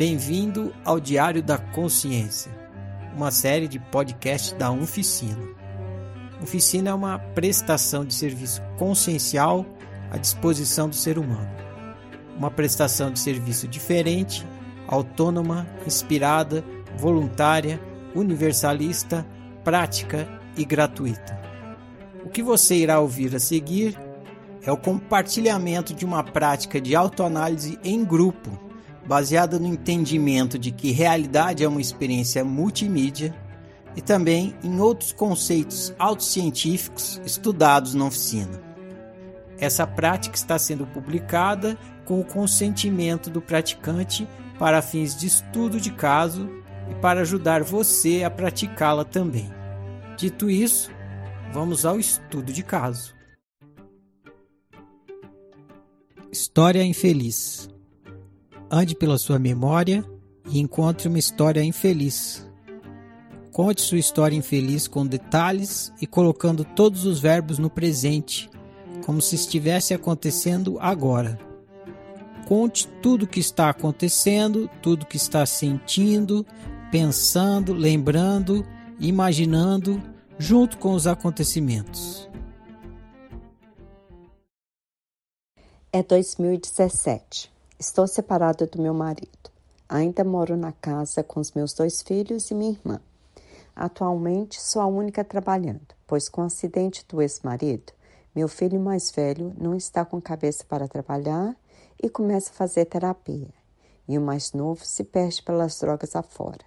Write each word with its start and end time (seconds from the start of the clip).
Bem-vindo 0.00 0.72
ao 0.82 0.98
Diário 0.98 1.42
da 1.42 1.58
Consciência, 1.58 2.50
uma 3.14 3.30
série 3.30 3.68
de 3.68 3.78
podcast 3.78 4.54
da 4.54 4.70
Unficina. 4.70 5.46
Unficina 6.40 6.88
é 6.88 6.94
uma 6.94 7.18
prestação 7.18 8.02
de 8.02 8.14
serviço 8.14 8.62
consciencial 8.78 9.66
à 10.10 10.16
disposição 10.16 10.88
do 10.88 10.96
ser 10.96 11.18
humano. 11.18 11.50
Uma 12.34 12.50
prestação 12.50 13.10
de 13.10 13.18
serviço 13.18 13.68
diferente, 13.68 14.46
autônoma, 14.88 15.66
inspirada, 15.86 16.64
voluntária, 16.96 17.78
universalista, 18.14 19.26
prática 19.62 20.26
e 20.56 20.64
gratuita. 20.64 21.38
O 22.24 22.30
que 22.30 22.42
você 22.42 22.74
irá 22.74 23.00
ouvir 23.00 23.36
a 23.36 23.38
seguir 23.38 24.00
é 24.62 24.72
o 24.72 24.78
compartilhamento 24.78 25.92
de 25.92 26.06
uma 26.06 26.24
prática 26.24 26.80
de 26.80 26.96
autoanálise 26.96 27.78
em 27.84 28.02
grupo, 28.02 28.69
baseada 29.10 29.58
no 29.58 29.66
entendimento 29.66 30.56
de 30.56 30.70
que 30.70 30.92
realidade 30.92 31.64
é 31.64 31.68
uma 31.68 31.80
experiência 31.80 32.44
multimídia 32.44 33.34
e 33.96 34.00
também 34.00 34.54
em 34.62 34.78
outros 34.78 35.10
conceitos 35.10 35.92
autocientíficos 35.98 37.20
estudados 37.26 37.92
na 37.92 38.04
oficina. 38.04 38.62
Essa 39.58 39.84
prática 39.84 40.36
está 40.36 40.56
sendo 40.60 40.86
publicada 40.86 41.76
com 42.04 42.20
o 42.20 42.24
consentimento 42.24 43.28
do 43.28 43.42
praticante 43.42 44.28
para 44.60 44.80
fins 44.80 45.18
de 45.18 45.26
estudo 45.26 45.80
de 45.80 45.90
caso 45.90 46.48
e 46.88 46.94
para 46.94 47.22
ajudar 47.22 47.64
você 47.64 48.22
a 48.22 48.30
praticá-la 48.30 49.04
também. 49.04 49.50
Dito 50.16 50.48
isso, 50.48 50.88
vamos 51.52 51.84
ao 51.84 51.98
estudo 51.98 52.52
de 52.52 52.62
caso. 52.62 53.12
História 56.30 56.84
infeliz. 56.84 57.68
Ande 58.70 58.94
pela 58.94 59.18
sua 59.18 59.36
memória 59.36 60.04
e 60.48 60.60
encontre 60.60 61.08
uma 61.08 61.18
história 61.18 61.60
infeliz. 61.62 62.48
Conte 63.52 63.80
sua 63.82 63.98
história 63.98 64.36
infeliz 64.36 64.86
com 64.86 65.04
detalhes 65.04 65.92
e 66.00 66.06
colocando 66.06 66.64
todos 66.64 67.04
os 67.04 67.18
verbos 67.18 67.58
no 67.58 67.68
presente, 67.68 68.48
como 69.04 69.20
se 69.20 69.34
estivesse 69.34 69.92
acontecendo 69.92 70.78
agora. 70.78 71.36
Conte 72.46 72.86
tudo 73.02 73.24
o 73.24 73.26
que 73.26 73.40
está 73.40 73.70
acontecendo, 73.70 74.70
tudo 74.80 75.02
o 75.02 75.06
que 75.06 75.16
está 75.16 75.44
sentindo, 75.44 76.46
pensando, 76.92 77.74
lembrando, 77.74 78.64
imaginando, 79.00 80.00
junto 80.38 80.78
com 80.78 80.94
os 80.94 81.08
acontecimentos. 81.08 82.30
É 85.92 86.04
2017. 86.04 87.50
Estou 87.80 88.06
separada 88.06 88.66
do 88.66 88.78
meu 88.78 88.92
marido. 88.92 89.50
Ainda 89.88 90.22
moro 90.22 90.54
na 90.54 90.70
casa 90.70 91.24
com 91.24 91.40
os 91.40 91.52
meus 91.52 91.72
dois 91.72 92.02
filhos 92.02 92.50
e 92.50 92.54
minha 92.54 92.72
irmã. 92.72 93.00
Atualmente 93.74 94.60
sou 94.60 94.82
a 94.82 94.86
única 94.86 95.24
trabalhando, 95.24 95.94
pois 96.06 96.28
com 96.28 96.42
o 96.42 96.44
acidente 96.44 97.02
do 97.08 97.22
ex-marido, 97.22 97.90
meu 98.36 98.48
filho 98.48 98.78
mais 98.78 99.10
velho 99.10 99.54
não 99.58 99.74
está 99.74 100.04
com 100.04 100.20
cabeça 100.20 100.62
para 100.62 100.86
trabalhar 100.86 101.56
e 101.98 102.10
começa 102.10 102.50
a 102.50 102.54
fazer 102.54 102.84
terapia. 102.84 103.48
E 104.06 104.18
o 104.18 104.20
mais 104.20 104.52
novo 104.52 104.84
se 104.84 105.02
perde 105.02 105.42
pelas 105.42 105.80
drogas 105.80 106.14
afora. 106.14 106.66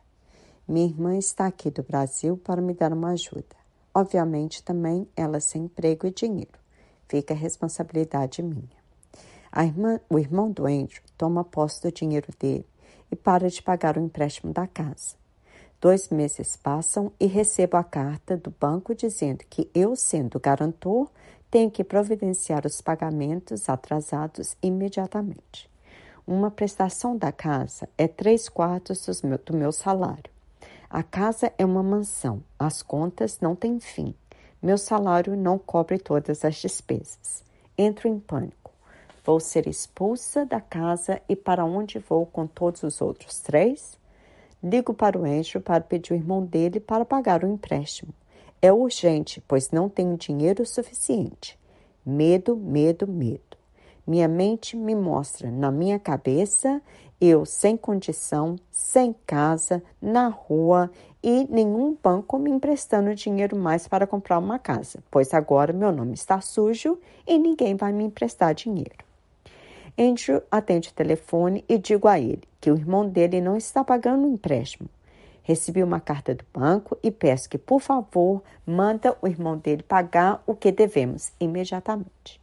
Minha 0.68 0.88
irmã 0.88 1.16
está 1.16 1.46
aqui 1.46 1.70
do 1.70 1.84
Brasil 1.84 2.38
para 2.38 2.60
me 2.60 2.74
dar 2.74 2.92
uma 2.92 3.12
ajuda. 3.12 3.56
Obviamente 3.94 4.64
também 4.64 5.08
ela 5.16 5.40
sem 5.40 5.66
emprego 5.66 6.08
e 6.08 6.12
dinheiro. 6.12 6.58
Fica 7.08 7.36
a 7.36 7.38
responsabilidade 7.38 8.42
minha. 8.42 8.83
Irmã, 9.62 10.00
o 10.10 10.18
irmão 10.18 10.50
do 10.50 10.66
Andrew 10.66 11.02
toma 11.18 11.44
posse 11.44 11.82
do 11.82 11.92
dinheiro 11.92 12.28
dele 12.40 12.66
e 13.12 13.16
para 13.16 13.50
de 13.50 13.62
pagar 13.62 13.98
o 13.98 14.00
empréstimo 14.00 14.54
da 14.54 14.66
casa. 14.66 15.16
Dois 15.80 16.08
meses 16.08 16.56
passam 16.56 17.12
e 17.20 17.26
recebo 17.26 17.76
a 17.76 17.84
carta 17.84 18.38
do 18.38 18.50
banco 18.50 18.96
dizendo 18.96 19.44
que 19.50 19.70
eu, 19.76 19.98
sendo 19.98 20.40
garantor, 20.40 21.10
tenho 21.52 21.70
que 21.70 21.84
providenciar 21.84 22.66
os 22.66 22.80
pagamentos 22.80 23.68
atrasados 23.68 24.56
imediatamente. 24.64 25.70
Uma 26.26 26.50
prestação 26.50 27.18
da 27.18 27.34
casa 27.34 27.90
é 27.98 28.08
três 28.08 28.48
quartos 28.48 29.06
do 29.46 29.54
meu 29.54 29.74
salário. 29.74 30.32
A 30.90 31.04
casa 31.04 31.52
é 31.58 31.66
uma 31.66 31.84
mansão, 31.84 32.42
as 32.58 32.82
contas 32.82 33.40
não 33.42 33.56
têm 33.56 33.80
fim. 33.80 34.16
Meu 34.62 34.78
salário 34.78 35.36
não 35.36 35.60
cobre 35.60 36.00
todas 36.00 36.46
as 36.46 36.56
despesas. 36.56 37.44
Entro 37.78 38.08
em 38.08 38.18
pânico. 38.20 38.63
Vou 39.26 39.40
ser 39.40 39.68
expulsa 39.68 40.46
da 40.46 40.60
casa 40.60 41.22
e 41.30 41.36
para 41.36 41.64
onde 41.64 41.98
vou 41.98 42.26
com 42.26 42.46
todos 42.46 42.84
os 42.84 43.00
outros 43.00 43.40
três? 43.40 43.98
Ligo 44.62 44.94
para 44.94 45.18
o 45.18 45.24
Andrew 45.24 45.62
para 45.62 45.82
pedir 45.82 46.12
o 46.12 46.16
irmão 46.16 46.44
dele 46.44 46.82
para 46.82 47.06
pagar 47.06 47.42
o 47.42 47.48
empréstimo. 47.48 48.14
É 48.62 48.72
urgente, 48.72 49.42
pois 49.48 49.72
não 49.72 49.88
tenho 49.88 50.18
dinheiro 50.18 50.66
suficiente. 50.66 51.58
Medo, 52.06 52.58
medo, 52.58 53.08
medo. 53.08 53.58
Minha 54.06 54.28
mente 54.28 54.76
me 54.76 54.94
mostra 54.94 55.50
na 55.50 55.72
minha 55.72 55.98
cabeça 55.98 56.82
eu 57.22 57.46
sem 57.46 57.78
condição, 57.78 58.58
sem 58.70 59.16
casa, 59.26 59.82
na 60.02 60.28
rua 60.28 60.92
e 61.24 61.48
nenhum 61.50 61.96
banco 62.04 62.38
me 62.38 62.52
emprestando 62.52 63.16
dinheiro 63.16 63.56
mais 63.56 63.88
para 63.88 64.06
comprar 64.06 64.40
uma 64.40 64.60
casa, 64.60 65.02
pois 65.10 65.34
agora 65.34 65.72
meu 65.72 65.94
nome 65.94 66.14
está 66.16 66.42
sujo 66.42 67.00
e 67.26 67.40
ninguém 67.40 67.78
vai 67.78 67.94
me 67.94 68.04
emprestar 68.04 68.54
dinheiro. 68.54 69.13
Andrew 69.98 70.42
atende 70.50 70.90
o 70.90 70.94
telefone 70.94 71.64
e 71.70 71.78
digo 71.78 72.08
a 72.08 72.20
ele 72.20 72.44
que 72.60 72.72
o 72.72 72.76
irmão 72.76 73.08
dele 73.08 73.40
não 73.40 73.56
está 73.56 73.84
pagando 73.84 74.28
o 74.28 74.34
empréstimo. 74.34 74.90
Recebi 75.44 75.84
uma 75.84 76.00
carta 76.00 76.34
do 76.34 76.44
banco 76.54 76.98
e 77.04 77.12
peço 77.12 77.50
que, 77.50 77.58
por 77.58 77.82
favor, 77.82 78.42
manda 78.66 79.16
o 79.22 79.28
irmão 79.28 79.58
dele 79.58 79.84
pagar 79.84 80.42
o 80.48 80.56
que 80.56 80.72
devemos 80.72 81.32
imediatamente. 81.40 82.42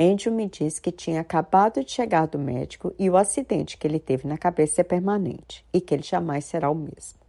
Andrew 0.00 0.32
me 0.32 0.48
disse 0.48 0.80
que 0.80 0.90
tinha 0.90 1.20
acabado 1.20 1.84
de 1.84 1.92
chegar 1.92 2.26
do 2.26 2.38
médico 2.38 2.94
e 2.98 3.10
o 3.10 3.18
acidente 3.18 3.76
que 3.76 3.86
ele 3.86 4.00
teve 4.00 4.26
na 4.26 4.38
cabeça 4.38 4.80
é 4.80 4.84
permanente 4.84 5.62
e 5.72 5.80
que 5.80 5.94
ele 5.94 6.02
jamais 6.02 6.46
será 6.46 6.70
o 6.70 6.74
mesmo. 6.74 7.20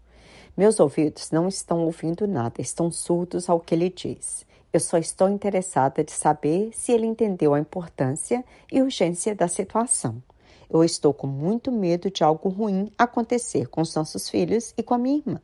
Meus 0.56 0.80
ouvidos 0.80 1.31
não 1.31 1.50
estão 1.50 1.84
ouvindo 1.84 2.25
nada, 2.25 2.62
estão 2.62 2.90
surdos 2.90 3.50
ao 3.50 3.59
que 3.59 3.75
ele 3.75 3.90
diz. 3.90 4.46
Eu 4.74 4.80
só 4.80 4.98
estou 4.98 5.30
interessada 5.30 6.04
de 6.04 6.12
saber 6.12 6.72
se 6.74 6.92
ele 6.92 7.06
entendeu 7.06 7.54
a 7.54 7.59
importância 7.59 8.44
e 8.72 8.82
urgência 8.82 9.36
da 9.36 9.48
situação. 9.48 10.24
Eu 10.70 10.84
estou 10.84 11.14
com 11.14 11.28
muito 11.28 11.72
medo 11.72 12.09
de 12.09 12.24
algo 12.24 12.48
ruim 12.48 12.90
acontecer 12.98 13.68
com 13.68 13.81
os 13.81 13.94
nossos 13.94 14.30
filhos 14.30 14.74
e 14.78 14.81
com 14.81 14.94
a 14.94 14.98
minha 14.98 15.18
irmã. 15.18 15.42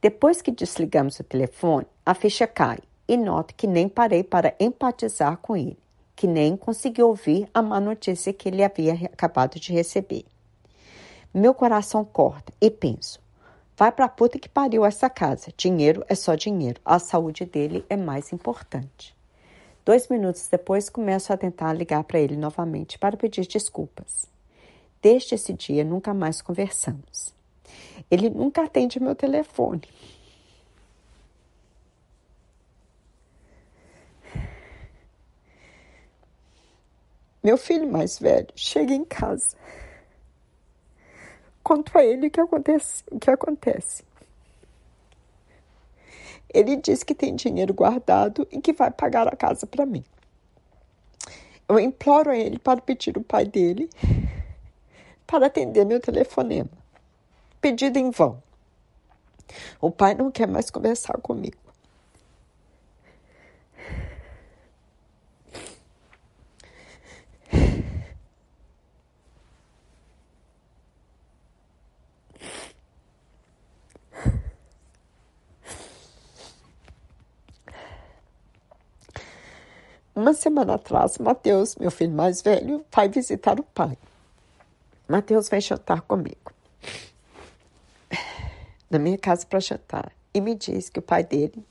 Depois 0.00 0.40
que 0.40 0.52
desligamos 0.52 1.18
o 1.18 1.24
telefone, 1.24 1.86
a 2.06 2.14
ficha 2.14 2.46
cai 2.46 2.78
e 3.08 3.16
noto 3.16 3.54
que 3.54 3.66
nem 3.66 3.88
parei 3.88 4.22
para 4.22 4.54
empatizar 4.60 5.36
com 5.38 5.56
ele, 5.56 5.76
que 6.14 6.28
nem 6.28 6.56
consegui 6.56 7.02
ouvir 7.02 7.48
a 7.52 7.60
má 7.60 7.80
notícia 7.80 8.32
que 8.32 8.48
ele 8.48 8.62
havia 8.62 8.94
acabado 8.94 9.58
de 9.58 9.72
receber. 9.72 10.24
Meu 11.34 11.52
coração 11.52 12.04
corta 12.04 12.52
e 12.60 12.70
penso: 12.70 13.20
Vai 13.80 13.90
pra 13.90 14.10
puta 14.10 14.38
que 14.38 14.46
pariu 14.46 14.84
essa 14.84 15.08
casa. 15.08 15.50
Dinheiro 15.56 16.04
é 16.06 16.14
só 16.14 16.34
dinheiro. 16.34 16.78
A 16.84 16.98
saúde 16.98 17.46
dele 17.46 17.82
é 17.88 17.96
mais 17.96 18.30
importante. 18.30 19.16
Dois 19.86 20.06
minutos 20.08 20.46
depois, 20.48 20.90
começo 20.90 21.32
a 21.32 21.36
tentar 21.38 21.72
ligar 21.72 22.04
para 22.04 22.20
ele 22.20 22.36
novamente 22.36 22.98
para 22.98 23.16
pedir 23.16 23.46
desculpas. 23.46 24.26
Desde 25.00 25.34
esse 25.34 25.54
dia, 25.54 25.82
nunca 25.82 26.12
mais 26.12 26.42
conversamos. 26.42 27.34
Ele 28.10 28.28
nunca 28.28 28.64
atende 28.64 29.00
meu 29.00 29.14
telefone. 29.14 29.80
Meu 37.42 37.56
filho 37.56 37.90
mais 37.90 38.18
velho 38.18 38.48
chega 38.54 38.92
em 38.92 39.06
casa 39.06 39.56
conto 41.70 41.96
a 41.96 42.04
ele 42.04 42.26
o 42.26 42.30
que 42.30 42.40
acontece. 42.40 43.04
O 43.12 43.18
que 43.20 43.30
acontece. 43.30 44.02
Ele 46.52 46.74
diz 46.74 47.04
que 47.04 47.14
tem 47.14 47.36
dinheiro 47.36 47.72
guardado 47.72 48.44
e 48.50 48.60
que 48.60 48.72
vai 48.72 48.90
pagar 48.90 49.28
a 49.28 49.36
casa 49.36 49.68
para 49.68 49.86
mim. 49.86 50.04
Eu 51.68 51.78
imploro 51.78 52.30
a 52.30 52.36
ele 52.36 52.58
para 52.58 52.80
pedir 52.80 53.16
o 53.16 53.22
pai 53.22 53.44
dele 53.44 53.88
para 55.24 55.46
atender 55.46 55.86
meu 55.86 56.00
telefonema. 56.00 56.70
Pedido 57.60 58.00
em 58.00 58.10
vão. 58.10 58.42
O 59.80 59.92
pai 59.92 60.14
não 60.14 60.28
quer 60.32 60.48
mais 60.48 60.70
conversar 60.70 61.18
comigo. 61.18 61.69
Uma 80.20 80.34
semana 80.34 80.74
atrás, 80.74 81.16
Mateus, 81.16 81.76
meu 81.76 81.90
filho 81.90 82.12
mais 82.12 82.42
velho, 82.42 82.84
vai 82.92 83.08
visitar 83.08 83.58
o 83.58 83.62
pai. 83.62 83.96
Mateus 85.08 85.48
vem 85.48 85.62
jantar 85.62 86.02
comigo. 86.02 86.52
Na 88.90 88.98
minha 88.98 89.16
casa 89.16 89.46
para 89.46 89.60
jantar. 89.60 90.12
E 90.34 90.42
me 90.42 90.54
diz 90.54 90.90
que 90.90 90.98
o 90.98 91.02
pai 91.02 91.24
dele 91.24 91.64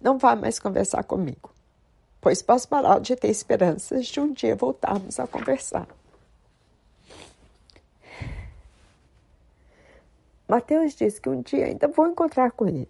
não 0.00 0.16
vai 0.16 0.36
mais 0.36 0.60
conversar 0.60 1.02
comigo, 1.02 1.50
pois 2.20 2.40
posso 2.40 2.68
parar 2.68 3.00
de 3.00 3.16
ter 3.16 3.30
esperanças 3.30 4.06
de 4.06 4.20
um 4.20 4.32
dia 4.32 4.54
voltarmos 4.54 5.18
a 5.18 5.26
conversar. 5.26 5.88
Mateus 10.46 10.94
diz 10.94 11.18
que 11.18 11.28
um 11.28 11.42
dia 11.42 11.66
ainda 11.66 11.88
vou 11.88 12.06
encontrar 12.06 12.52
com 12.52 12.68
ele. 12.68 12.88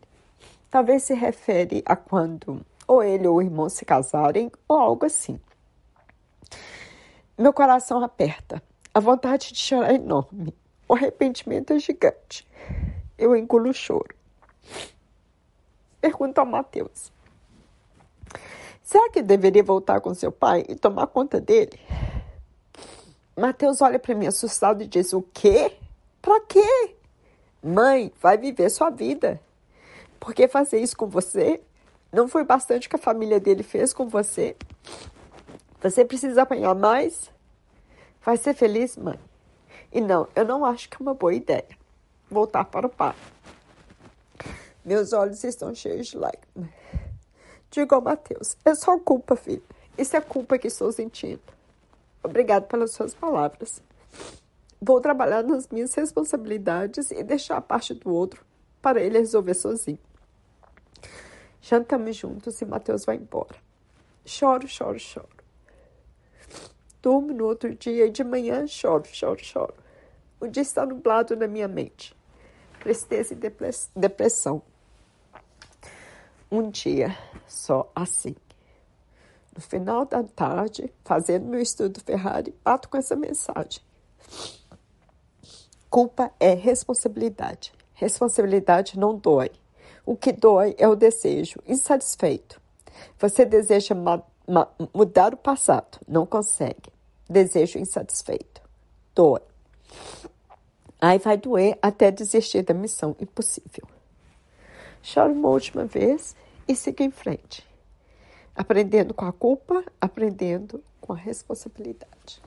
Talvez 0.70 1.04
se 1.04 1.14
refere 1.14 1.82
a 1.86 1.96
quando 1.96 2.62
ou 2.88 3.02
ele 3.02 3.28
ou 3.28 3.36
o 3.36 3.42
irmão 3.42 3.68
se 3.68 3.84
casarem 3.84 4.50
ou 4.66 4.76
algo 4.76 5.04
assim. 5.04 5.38
Meu 7.36 7.52
coração 7.52 8.02
aperta. 8.02 8.60
A 8.92 8.98
vontade 8.98 9.52
de 9.52 9.58
chorar 9.60 9.92
é 9.92 9.94
enorme. 9.94 10.52
O 10.88 10.94
arrependimento 10.94 11.72
é 11.74 11.78
gigante. 11.78 12.48
Eu 13.16 13.36
engulo 13.36 13.70
o 13.70 13.74
choro. 13.74 14.16
Pergunto 16.00 16.40
ao 16.40 16.46
Mateus. 16.46 17.12
Será 18.82 19.10
que 19.10 19.22
deveria 19.22 19.62
voltar 19.62 20.00
com 20.00 20.14
seu 20.14 20.32
pai 20.32 20.64
e 20.68 20.74
tomar 20.74 21.06
conta 21.08 21.40
dele? 21.40 21.78
Mateus 23.36 23.82
olha 23.82 23.98
para 23.98 24.14
mim 24.14 24.26
assustado 24.26 24.82
e 24.82 24.86
diz: 24.86 25.12
O 25.12 25.22
quê? 25.22 25.76
Para 26.22 26.40
quê? 26.40 26.96
Mãe, 27.62 28.10
vai 28.20 28.38
viver 28.38 28.70
sua 28.70 28.90
vida. 28.90 29.40
Por 30.18 30.34
que 30.34 30.48
fazer 30.48 30.80
isso 30.80 30.96
com 30.96 31.06
você? 31.06 31.60
Não 32.12 32.26
foi 32.26 32.44
bastante 32.44 32.88
que 32.88 32.96
a 32.96 32.98
família 32.98 33.38
dele 33.38 33.62
fez 33.62 33.92
com 33.92 34.08
você? 34.08 34.56
Você 35.80 36.04
precisa 36.04 36.42
apanhar 36.42 36.74
mais? 36.74 37.30
Vai 38.24 38.36
ser 38.36 38.54
feliz, 38.54 38.96
mãe? 38.96 39.18
E 39.92 40.00
não, 40.00 40.28
eu 40.34 40.44
não 40.44 40.64
acho 40.64 40.88
que 40.88 40.96
é 40.96 41.00
uma 41.00 41.14
boa 41.14 41.34
ideia 41.34 41.78
voltar 42.30 42.64
para 42.64 42.86
o 42.86 42.90
pai. 42.90 43.14
Meus 44.84 45.12
olhos 45.12 45.42
estão 45.44 45.74
cheios 45.74 46.08
de 46.08 46.16
lágrimas. 46.16 46.70
Digo 47.70 47.94
ao 47.94 48.00
Mateus: 48.00 48.56
é 48.64 48.74
só 48.74 48.98
culpa, 48.98 49.36
filho. 49.36 49.62
Isso 49.96 50.16
é 50.16 50.20
culpa 50.20 50.58
que 50.58 50.68
estou 50.68 50.90
sentindo. 50.92 51.42
Obrigado 52.22 52.66
pelas 52.66 52.92
suas 52.92 53.14
palavras. 53.14 53.82
Vou 54.80 55.00
trabalhar 55.00 55.42
nas 55.42 55.68
minhas 55.68 55.92
responsabilidades 55.94 57.10
e 57.10 57.22
deixar 57.22 57.56
a 57.56 57.60
parte 57.60 57.94
do 57.94 58.10
outro 58.12 58.44
para 58.80 59.02
ele 59.02 59.18
resolver 59.18 59.54
sozinho. 59.54 59.98
Jantamos 61.60 62.16
juntos 62.16 62.60
e 62.60 62.64
Mateus 62.64 63.04
vai 63.04 63.16
embora. 63.16 63.56
Choro, 64.24 64.68
choro, 64.68 64.98
choro. 64.98 65.28
Durmo 67.00 67.32
no 67.32 67.46
outro 67.46 67.74
dia 67.74 68.06
e 68.06 68.10
de 68.10 68.24
manhã 68.24 68.66
choro, 68.66 69.04
choro, 69.06 69.42
choro. 69.42 69.74
O 70.40 70.46
dia 70.46 70.62
está 70.62 70.84
nublado 70.84 71.36
na 71.36 71.46
minha 71.46 71.68
mente. 71.68 72.16
Tristeza 72.80 73.34
e 73.34 73.36
depressão. 73.96 74.62
Um 76.50 76.70
dia 76.70 77.16
só 77.46 77.90
assim. 77.94 78.34
No 79.54 79.60
final 79.60 80.04
da 80.04 80.22
tarde, 80.22 80.92
fazendo 81.04 81.46
meu 81.46 81.60
estudo 81.60 82.00
Ferrari, 82.00 82.54
bato 82.64 82.88
com 82.88 82.96
essa 82.96 83.16
mensagem. 83.16 83.82
Culpa 85.90 86.30
é 86.38 86.54
responsabilidade. 86.54 87.72
Responsabilidade 87.94 88.98
não 88.98 89.16
dói. 89.16 89.50
O 90.08 90.16
que 90.16 90.32
dói 90.32 90.74
é 90.78 90.88
o 90.88 90.96
desejo 90.96 91.60
insatisfeito. 91.66 92.58
Você 93.18 93.44
deseja 93.44 93.94
mudar 94.94 95.34
o 95.34 95.36
passado, 95.36 95.98
não 96.08 96.24
consegue. 96.24 96.90
Desejo 97.28 97.78
insatisfeito. 97.78 98.62
Dói. 99.14 99.42
Aí 100.98 101.18
vai 101.18 101.36
doer 101.36 101.78
até 101.82 102.10
desistir 102.10 102.62
da 102.62 102.72
missão 102.72 103.14
impossível. 103.20 103.86
Choro 105.02 105.34
uma 105.34 105.50
última 105.50 105.84
vez 105.84 106.34
e 106.66 106.74
siga 106.74 107.04
em 107.04 107.10
frente. 107.10 107.62
Aprendendo 108.56 109.12
com 109.12 109.26
a 109.26 109.32
culpa, 109.32 109.84
aprendendo 110.00 110.82
com 111.02 111.12
a 111.12 111.16
responsabilidade. 111.16 112.40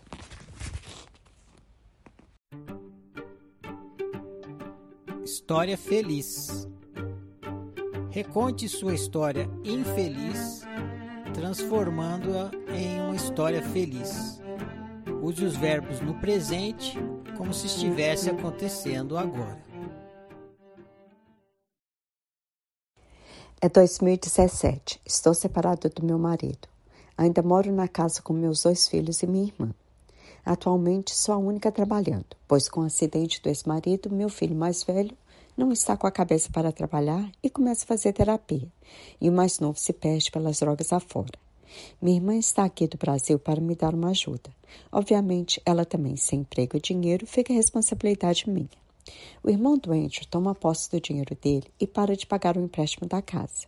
História 5.23 5.77
feliz. 5.77 6.67
Reconte 8.11 8.67
sua 8.67 8.93
história 8.93 9.49
infeliz, 9.63 10.63
transformando-a 11.33 12.51
em 12.75 12.99
uma 12.99 13.15
história 13.15 13.63
feliz. 13.63 14.41
Use 15.21 15.45
os 15.45 15.55
verbos 15.55 16.01
no 16.01 16.15
presente 16.15 16.97
como 17.37 17.53
se 17.53 17.67
estivesse 17.67 18.29
acontecendo 18.29 19.17
agora. 19.17 19.63
É 23.61 23.69
2017. 23.69 24.99
Estou 25.05 25.33
separada 25.33 25.87
do 25.87 26.05
meu 26.05 26.19
marido. 26.19 26.67
Ainda 27.17 27.41
moro 27.41 27.71
na 27.71 27.87
casa 27.87 28.21
com 28.21 28.33
meus 28.33 28.63
dois 28.63 28.89
filhos 28.89 29.23
e 29.23 29.27
minha 29.27 29.45
irmã. 29.45 29.73
Atualmente 30.45 31.15
sou 31.15 31.33
a 31.33 31.37
única 31.37 31.71
trabalhando, 31.71 32.35
pois 32.45 32.67
com 32.67 32.81
o 32.81 32.85
acidente 32.85 33.41
do 33.41 33.47
ex-marido, 33.47 34.09
meu 34.09 34.27
filho 34.27 34.55
mais 34.55 34.83
velho 34.83 35.15
não 35.61 35.71
está 35.71 35.95
com 35.95 36.07
a 36.07 36.11
cabeça 36.11 36.49
para 36.51 36.71
trabalhar 36.71 37.31
e 37.43 37.47
começa 37.47 37.83
a 37.83 37.87
fazer 37.87 38.13
terapia, 38.13 38.67
e 39.21 39.29
o 39.29 39.31
mais 39.31 39.59
novo 39.59 39.77
se 39.77 39.93
perde 39.93 40.31
pelas 40.31 40.59
drogas 40.59 40.91
afora. 40.91 41.37
Minha 42.01 42.17
irmã 42.17 42.35
está 42.35 42.65
aqui 42.65 42.87
do 42.87 42.97
Brasil 42.97 43.37
para 43.37 43.61
me 43.61 43.75
dar 43.75 43.93
uma 43.93 44.09
ajuda. 44.09 44.49
Obviamente, 44.91 45.61
ela 45.63 45.85
também, 45.85 46.15
sem 46.15 46.39
emprego 46.39 46.77
e 46.77 46.81
dinheiro, 46.81 47.27
fica 47.27 47.53
a 47.53 47.55
responsabilidade 47.55 48.49
minha. 48.49 48.69
O 49.43 49.51
irmão 49.51 49.77
doente 49.77 50.27
toma 50.27 50.55
posse 50.55 50.89
do 50.89 50.99
dinheiro 50.99 51.37
dele 51.39 51.67
e 51.79 51.85
para 51.85 52.17
de 52.17 52.25
pagar 52.25 52.57
o 52.57 52.61
empréstimo 52.61 53.07
da 53.07 53.21
casa. 53.21 53.67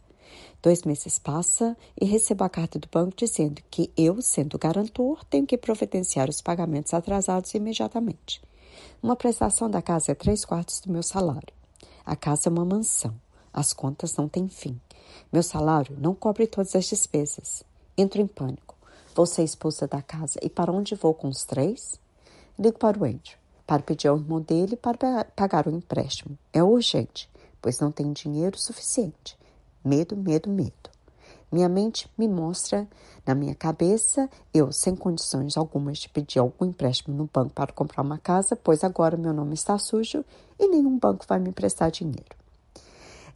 Dois 0.63 0.81
meses 0.81 1.19
passa 1.19 1.77
e 2.01 2.05
recebo 2.05 2.43
a 2.43 2.49
carta 2.49 2.79
do 2.79 2.89
banco 2.91 3.15
dizendo 3.15 3.61
que 3.69 3.91
eu, 3.95 4.19
sendo 4.19 4.57
garantor, 4.57 5.23
tenho 5.25 5.45
que 5.45 5.59
providenciar 5.59 6.27
os 6.27 6.41
pagamentos 6.41 6.91
atrasados 6.91 7.53
imediatamente. 7.53 8.41
Uma 9.01 9.15
prestação 9.15 9.69
da 9.69 9.81
casa 9.81 10.11
é 10.11 10.15
três 10.15 10.43
quartos 10.43 10.79
do 10.81 10.91
meu 10.91 11.03
salário. 11.03 11.53
A 12.05 12.15
casa 12.15 12.49
é 12.49 12.51
uma 12.51 12.65
mansão. 12.65 13.15
As 13.53 13.71
contas 13.71 14.15
não 14.15 14.27
têm 14.27 14.49
fim. 14.49 14.79
Meu 15.31 15.43
salário 15.43 15.95
não 15.99 16.13
cobre 16.13 16.47
todas 16.47 16.75
as 16.75 16.85
despesas. 16.85 17.63
Entro 17.97 18.21
em 18.21 18.27
pânico. 18.27 18.75
Vou 19.15 19.25
ser 19.25 19.43
expulsa 19.43 19.87
da 19.87 20.01
casa. 20.01 20.39
E 20.41 20.49
para 20.49 20.71
onde 20.71 20.95
vou 20.95 21.13
com 21.13 21.27
os 21.27 21.43
três? 21.43 21.99
Ligo 22.57 22.77
para 22.77 22.99
o 22.99 23.03
Andrew, 23.03 23.37
para 23.65 23.81
pedir 23.81 24.07
ao 24.07 24.17
irmão 24.17 24.41
dele 24.41 24.75
para 24.75 25.25
pagar 25.35 25.67
o 25.67 25.71
empréstimo. 25.71 26.37
É 26.51 26.63
urgente, 26.63 27.29
pois 27.61 27.79
não 27.79 27.91
tem 27.91 28.11
dinheiro 28.11 28.59
suficiente. 28.59 29.37
Medo, 29.83 30.15
medo, 30.15 30.49
medo. 30.49 30.92
Minha 31.53 31.69
mente 31.69 32.09
me 32.17 32.27
mostra, 32.27 32.87
na 33.23 33.35
minha 33.35 33.53
cabeça, 33.53 34.27
eu 34.51 34.71
sem 34.71 34.95
condições 34.95 35.55
algumas 35.55 35.99
de 35.99 36.09
pedir 36.09 36.39
algum 36.39 36.65
empréstimo 36.65 37.15
no 37.15 37.29
banco 37.31 37.53
para 37.53 37.71
comprar 37.71 38.01
uma 38.01 38.17
casa, 38.17 38.55
pois 38.55 38.83
agora 38.83 39.15
meu 39.15 39.31
nome 39.31 39.53
está 39.53 39.77
sujo 39.77 40.25
e 40.59 40.67
nenhum 40.67 40.97
banco 40.97 41.27
vai 41.29 41.37
me 41.37 41.49
emprestar 41.49 41.91
dinheiro. 41.91 42.35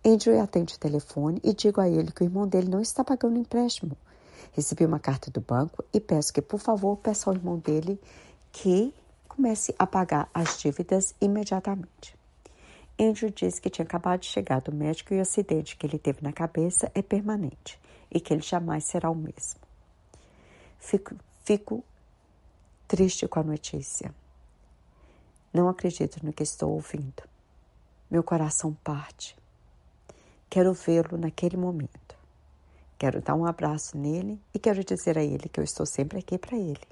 Andrew 0.04 0.42
atende 0.42 0.74
o 0.74 0.80
telefone 0.80 1.40
e 1.44 1.54
digo 1.54 1.80
a 1.80 1.88
ele 1.88 2.12
que 2.12 2.24
o 2.24 2.26
irmão 2.26 2.48
dele 2.48 2.68
não 2.68 2.82
está 2.82 3.04
pagando 3.04 3.38
empréstimo. 3.38 3.96
Recebi 4.54 4.84
uma 4.84 4.98
carta 4.98 5.30
do 5.30 5.40
banco 5.40 5.86
e 5.94 6.00
peço 6.00 6.34
que, 6.34 6.42
por 6.42 6.60
favor, 6.60 6.98
peça 6.98 7.30
ao 7.30 7.36
irmão 7.36 7.60
dele 7.60 8.02
que 8.52 8.92
comece 9.28 9.76
a 9.78 9.86
pagar 9.86 10.28
as 10.34 10.58
dívidas 10.58 11.14
imediatamente. 11.22 12.18
Andrew 13.00 13.30
disse 13.30 13.62
que 13.62 13.70
tinha 13.70 13.86
acabado 13.86 14.22
de 14.22 14.26
chegar 14.26 14.60
do 14.62 14.74
médico 14.74 15.14
e 15.14 15.20
o 15.20 15.22
acidente 15.22 15.78
que 15.78 15.86
ele 15.86 16.00
teve 16.00 16.24
na 16.24 16.34
cabeça 16.34 16.92
é 16.96 17.04
permanente 17.04 17.80
e 18.12 18.20
que 18.20 18.34
ele 18.34 18.42
jamais 18.42 18.86
será 18.86 19.10
o 19.10 19.16
mesmo. 19.16 19.60
Fico, 20.80 21.16
fico 21.44 21.84
triste 22.88 23.28
com 23.28 23.40
a 23.40 23.44
notícia. 23.44 24.14
Não 25.54 25.68
acredito 25.68 26.26
no 26.26 26.32
que 26.32 26.44
estou 26.44 26.72
ouvindo. 26.72 27.24
Meu 28.10 28.24
coração 28.24 28.74
parte. 28.84 29.36
Quero 30.50 30.74
vê-lo 30.74 31.18
naquele 31.18 31.58
momento. 31.58 32.16
Quero 32.98 33.22
dar 33.22 33.36
um 33.36 33.46
abraço 33.46 33.98
nele 33.98 34.42
e 34.54 34.60
quero 34.60 34.84
dizer 34.84 35.18
a 35.18 35.24
ele 35.24 35.50
que 35.50 35.60
eu 35.60 35.64
estou 35.64 35.86
sempre 35.86 36.20
aqui 36.20 36.38
para 36.38 36.58
ele. 36.58 36.88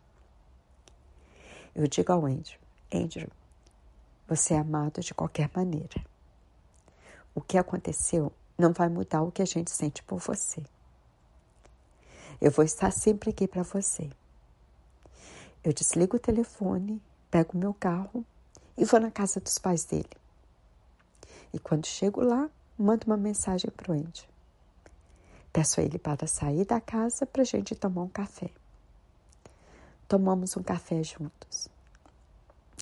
Eu 1.74 1.88
digo 1.88 2.12
ao 2.12 2.25
Andrew: 2.25 2.60
Andrew, 2.93 3.29
você 4.27 4.53
é 4.53 4.60
amado 4.60 5.01
de 5.01 5.13
qualquer 5.13 5.50
maneira. 5.55 6.03
O 7.34 7.41
que 7.41 7.57
aconteceu 7.57 8.31
não 8.57 8.72
vai 8.72 8.88
mudar 8.88 9.22
o 9.22 9.31
que 9.31 9.41
a 9.41 9.45
gente 9.45 9.72
sente 9.72 10.03
por 10.03 10.19
você. 10.19 10.63
Eu 12.42 12.51
vou 12.51 12.63
estar 12.63 12.92
sempre 12.92 13.30
aqui 13.30 13.48
para 13.48 13.63
você. 13.63 14.10
Eu 15.63 15.74
desligo 15.74 16.18
o 16.18 16.20
telefone, 16.20 17.01
pego 17.32 17.54
o 17.54 17.58
meu 17.58 17.74
carro 17.74 18.25
e 18.77 18.86
vou 18.86 19.00
na 19.00 19.10
casa 19.10 19.39
dos 19.39 19.58
pais 19.58 19.86
dele. 19.86 20.10
E 21.54 21.60
quando 21.60 21.88
chego 21.88 22.22
lá, 22.22 22.50
mando 22.77 23.06
uma 23.08 23.18
mensagem 23.18 23.72
para 23.72 23.92
o 23.92 23.96
Andy. 23.96 24.27
Peço 25.51 25.80
a 25.80 25.84
ele 25.84 25.98
para 25.98 26.27
sair 26.27 26.65
da 26.65 26.82
casa 26.82 27.25
para 27.25 27.42
a 27.42 27.46
gente 27.46 27.74
tomar 27.75 28.04
um 28.04 28.10
café. 28.10 28.50
Tomamos 30.08 30.56
um 30.58 30.63
café 30.63 31.01
juntos. 31.01 31.70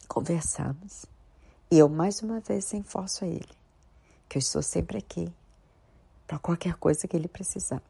Conversamos. 0.08 1.06
E 1.70 1.78
eu 1.78 1.88
mais 1.88 2.22
uma 2.22 2.40
vez 2.40 2.72
reforço 2.72 3.24
a 3.24 3.28
ele 3.28 3.64
que 4.34 4.38
eu 4.38 4.40
estou 4.40 4.64
sempre 4.64 4.98
aqui 4.98 5.32
para 6.26 6.40
qualquer 6.40 6.74
coisa 6.78 7.08
que 7.08 7.16
ele 7.16 7.28
precisar. 7.28 7.84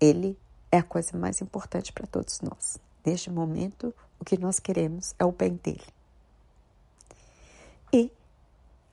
Ele 0.00 0.38
é 0.70 0.78
a 0.78 0.82
coisa 0.82 1.16
mais 1.16 1.40
importante 1.40 1.92
para 1.92 2.06
todos 2.06 2.40
nós. 2.40 2.78
Neste 3.04 3.30
momento, 3.30 3.94
o 4.18 4.24
que 4.24 4.38
nós 4.38 4.60
queremos 4.60 5.14
é 5.18 5.24
o 5.24 5.32
bem 5.32 5.54
dele. 5.54 5.86
E, 7.92 8.12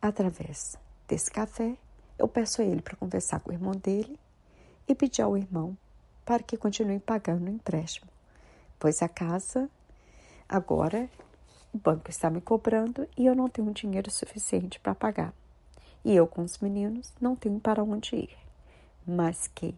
através 0.02 0.78
desse 1.08 1.30
café, 1.30 1.78
eu 2.18 2.28
peço 2.28 2.62
a 2.62 2.66
ele 2.66 2.82
para 2.82 2.96
conversar 2.96 3.40
com 3.40 3.52
o 3.52 3.54
irmão 3.54 3.74
dele 3.74 4.20
e 4.88 4.96
pedir 4.96 5.22
ao 5.22 5.38
irmão 5.38 5.78
para 6.26 6.42
que 6.42 6.58
continue 6.58 7.00
pagando 7.00 7.46
o 7.46 7.50
empréstimo, 7.50 8.10
pois 8.80 9.02
a 9.02 9.08
casa 9.08 9.70
agora 10.50 11.10
o 11.74 11.78
banco 11.78 12.10
está 12.10 12.30
me 12.30 12.42
cobrando 12.42 13.08
e 13.16 13.26
eu 13.26 13.36
não 13.36 13.48
tenho 13.48 13.72
dinheiro 13.74 14.10
suficiente 14.10 14.80
para 14.80 14.96
pagar. 14.96 15.34
E 16.04 16.16
eu 16.16 16.26
com 16.26 16.42
os 16.42 16.58
meninos 16.60 17.14
não 17.20 17.36
tenho 17.36 17.60
para 17.60 17.84
onde 17.84 18.16
ir. 18.16 18.38
Mas 19.06 19.48
que 19.48 19.76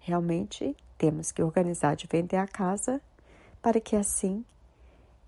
realmente 0.00 0.76
temos 0.98 1.30
que 1.30 1.42
organizar 1.42 1.94
de 1.94 2.08
vender 2.10 2.36
a 2.36 2.46
casa 2.46 3.00
para 3.62 3.80
que 3.80 3.94
assim 3.94 4.44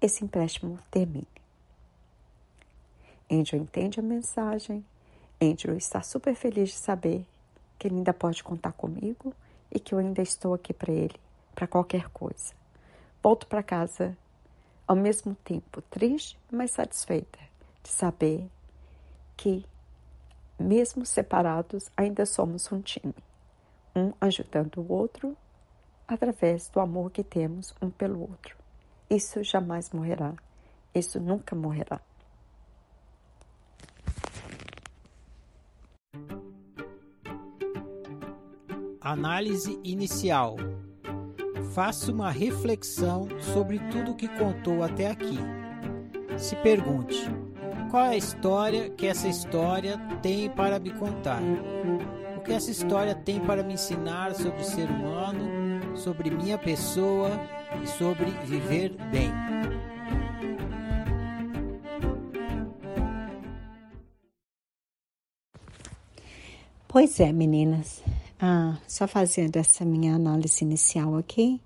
esse 0.01 0.25
empréstimo 0.25 0.79
termine. 0.91 1.27
Andrew 3.31 3.61
entende 3.61 4.01
a 4.01 4.03
mensagem. 4.03 4.85
Andrew 5.41 5.77
está 5.77 6.03
super 6.03 6.35
feliz 6.35 6.71
de 6.71 6.77
saber 6.77 7.25
que 7.79 7.87
ele 7.87 7.97
ainda 7.97 8.13
pode 8.13 8.43
contar 8.43 8.73
comigo 8.73 9.33
e 9.71 9.79
que 9.79 9.95
eu 9.95 9.99
ainda 9.99 10.21
estou 10.21 10.53
aqui 10.53 10.75
para 10.75 10.93
ele, 10.93 11.15
para 11.55 11.67
qualquer 11.67 12.09
coisa. 12.09 12.53
Volto 13.23 13.47
para 13.47 13.63
casa 13.63 14.17
ao 14.87 14.97
mesmo 14.97 15.37
tempo 15.45 15.81
triste, 15.83 16.37
mas 16.51 16.73
satisfeita 16.73 17.39
de 17.83 17.91
saber 17.91 18.51
que, 19.37 19.65
mesmo 20.59 21.07
separados, 21.07 21.89
ainda 21.97 22.27
somos 22.27 22.71
um 22.73 22.81
time, 22.81 23.15
um 23.95 24.13
ajudando 24.21 24.79
o 24.79 24.93
outro 24.93 25.37
através 26.15 26.69
do 26.69 26.81
amor 26.81 27.11
que 27.11 27.23
temos 27.23 27.75
um 27.81 27.89
pelo 27.89 28.21
outro. 28.21 28.57
Isso 29.09 29.43
jamais 29.45 29.91
morrerá. 29.91 30.35
Isso 30.95 31.21
nunca 31.21 31.55
morrerá. 31.55 32.01
Análise 39.01 39.81
inicial. 39.83 40.57
Faça 41.73 42.13
uma 42.13 42.31
reflexão 42.31 43.29
sobre 43.41 43.79
tudo 43.91 44.13
o 44.13 44.17
que 44.17 44.29
contou 44.29 44.83
até 44.83 45.11
aqui. 45.11 45.39
Se 46.37 46.57
pergunte: 46.57 47.25
qual 47.91 48.05
é 48.05 48.11
a 48.11 48.17
história 48.17 48.91
que 48.91 49.07
essa 49.07 49.29
história 49.29 49.99
tem 50.23 50.51
para 50.51 50.79
me 50.79 50.91
contar? 50.93 51.41
O 52.37 52.41
que 52.41 52.53
essa 52.53 52.71
história 52.71 53.15
tem 53.15 53.41
para 53.41 53.63
me 53.63 53.75
ensinar 53.75 54.35
sobre 54.35 54.61
o 54.61 54.65
ser 54.65 54.89
humano, 54.89 55.50
sobre 55.95 56.31
minha 56.31 56.59
pessoa 56.59 57.31
e 57.83 57.87
sobre 57.87 58.31
viver 58.47 58.97
bem? 59.11 59.31
Pois 66.89 67.21
é, 67.21 67.33
meninas. 67.33 68.03
Ah, 68.41 68.79
só 68.89 69.07
fazendo 69.07 69.57
essa 69.57 69.85
minha 69.85 70.15
análise 70.15 70.65
inicial 70.65 71.17
aqui, 71.17 71.61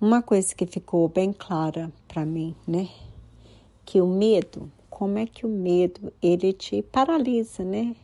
uma 0.00 0.22
coisa 0.22 0.54
que 0.54 0.64
ficou 0.64 1.08
bem 1.08 1.32
clara 1.32 1.92
para 2.06 2.24
mim, 2.24 2.54
né? 2.66 2.88
Que 3.84 4.00
o 4.00 4.06
medo, 4.06 4.70
como 4.88 5.18
é 5.18 5.26
que 5.26 5.44
o 5.44 5.48
medo 5.48 6.12
ele 6.22 6.52
te 6.52 6.80
paralisa, 6.82 7.62
né? 7.62 7.94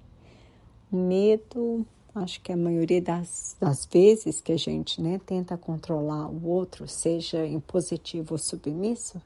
O 0.93 0.97
medo, 0.97 1.87
acho 2.15 2.41
que 2.41 2.53
a 2.53 2.57
maioria 2.57 3.03
das, 3.03 3.57
das 3.61 3.87
vezes 3.87 4.41
que 4.41 4.53
a 4.53 4.57
gente 4.57 5.01
né, 5.03 5.21
tenta 5.25 5.57
controlar 5.57 6.29
o 6.29 6.47
outro, 6.47 6.87
seja 6.87 7.47
impositivo 7.47 8.35
ou 8.35 8.39
submisso, 8.39 9.21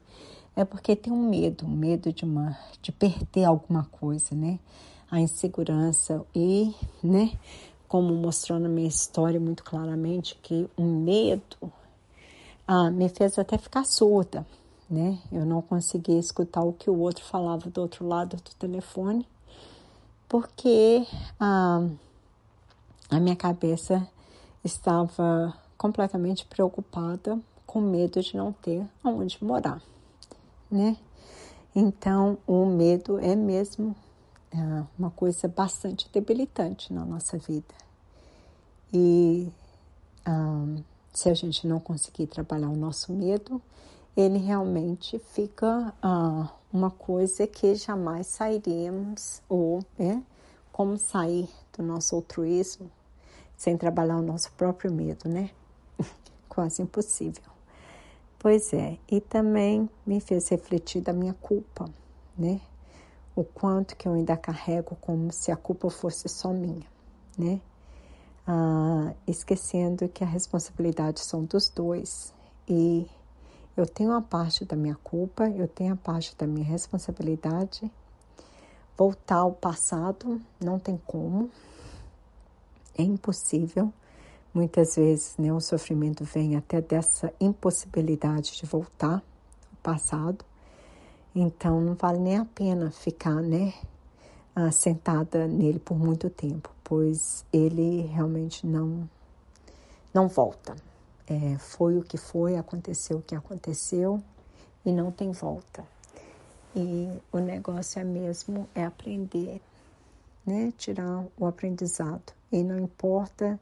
é 0.55 0.65
porque 0.65 0.95
tem 0.95 1.13
um 1.13 1.29
medo, 1.29 1.65
um 1.65 1.75
medo 1.75 2.11
de, 2.11 2.25
uma, 2.25 2.57
de 2.81 2.91
perder 2.91 3.45
alguma 3.45 3.85
coisa, 3.85 4.35
né? 4.35 4.59
A 5.09 5.19
insegurança 5.19 6.25
e, 6.35 6.73
né? 7.01 7.31
como 7.89 8.13
mostrou 8.13 8.59
na 8.59 8.69
minha 8.69 8.87
história 8.87 9.39
muito 9.39 9.63
claramente, 9.63 10.37
que 10.43 10.69
o 10.77 10.83
medo 10.83 11.57
ah, 12.67 12.91
me 12.91 13.09
fez 13.09 13.39
até 13.39 13.57
ficar 13.57 13.83
surda, 13.83 14.45
né? 14.87 15.17
Eu 15.31 15.43
não 15.43 15.59
conseguia 15.59 16.19
escutar 16.19 16.61
o 16.61 16.71
que 16.71 16.87
o 16.87 16.99
outro 16.99 17.25
falava 17.25 17.67
do 17.67 17.81
outro 17.81 18.07
lado 18.07 18.37
do 18.37 18.51
telefone, 18.59 19.27
porque 20.29 21.03
ah, 21.39 21.83
a 23.09 23.19
minha 23.19 23.35
cabeça 23.35 24.07
estava 24.63 25.53
completamente 25.77 26.45
preocupada, 26.45 27.39
com 27.65 27.81
medo 27.81 28.21
de 28.21 28.35
não 28.35 28.51
ter 28.51 28.85
aonde 29.03 29.43
morar, 29.43 29.81
né? 30.69 30.97
Então, 31.75 32.37
o 32.47 32.65
medo 32.65 33.19
é 33.19 33.35
mesmo 33.35 33.95
é 34.51 34.83
uma 34.97 35.11
coisa 35.11 35.47
bastante 35.47 36.09
debilitante 36.11 36.91
na 36.91 37.05
nossa 37.05 37.37
vida. 37.37 37.73
E 38.91 39.47
um, 40.27 40.83
se 41.13 41.29
a 41.29 41.33
gente 41.33 41.67
não 41.67 41.79
conseguir 41.79 42.27
trabalhar 42.27 42.69
o 42.69 42.75
nosso 42.75 43.13
medo, 43.13 43.61
ele 44.17 44.39
realmente 44.39 45.19
fica 45.19 45.93
uh, 46.03 46.49
uma 46.73 46.89
coisa 46.89 47.45
que 47.45 47.75
jamais 47.75 48.27
sairíamos, 48.27 49.41
ou 49.47 49.83
é 49.99 50.19
como 50.71 50.97
sair 50.97 51.47
do 51.77 51.83
nosso 51.83 52.15
altruísmo 52.15 52.89
sem 53.59 53.77
trabalhar 53.77 54.15
o 54.15 54.23
nosso 54.23 54.51
próprio 54.53 54.91
medo, 54.91 55.29
né? 55.29 55.51
Quase 56.49 56.81
impossível. 56.81 57.43
Pois 58.39 58.73
é, 58.73 58.97
e 59.11 59.19
também 59.19 59.87
me 60.07 60.19
fez 60.19 60.47
refletir 60.47 61.01
da 61.01 61.11
minha 61.11 61.33
culpa, 61.33 61.85
né? 62.35 62.59
o 63.39 63.43
quanto 63.43 63.95
que 63.95 64.05
eu 64.05 64.13
ainda 64.13 64.35
carrego 64.35 64.97
como 64.99 65.31
se 65.31 65.49
a 65.49 65.55
culpa 65.55 65.89
fosse 65.89 66.27
só 66.27 66.51
minha, 66.51 66.85
né? 67.37 67.61
Ah, 68.45 69.13
esquecendo 69.25 70.09
que 70.09 70.23
a 70.23 70.27
responsabilidade 70.27 71.21
são 71.21 71.45
dos 71.45 71.69
dois 71.69 72.33
e 72.67 73.07
eu 73.77 73.85
tenho 73.85 74.11
a 74.11 74.21
parte 74.21 74.65
da 74.65 74.75
minha 74.75 74.95
culpa, 74.95 75.47
eu 75.47 75.69
tenho 75.69 75.93
a 75.93 75.95
parte 75.95 76.35
da 76.35 76.45
minha 76.45 76.65
responsabilidade. 76.65 77.89
Voltar 78.97 79.37
ao 79.37 79.53
passado 79.53 80.41
não 80.59 80.77
tem 80.77 80.99
como, 81.07 81.49
é 82.99 83.03
impossível. 83.03 83.93
Muitas 84.53 84.95
vezes 84.95 85.35
né, 85.37 85.53
o 85.53 85.59
sofrimento 85.59 86.23
vem 86.23 86.55
até 86.55 86.81
dessa 86.81 87.33
impossibilidade 87.39 88.57
de 88.57 88.65
voltar 88.65 89.15
ao 89.15 89.77
passado. 89.81 90.43
Então 91.33 91.79
não 91.79 91.93
vale 91.93 92.19
nem 92.19 92.37
a 92.37 92.45
pena 92.45 92.91
ficar, 92.91 93.35
né, 93.35 93.73
ah, 94.55 94.71
sentada 94.71 95.47
nele 95.47 95.79
por 95.79 95.97
muito 95.97 96.29
tempo, 96.29 96.69
pois 96.83 97.45
ele 97.53 98.01
realmente 98.01 98.65
não 98.65 99.07
não 100.13 100.27
volta. 100.27 100.75
É, 101.27 101.57
foi 101.59 101.97
o 101.97 102.03
que 102.03 102.17
foi, 102.17 102.57
aconteceu 102.57 103.19
o 103.19 103.21
que 103.21 103.35
aconteceu 103.35 104.21
e 104.83 104.91
não 104.91 105.11
tem 105.11 105.31
volta. 105.31 105.85
E 106.75 107.07
o 107.31 107.37
negócio 107.37 107.99
é 107.99 108.03
mesmo 108.03 108.67
é 108.73 108.83
aprender, 108.83 109.61
né, 110.45 110.73
tirar 110.77 111.25
o 111.37 111.45
aprendizado. 111.45 112.33
E 112.51 112.63
não 112.63 112.79
importa, 112.79 113.59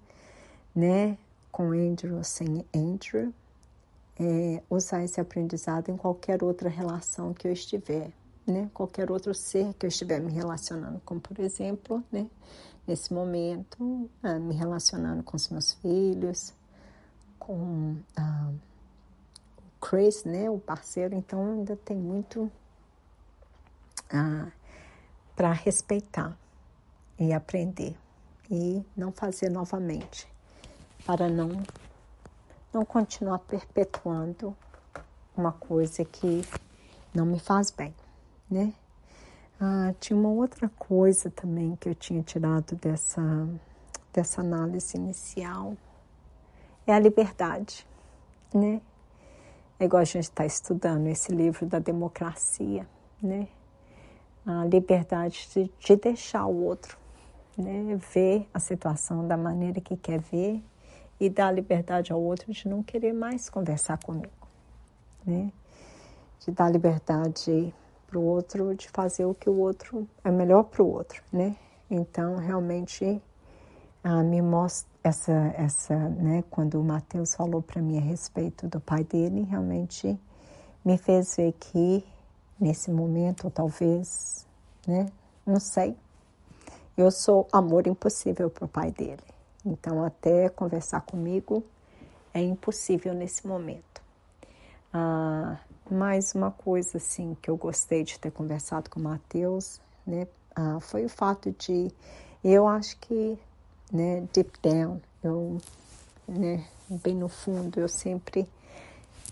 né, 0.75 1.17
com 1.51 1.71
Andrew 1.71 2.17
ou 2.17 2.23
sem 2.23 2.65
Andrew, 2.73 3.33
é, 4.19 4.61
usar 4.69 5.03
esse 5.03 5.21
aprendizado 5.21 5.89
em 5.89 5.97
qualquer 5.97 6.43
outra 6.43 6.69
relação 6.69 7.33
que 7.33 7.47
eu 7.47 7.51
estiver, 7.51 8.11
né? 8.45 8.69
Qualquer 8.73 9.11
outro 9.11 9.33
ser 9.33 9.73
que 9.75 9.85
eu 9.85 9.89
estiver 9.89 10.19
me 10.19 10.31
relacionando, 10.31 10.99
como 11.05 11.21
por 11.21 11.39
exemplo, 11.39 12.03
né? 12.11 12.27
Nesse 12.87 13.13
momento, 13.13 14.09
ah, 14.23 14.39
me 14.39 14.55
relacionando 14.55 15.21
com 15.21 15.35
os 15.35 15.49
meus 15.49 15.73
filhos, 15.73 16.53
com 17.37 17.97
ah, 18.15 18.51
o 19.57 19.85
Chris, 19.85 20.23
né? 20.23 20.49
O 20.49 20.57
parceiro, 20.57 21.13
então 21.13 21.51
ainda 21.51 21.75
tem 21.75 21.97
muito 21.97 22.51
ah, 24.11 24.47
para 25.35 25.51
respeitar 25.51 26.35
e 27.19 27.33
aprender 27.33 27.95
e 28.49 28.83
não 28.95 29.11
fazer 29.11 29.49
novamente, 29.49 30.27
para 31.05 31.27
não 31.29 31.49
não 32.73 32.85
continuar 32.85 33.39
perpetuando 33.39 34.55
uma 35.35 35.51
coisa 35.51 36.03
que 36.03 36.43
não 37.13 37.25
me 37.25 37.39
faz 37.39 37.71
bem, 37.71 37.93
né? 38.49 38.73
Ah, 39.59 39.93
tinha 39.99 40.17
uma 40.17 40.29
outra 40.29 40.69
coisa 40.77 41.31
também 41.31 41.75
que 41.77 41.89
eu 41.89 41.95
tinha 41.95 42.21
tirado 42.21 42.75
dessa, 42.75 43.21
dessa 44.13 44.41
análise 44.41 44.95
inicial, 44.95 45.75
é 46.85 46.93
a 46.93 46.99
liberdade, 46.99 47.87
né? 48.53 48.81
É 49.79 49.85
igual 49.85 50.01
a 50.01 50.05
gente 50.05 50.25
está 50.25 50.45
estudando 50.45 51.07
esse 51.07 51.31
livro 51.31 51.65
da 51.65 51.79
democracia, 51.79 52.87
né? 53.21 53.47
A 54.45 54.65
liberdade 54.65 55.49
de, 55.53 55.71
de 55.79 55.95
deixar 55.95 56.45
o 56.45 56.63
outro, 56.63 56.97
né? 57.57 57.97
Ver 58.13 58.47
a 58.53 58.59
situação 58.59 59.27
da 59.27 59.35
maneira 59.35 59.81
que 59.81 59.97
quer 59.97 60.19
ver 60.19 60.63
e 61.19 61.29
dar 61.29 61.51
liberdade 61.51 62.11
ao 62.11 62.21
outro 62.21 62.51
de 62.51 62.67
não 62.67 62.83
querer 62.83 63.13
mais 63.13 63.49
conversar 63.49 63.97
comigo, 63.97 64.47
né? 65.25 65.51
De 66.39 66.51
dar 66.51 66.69
liberdade 66.69 67.73
para 68.05 68.19
o 68.19 68.23
outro 68.23 68.75
de 68.75 68.87
fazer 68.89 69.25
o 69.25 69.33
que 69.33 69.49
o 69.49 69.57
outro 69.57 70.07
é 70.23 70.31
melhor 70.31 70.63
para 70.63 70.83
o 70.83 70.89
outro, 70.89 71.21
né? 71.31 71.55
Então, 71.89 72.35
realmente, 72.35 73.21
ah, 74.03 74.23
me 74.23 74.41
mostra 74.41 74.89
essa, 75.03 75.53
essa, 75.57 75.95
né? 75.95 76.43
Quando 76.49 76.79
o 76.79 76.83
Mateus 76.83 77.33
falou 77.33 77.61
para 77.61 77.81
mim 77.81 77.97
a 77.97 78.01
respeito 78.01 78.67
do 78.67 78.79
pai 78.79 79.03
dele, 79.03 79.41
realmente 79.43 80.19
me 80.83 80.97
fez 80.97 81.35
ver 81.35 81.53
que 81.53 82.05
nesse 82.59 82.91
momento, 82.91 83.49
talvez, 83.49 84.45
né? 84.87 85.07
Não 85.45 85.59
sei. 85.59 85.95
Eu 86.97 87.11
sou 87.11 87.47
amor 87.51 87.85
impossível 87.85 88.49
para 88.49 88.65
o 88.65 88.67
pai 88.67 88.89
dele. 88.89 89.21
Então, 89.63 90.03
até 90.03 90.49
conversar 90.49 91.01
comigo 91.01 91.63
é 92.33 92.41
impossível 92.41 93.13
nesse 93.13 93.45
momento. 93.45 94.01
Ah, 94.91 95.59
mais 95.91 96.33
uma 96.33 96.49
coisa 96.49 96.97
assim 96.97 97.37
que 97.39 97.51
eu 97.51 97.55
gostei 97.55 98.03
de 98.03 98.17
ter 98.17 98.31
conversado 98.31 98.89
com 98.89 98.99
o 98.99 99.03
Matheus, 99.03 99.79
né, 100.07 100.27
ah, 100.55 100.79
foi 100.79 101.05
o 101.05 101.09
fato 101.09 101.51
de 101.51 101.91
eu 102.43 102.67
acho 102.67 102.97
que, 102.97 103.37
né, 103.91 104.27
deep 104.33 104.57
down, 104.59 104.99
eu, 105.23 105.57
né, 106.27 106.65
bem 106.89 107.13
no 107.13 107.29
fundo, 107.29 107.79
eu 107.79 107.87
sempre 107.87 108.49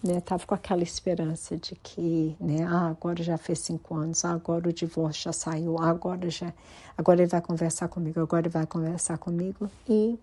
né, 0.05 0.21
tava 0.21 0.45
com 0.45 0.53
aquela 0.53 0.83
esperança 0.83 1.57
de 1.57 1.75
que, 1.75 2.35
né, 2.39 2.63
ah, 2.63 2.89
agora 2.89 3.23
já 3.23 3.37
fez 3.37 3.59
cinco 3.59 3.95
anos, 3.95 4.23
ah, 4.23 4.31
agora 4.31 4.69
o 4.69 4.73
divórcio 4.73 5.23
já 5.23 5.33
saiu, 5.33 5.77
ah, 5.79 5.89
agora 5.89 6.29
já, 6.29 6.53
agora 6.97 7.21
ele 7.21 7.29
vai 7.29 7.41
conversar 7.41 7.87
comigo, 7.87 8.19
agora 8.19 8.43
ele 8.43 8.49
vai 8.49 8.65
conversar 8.65 9.17
comigo 9.17 9.69
e 9.89 10.19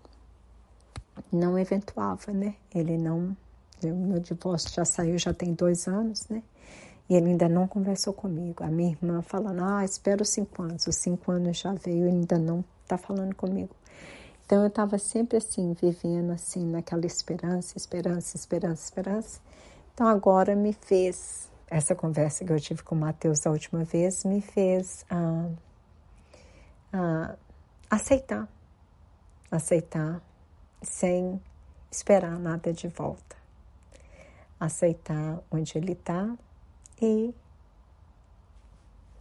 não 1.31 1.59
eventuava, 1.59 2.31
né? 2.31 2.55
Ele 2.73 2.97
não, 2.97 3.35
o 3.83 3.87
meu 3.87 4.19
divórcio 4.19 4.69
já 4.73 4.85
saiu, 4.85 5.17
já 5.17 5.33
tem 5.33 5.53
dois 5.53 5.87
anos, 5.87 6.27
né? 6.29 6.41
E 7.09 7.15
ele 7.15 7.31
ainda 7.31 7.49
não 7.49 7.67
conversou 7.67 8.13
comigo. 8.13 8.63
A 8.63 8.67
minha 8.67 8.91
irmã 8.91 9.21
falando, 9.21 9.61
ah, 9.61 9.83
espero 9.83 10.23
cinco 10.23 10.63
anos. 10.63 10.87
Os 10.87 10.95
cinco 10.95 11.31
anos 11.31 11.57
já 11.57 11.73
veio 11.73 12.05
e 12.05 12.09
ainda 12.09 12.39
não 12.39 12.63
está 12.83 12.97
falando 12.97 13.35
comigo. 13.35 13.75
Então 14.45 14.61
eu 14.61 14.67
estava 14.67 14.97
sempre 14.97 15.37
assim, 15.37 15.73
vivendo 15.73 16.31
assim, 16.31 16.65
naquela 16.65 17.05
esperança, 17.05 17.77
esperança, 17.77 18.37
esperança, 18.37 18.83
esperança. 18.85 19.41
Então 19.93 20.07
agora 20.07 20.55
me 20.55 20.73
fez, 20.73 21.47
essa 21.67 21.93
conversa 21.93 22.43
que 22.43 22.51
eu 22.51 22.59
tive 22.59 22.81
com 22.81 22.95
o 22.95 22.97
Matheus 22.97 23.39
da 23.41 23.51
última 23.51 23.83
vez, 23.83 24.23
me 24.25 24.41
fez 24.41 25.05
ah, 25.07 25.49
ah, 26.91 27.35
aceitar, 27.91 28.47
aceitar 29.51 30.19
sem 30.81 31.39
esperar 31.91 32.39
nada 32.39 32.73
de 32.73 32.87
volta. 32.87 33.35
Aceitar 34.59 35.39
onde 35.51 35.77
ele 35.77 35.91
está 35.91 36.35
e 36.99 37.31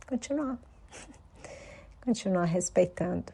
continuar. 0.08 0.58
continuar 2.02 2.46
respeitando 2.46 3.30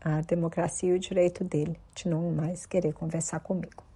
a 0.00 0.22
democracia 0.22 0.90
e 0.90 0.96
o 0.96 0.98
direito 0.98 1.44
dele 1.44 1.78
de 1.94 2.08
não 2.08 2.32
mais 2.32 2.66
querer 2.66 2.92
conversar 2.94 3.38
comigo. 3.38 3.89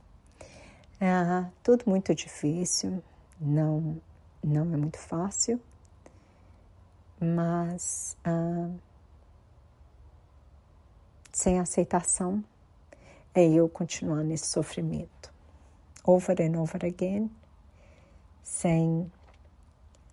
É 1.00 1.50
tudo 1.62 1.84
muito 1.86 2.14
difícil, 2.14 3.02
não, 3.40 4.00
não 4.42 4.62
é 4.72 4.76
muito 4.76 4.98
fácil, 4.98 5.60
mas 7.20 8.16
ah, 8.24 8.70
sem 11.32 11.58
aceitação 11.58 12.44
é 13.34 13.44
eu 13.44 13.68
continuar 13.68 14.22
nesse 14.22 14.46
sofrimento, 14.46 15.32
over 16.04 16.40
and 16.40 16.60
over 16.60 16.84
again, 16.84 17.28
sem, 18.42 19.10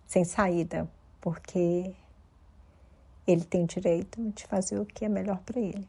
sem 0.06 0.24
saída, 0.24 0.90
porque 1.20 1.94
ele 3.24 3.44
tem 3.44 3.64
direito 3.64 4.20
de 4.32 4.44
fazer 4.46 4.80
o 4.80 4.84
que 4.84 5.04
é 5.04 5.08
melhor 5.08 5.38
para 5.42 5.60
ele, 5.60 5.88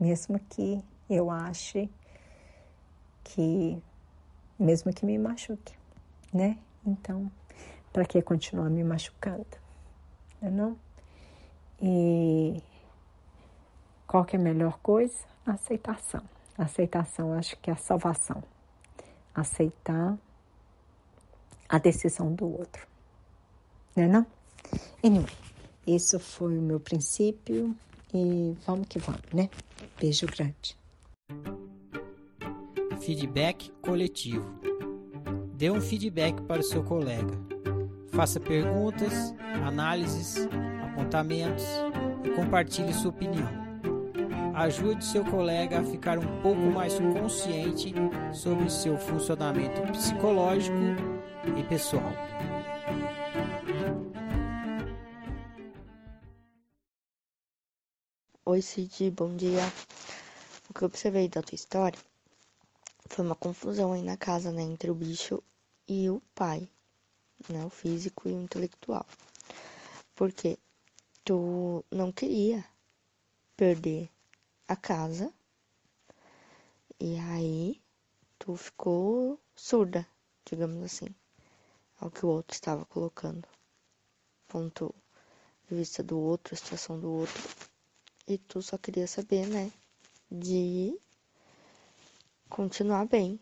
mesmo 0.00 0.38
que 0.40 0.82
eu 1.08 1.30
ache 1.30 1.88
que 3.22 3.80
mesmo 4.58 4.92
que 4.92 5.04
me 5.04 5.18
machuque, 5.18 5.74
né? 6.32 6.58
Então, 6.84 7.30
para 7.92 8.04
que 8.04 8.20
continuar 8.22 8.70
me 8.70 8.84
machucando? 8.84 9.46
Não, 10.40 10.48
é 10.48 10.50
não? 10.50 10.78
E 11.80 12.62
qual 14.06 14.24
que 14.24 14.36
é 14.36 14.38
a 14.38 14.42
melhor 14.42 14.78
coisa? 14.78 15.18
Aceitação. 15.44 16.22
Aceitação, 16.56 17.32
acho 17.32 17.56
que 17.58 17.70
é 17.70 17.72
a 17.72 17.76
salvação. 17.76 18.42
Aceitar 19.34 20.16
a 21.68 21.78
decisão 21.78 22.32
do 22.32 22.46
outro. 22.46 22.86
Não 23.94 24.04
é 24.04 24.08
não? 24.08 24.26
Anyway, 25.02 25.32
isso 25.86 26.18
foi 26.18 26.56
o 26.58 26.62
meu 26.62 26.80
princípio 26.80 27.76
e 28.12 28.56
vamos 28.66 28.86
que 28.88 28.98
vamos, 28.98 29.22
né? 29.32 29.50
Beijo 30.00 30.26
grande. 30.26 30.76
Feedback 33.06 33.70
coletivo. 33.82 34.44
Dê 35.54 35.70
um 35.70 35.80
feedback 35.80 36.42
para 36.42 36.58
o 36.58 36.64
seu 36.64 36.82
colega. 36.82 37.32
Faça 38.10 38.40
perguntas, 38.40 39.32
análises, 39.64 40.48
apontamentos 40.84 41.64
e 42.24 42.30
compartilhe 42.30 42.92
sua 42.92 43.10
opinião. 43.10 43.48
Ajude 44.56 45.04
seu 45.04 45.24
colega 45.24 45.78
a 45.78 45.84
ficar 45.84 46.18
um 46.18 46.42
pouco 46.42 46.62
mais 46.62 46.98
consciente 46.98 47.94
sobre 48.32 48.68
seu 48.68 48.98
funcionamento 48.98 49.80
psicológico 49.92 50.76
e 51.56 51.62
pessoal. 51.62 52.12
Oi, 58.44 58.60
Cid, 58.60 59.12
bom 59.12 59.32
dia. 59.36 59.62
O 60.68 60.74
que 60.74 60.82
eu 60.82 60.86
observei 60.86 61.28
da 61.28 61.40
tua 61.40 61.54
história 61.54 62.15
foi 63.08 63.24
uma 63.24 63.34
confusão 63.34 63.92
aí 63.92 64.02
na 64.02 64.16
casa, 64.16 64.50
né, 64.52 64.62
entre 64.62 64.90
o 64.90 64.94
bicho 64.94 65.42
e 65.88 66.10
o 66.10 66.20
pai, 66.34 66.68
né, 67.48 67.64
o 67.64 67.70
físico 67.70 68.28
e 68.28 68.32
o 68.32 68.40
intelectual. 68.40 69.06
Porque 70.14 70.58
tu 71.24 71.84
não 71.90 72.10
queria 72.10 72.64
perder 73.56 74.10
a 74.68 74.76
casa 74.76 75.32
e 76.98 77.18
aí 77.18 77.80
tu 78.38 78.56
ficou 78.56 79.38
surda, 79.54 80.06
digamos 80.44 80.82
assim, 80.82 81.14
ao 82.00 82.10
que 82.10 82.24
o 82.24 82.28
outro 82.28 82.54
estava 82.54 82.84
colocando. 82.86 83.46
Ponto 84.48 84.94
de 85.68 85.74
vista 85.74 86.02
do 86.02 86.18
outro, 86.18 86.56
situação 86.56 86.98
do 86.98 87.10
outro. 87.10 87.42
E 88.26 88.38
tu 88.38 88.62
só 88.62 88.78
queria 88.78 89.06
saber, 89.06 89.46
né, 89.46 89.70
de 90.30 90.98
continuar 92.48 93.06
bem, 93.06 93.40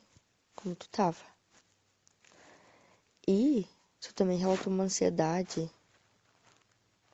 como 0.54 0.74
tu 0.74 0.88
tava. 0.88 1.24
E 3.26 3.66
tu 4.00 4.14
também 4.14 4.38
relatou 4.38 4.72
uma 4.72 4.84
ansiedade 4.84 5.70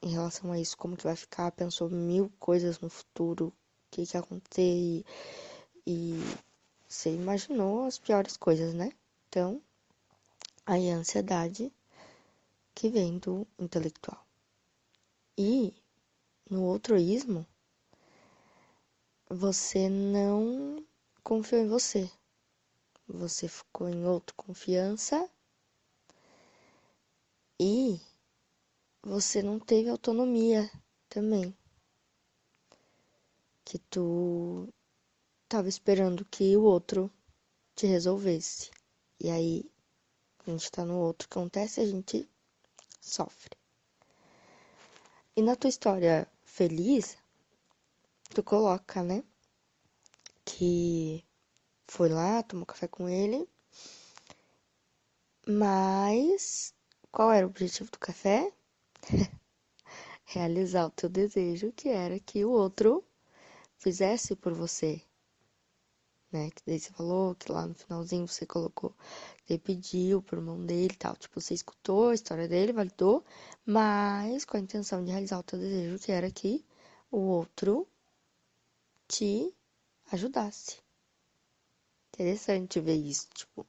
em 0.02 0.10
relação 0.10 0.50
a 0.52 0.58
isso, 0.58 0.76
como 0.76 0.96
que 0.96 1.04
vai 1.04 1.16
ficar, 1.16 1.52
pensou 1.52 1.88
mil 1.88 2.32
coisas 2.38 2.80
no 2.80 2.88
futuro, 2.88 3.48
o 3.48 3.52
que 3.90 4.06
que 4.06 4.16
acontecer 4.16 4.62
e, 4.62 5.04
e 5.86 6.12
você 6.88 7.14
imaginou 7.14 7.84
as 7.84 7.98
piores 7.98 8.36
coisas, 8.36 8.74
né? 8.74 8.92
Então, 9.28 9.62
aí 10.66 10.90
a 10.90 10.96
ansiedade 10.96 11.72
que 12.74 12.88
vem 12.88 13.18
do 13.18 13.46
intelectual. 13.58 14.26
E 15.36 15.74
no 16.48 16.64
outro 16.64 16.96
ismo, 16.96 17.46
você 19.28 19.88
não 19.88 20.84
confiou 21.30 21.62
em 21.62 21.68
você. 21.68 22.10
Você 23.06 23.46
ficou 23.46 23.88
em 23.88 24.04
autoconfiança 24.04 25.30
e 27.60 28.00
você 29.00 29.40
não 29.40 29.60
teve 29.60 29.88
autonomia 29.88 30.68
também. 31.08 31.56
Que 33.64 33.78
tu 33.78 34.68
tava 35.48 35.68
esperando 35.68 36.24
que 36.24 36.56
o 36.56 36.64
outro 36.64 37.08
te 37.76 37.86
resolvesse. 37.86 38.72
E 39.20 39.30
aí, 39.30 39.70
a 40.44 40.50
gente 40.50 40.68
tá 40.68 40.84
no 40.84 40.98
outro 40.98 41.28
acontece, 41.30 41.80
a 41.80 41.86
gente 41.86 42.28
sofre. 43.00 43.56
E 45.36 45.42
na 45.42 45.54
tua 45.54 45.70
história 45.70 46.28
feliz, 46.42 47.16
tu 48.34 48.42
coloca, 48.42 49.00
né? 49.04 49.22
Que 50.50 51.24
foi 51.86 52.08
lá, 52.08 52.42
tomou 52.42 52.66
café 52.66 52.88
com 52.88 53.08
ele. 53.08 53.48
Mas 55.46 56.74
qual 57.10 57.32
era 57.32 57.46
o 57.46 57.50
objetivo 57.50 57.90
do 57.90 57.98
café? 57.98 58.52
realizar 60.24 60.86
o 60.86 60.90
teu 60.90 61.08
desejo, 61.08 61.72
que 61.72 61.88
era 61.88 62.18
que 62.20 62.44
o 62.44 62.50
outro 62.50 63.04
fizesse 63.78 64.36
por 64.36 64.52
você. 64.52 65.02
Né? 66.32 66.50
Que 66.50 66.62
daí 66.66 66.78
você 66.78 66.90
falou 66.92 67.34
que 67.34 67.50
lá 67.50 67.66
no 67.66 67.74
finalzinho 67.74 68.26
você 68.28 68.46
colocou, 68.46 68.94
ele 69.48 69.58
pediu 69.58 70.22
por 70.22 70.40
mão 70.40 70.64
dele 70.64 70.94
e 70.94 70.96
tal. 70.96 71.16
Tipo, 71.16 71.40
você 71.40 71.54
escutou 71.54 72.10
a 72.10 72.14
história 72.14 72.46
dele, 72.48 72.72
validou, 72.72 73.24
mas 73.66 74.44
com 74.44 74.56
a 74.56 74.60
intenção 74.60 75.04
de 75.04 75.10
realizar 75.10 75.38
o 75.38 75.42
teu 75.42 75.58
desejo, 75.58 75.98
que 75.98 76.12
era 76.12 76.30
que 76.30 76.64
o 77.10 77.18
outro 77.18 77.88
te 79.08 79.52
ajudasse. 80.10 80.78
Interessante 82.14 82.80
ver 82.80 82.96
isso, 82.96 83.28
tipo, 83.34 83.66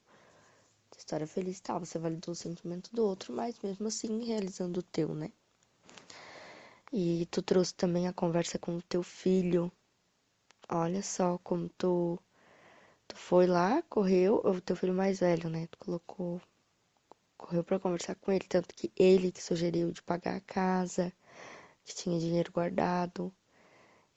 história 0.97 1.27
feliz 1.27 1.60
tal, 1.60 1.80
você 1.80 1.97
validou 1.97 2.32
o 2.32 2.36
sentimento 2.36 2.93
do 2.93 3.06
outro, 3.06 3.34
mas 3.34 3.60
mesmo 3.60 3.88
assim 3.88 4.23
realizando 4.23 4.80
o 4.80 4.84
teu, 4.84 5.13
né? 5.15 5.32
E 6.93 7.25
tu 7.32 7.41
trouxe 7.41 7.73
também 7.73 8.08
a 8.08 8.13
conversa 8.13 8.60
com 8.60 8.77
o 8.77 8.82
teu 8.82 9.01
filho. 9.01 9.71
Olha 10.69 11.01
só 11.01 11.38
como 11.39 11.69
tu, 11.69 12.19
tu 13.08 13.15
foi 13.15 13.47
lá, 13.47 13.82
correu, 13.84 14.41
o 14.43 14.62
teu 14.62 14.75
filho 14.75 14.93
mais 14.93 15.19
velho, 15.19 15.49
né? 15.49 15.67
Tu 15.67 15.77
colocou, 15.77 16.41
correu 17.38 17.63
para 17.63 17.80
conversar 17.80 18.15
com 18.15 18.32
ele, 18.32 18.45
tanto 18.47 18.75
que 18.75 18.91
ele 18.95 19.32
que 19.32 19.41
sugeriu 19.41 19.91
de 19.91 20.01
pagar 20.04 20.36
a 20.36 20.41
casa, 20.41 21.12
que 21.84 21.95
tinha 21.95 22.19
dinheiro 22.19 22.51
guardado. 22.51 23.34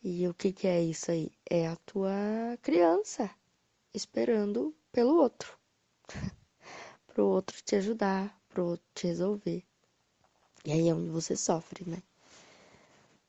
E 0.07 0.29
o 0.29 0.35
que 0.35 0.53
que 0.53 0.67
é 0.67 0.83
isso 0.83 1.11
aí? 1.11 1.33
É 1.49 1.67
a 1.67 1.77
tua 1.77 2.59
criança 2.61 3.31
esperando 3.95 4.75
pelo 4.93 5.17
outro. 5.17 5.59
pro 7.07 7.27
outro 7.27 7.57
te 7.63 7.77
ajudar, 7.77 8.39
pro 8.51 8.67
outro 8.67 8.85
te 8.95 9.07
resolver. 9.07 9.65
E 10.63 10.73
aí 10.73 10.91
é 10.91 10.95
onde 10.95 11.09
você 11.09 11.35
sofre, 11.35 11.89
né? 11.89 12.03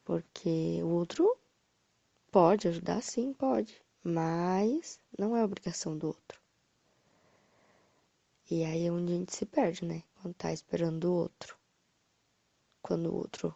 Porque 0.03 0.81
o 0.83 0.89
outro 0.89 1.37
pode 2.29 2.67
ajudar, 2.67 3.01
sim, 3.01 3.31
pode, 3.31 3.81
mas 4.03 4.99
não 5.17 5.33
é 5.33 5.45
obrigação 5.45 5.97
do 5.97 6.07
outro. 6.07 6.41
E 8.51 8.65
aí 8.65 8.85
é 8.85 8.91
onde 8.91 9.13
a 9.13 9.15
gente 9.15 9.33
se 9.33 9.45
perde, 9.45 9.85
né? 9.85 10.03
Quando 10.21 10.33
tá 10.33 10.51
esperando 10.51 11.05
o 11.05 11.15
outro. 11.15 11.57
Quando 12.81 13.09
o 13.09 13.15
outro 13.15 13.55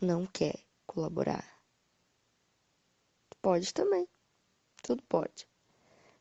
não 0.00 0.24
quer 0.24 0.56
colaborar. 0.86 1.51
Pode 3.42 3.74
também. 3.74 4.08
Tudo 4.82 5.02
pode. 5.02 5.48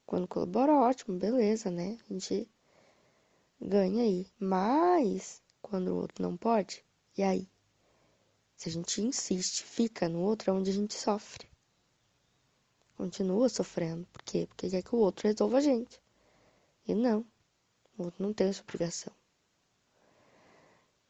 Quando 0.07 0.27
colabora, 0.27 0.73
ótimo, 0.73 1.17
beleza, 1.17 1.69
né? 1.69 1.99
A 2.09 2.13
gente 2.13 2.49
ganha 3.61 4.03
aí. 4.03 4.27
Mas 4.39 5.41
quando 5.61 5.89
o 5.89 5.97
outro 5.97 6.23
não 6.23 6.35
pode, 6.35 6.83
e 7.15 7.21
aí? 7.21 7.47
Se 8.55 8.69
a 8.69 8.71
gente 8.71 9.01
insiste, 9.01 9.63
fica 9.63 10.09
no 10.09 10.21
outro, 10.21 10.49
é 10.49 10.53
onde 10.53 10.71
a 10.71 10.73
gente 10.73 10.95
sofre. 10.95 11.47
Continua 12.97 13.49
sofrendo. 13.49 14.05
Por 14.11 14.21
quê? 14.23 14.47
Porque 14.47 14.69
quer 14.69 14.81
que 14.83 14.95
o 14.95 14.99
outro 14.99 15.27
resolva 15.27 15.57
a 15.57 15.61
gente. 15.61 16.01
E 16.87 16.93
não. 16.95 17.25
O 17.97 18.03
outro 18.03 18.23
não 18.23 18.33
tem 18.33 18.47
essa 18.47 18.63
obrigação. 18.63 19.13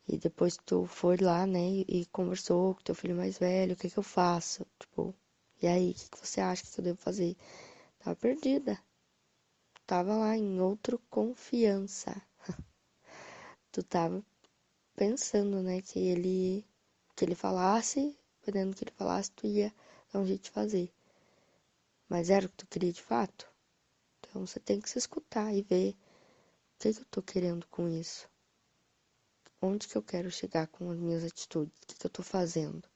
E 0.08 0.17
depois 0.17 0.58
tu 0.65 0.86
foi 0.86 1.15
lá, 1.17 1.47
né, 1.47 1.86
e, 1.88 2.06
conversou 2.12 2.76
com 2.76 2.82
teu 2.84 2.95
filho 2.95 3.15
mais 3.15 3.38
velho, 3.38 3.74
o 3.74 3.78
que 3.78 3.89
que 3.89 3.97
eu 3.97 4.04
faço? 4.04 4.65
Tipo, 4.78 5.15
e 5.62 5.67
aí, 5.67 5.91
o 5.91 5.93
que, 5.93 6.10
que 6.10 6.28
você 6.28 6.41
acha 6.41 6.63
que 6.63 6.80
eu 6.80 6.84
devo 6.84 6.97
fazer? 6.97 7.38
Tava 8.00 8.15
perdida. 8.15 8.82
Tava 9.86 10.15
lá 10.17 10.36
em 10.36 10.60
outro 10.60 11.00
confiança. 11.10 12.19
tu 13.71 13.84
tava 13.84 14.26
pensando, 14.95 15.62
né, 15.62 15.82
que 15.82 16.00
ele 16.00 16.65
que 17.15 17.26
ele 17.26 17.36
falasse, 17.36 18.17
dependendo 18.39 18.71
do 18.71 18.78
que 18.78 18.86
ele 18.86 18.91
falasse, 18.91 19.32
tu 19.32 19.45
ia 19.45 19.71
dar 20.12 20.19
um 20.19 20.26
jeito 20.26 20.45
de 20.45 20.50
fazer. 20.50 20.91
Mas 22.10 22.32
era 22.32 22.47
o 22.47 22.50
que 22.50 22.58
tu 22.58 22.67
queria 22.67 22.91
de 22.91 23.02
fato? 23.02 23.47
Então 24.19 24.45
você 24.45 24.60
tem 24.60 24.82
que 24.82 24.89
se 24.89 24.97
escutar 24.97 25.54
e 25.54 25.62
ver 25.62 25.91
o 25.91 26.80
que, 26.80 26.93
que 26.93 27.02
eu 27.02 27.06
tô 27.06 27.21
querendo 27.21 27.67
com 27.67 27.88
isso. 27.88 28.28
Onde 29.62 29.88
que 29.88 29.95
eu 29.95 30.02
quero 30.02 30.32
chegar 30.32 30.65
com 30.67 30.89
as 30.89 30.97
minhas 30.97 31.24
atitudes? 31.24 31.78
O 31.84 31.88
que, 31.88 31.95
que 31.95 32.06
eu 32.08 32.10
tô 32.10 32.24
fazendo? 32.24 32.89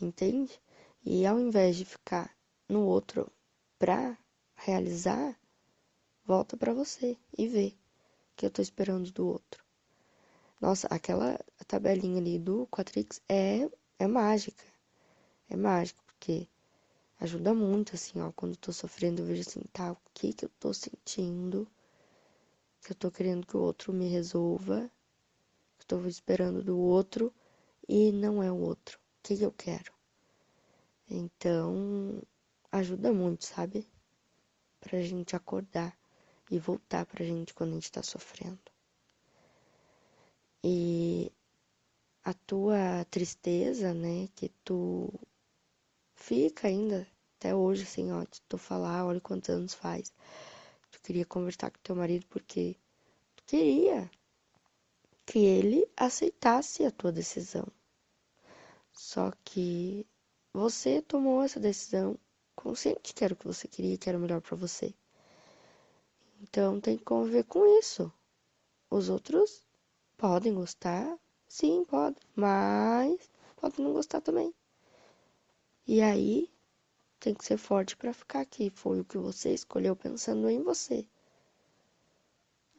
Entende? 0.00 0.58
E 1.04 1.24
ao 1.24 1.38
invés 1.38 1.76
de 1.76 1.84
ficar 1.84 2.36
no 2.68 2.84
outro 2.84 3.30
pra 3.78 4.18
realizar, 4.54 5.38
volta 6.24 6.56
para 6.56 6.74
você 6.74 7.16
e 7.36 7.46
vê 7.46 7.74
o 8.32 8.36
que 8.36 8.46
eu 8.46 8.50
tô 8.50 8.60
esperando 8.60 9.10
do 9.12 9.26
outro. 9.26 9.64
Nossa, 10.60 10.88
aquela 10.88 11.38
tabelinha 11.68 12.18
ali 12.18 12.38
do 12.38 12.66
Quatrix 12.66 13.22
é, 13.28 13.70
é 13.98 14.06
mágica. 14.08 14.64
É 15.48 15.56
mágica, 15.56 16.02
porque 16.04 16.48
ajuda 17.20 17.54
muito, 17.54 17.94
assim, 17.94 18.20
ó. 18.20 18.32
Quando 18.32 18.52
eu 18.52 18.58
tô 18.58 18.72
sofrendo, 18.72 19.22
eu 19.22 19.26
vejo 19.26 19.48
assim, 19.48 19.62
tá, 19.72 19.92
o 19.92 19.98
que 20.12 20.32
que 20.32 20.44
eu 20.44 20.50
tô 20.58 20.74
sentindo? 20.74 21.66
Que 22.82 22.90
eu 22.90 22.96
tô 22.96 23.10
querendo 23.10 23.46
que 23.46 23.56
o 23.56 23.60
outro 23.60 23.92
me 23.92 24.08
resolva. 24.08 24.90
Que 25.78 25.84
eu 25.84 26.00
tô 26.00 26.08
esperando 26.08 26.62
do 26.62 26.76
outro 26.76 27.32
e 27.88 28.10
não 28.10 28.42
é 28.42 28.50
o 28.50 28.58
outro. 28.58 28.98
O 28.98 29.22
que 29.22 29.36
que 29.36 29.44
eu 29.44 29.52
quero? 29.52 29.97
Então, 31.10 32.22
ajuda 32.70 33.12
muito, 33.12 33.44
sabe? 33.44 33.88
Pra 34.80 35.00
gente 35.00 35.34
acordar 35.34 35.98
e 36.50 36.58
voltar 36.58 37.06
pra 37.06 37.24
gente 37.24 37.54
quando 37.54 37.70
a 37.70 37.74
gente 37.74 37.90
tá 37.90 38.02
sofrendo. 38.02 38.58
E 40.62 41.32
a 42.24 42.34
tua 42.34 43.04
tristeza, 43.10 43.94
né, 43.94 44.28
que 44.34 44.50
tu 44.64 45.12
fica 46.14 46.68
ainda 46.68 47.06
até 47.36 47.54
hoje, 47.54 47.84
assim, 47.84 48.12
ó, 48.12 48.22
de 48.22 48.40
tu 48.48 48.58
falar, 48.58 49.06
olha 49.06 49.20
quantos 49.20 49.48
anos 49.48 49.72
faz. 49.72 50.12
Tu 50.90 51.00
queria 51.02 51.24
conversar 51.24 51.70
com 51.70 51.78
teu 51.82 51.96
marido 51.96 52.26
porque 52.26 52.76
tu 53.36 53.44
queria 53.44 54.10
que 55.24 55.38
ele 55.38 55.88
aceitasse 55.96 56.84
a 56.84 56.90
tua 56.90 57.12
decisão. 57.12 57.66
Só 58.92 59.30
que 59.44 60.06
você 60.58 61.02
tomou 61.02 61.42
essa 61.42 61.60
decisão 61.60 62.18
consciente 62.54 63.14
que 63.14 63.24
era 63.24 63.34
o 63.34 63.36
que 63.36 63.46
você 63.46 63.68
queria, 63.68 63.96
que 63.96 64.08
era 64.08 64.18
o 64.18 64.20
melhor 64.20 64.40
para 64.40 64.56
você. 64.56 64.94
Então 66.42 66.80
tem 66.80 66.96
que 66.96 67.04
conviver 67.04 67.44
com 67.44 67.78
isso. 67.78 68.12
Os 68.90 69.08
outros 69.08 69.64
Podem 70.18 70.52
gostar? 70.52 71.16
Sim, 71.46 71.84
pode. 71.84 72.16
Mas 72.34 73.30
podem 73.54 73.84
não 73.86 73.92
gostar 73.92 74.20
também. 74.20 74.52
E 75.86 76.02
aí 76.02 76.50
tem 77.20 77.32
que 77.32 77.44
ser 77.44 77.56
forte 77.56 77.96
para 77.96 78.12
ficar 78.12 78.40
aqui. 78.40 78.68
Foi 78.68 78.98
o 78.98 79.04
que 79.04 79.16
você 79.16 79.54
escolheu 79.54 79.94
pensando 79.94 80.50
em 80.50 80.60
você. 80.60 81.06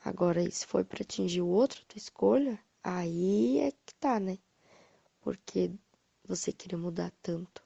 Agora, 0.04 0.52
se 0.52 0.66
foi 0.68 0.84
para 0.84 1.02
atingir 1.02 1.42
o 1.42 1.48
outro, 1.48 1.86
tua 1.86 1.98
escolha, 1.98 2.60
aí 2.84 3.60
é 3.60 3.72
que 3.72 3.96
tá, 3.96 4.20
né? 4.20 4.38
Porque 5.22 5.72
você 6.26 6.52
queria 6.52 6.78
mudar 6.78 7.14
tanto. 7.24 7.64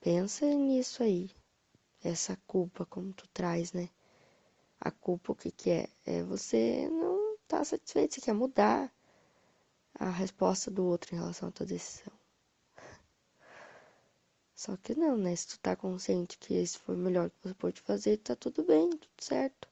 Pensa 0.00 0.46
nisso 0.46 1.02
aí. 1.02 1.30
Essa 2.02 2.36
culpa 2.46 2.86
como 2.86 3.12
tu 3.12 3.28
traz, 3.28 3.72
né? 3.72 3.88
A 4.80 4.90
culpa 4.90 5.32
o 5.32 5.36
que 5.36 5.50
que 5.50 5.70
é? 5.70 5.88
É 6.04 6.22
você 6.22 6.88
não 6.90 7.36
tá 7.48 7.64
satisfeito, 7.64 8.14
você 8.14 8.20
quer 8.20 8.34
mudar 8.34 8.92
a 9.98 10.10
resposta 10.10 10.70
do 10.70 10.84
outro 10.84 11.14
em 11.14 11.18
relação 11.18 11.48
à 11.48 11.52
tua 11.52 11.66
decisão. 11.66 12.12
Só 14.54 14.76
que 14.76 14.94
não, 14.94 15.16
né? 15.16 15.34
Se 15.36 15.48
tu 15.48 15.60
tá 15.60 15.76
consciente 15.76 16.38
que 16.38 16.54
esse 16.54 16.78
foi 16.78 16.94
o 16.94 16.98
melhor 16.98 17.30
que 17.30 17.36
você 17.42 17.54
pode 17.54 17.80
fazer, 17.80 18.16
tá 18.18 18.34
tudo 18.34 18.64
bem, 18.64 18.90
tudo 18.90 19.10
certo. 19.18 19.68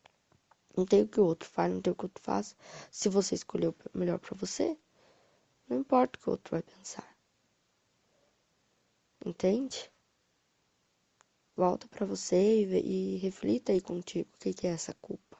Não 0.76 0.84
tem 0.84 1.02
o 1.02 1.08
que 1.08 1.20
o 1.20 1.24
outro 1.24 1.48
faz, 1.48 1.72
não 1.72 1.80
tem 1.80 1.92
o 1.92 1.96
que 1.96 2.04
o 2.04 2.06
outro 2.06 2.22
faça. 2.22 2.54
Se 2.90 3.08
você 3.08 3.34
escolheu 3.34 3.74
o 3.94 3.98
melhor 3.98 4.18
para 4.18 4.36
você, 4.36 4.76
não 5.68 5.78
importa 5.78 6.18
o 6.18 6.22
que 6.22 6.28
o 6.28 6.32
outro 6.32 6.50
vai 6.50 6.62
pensar. 6.62 7.16
Entende? 9.24 9.90
Volta 11.56 11.86
para 11.88 12.04
você 12.04 12.64
e, 12.64 13.14
e, 13.14 13.16
reflita 13.18 13.72
aí 13.72 13.80
contigo 13.80 14.28
o 14.34 14.38
que, 14.38 14.52
que 14.52 14.66
é 14.66 14.70
essa 14.70 14.92
culpa. 14.94 15.38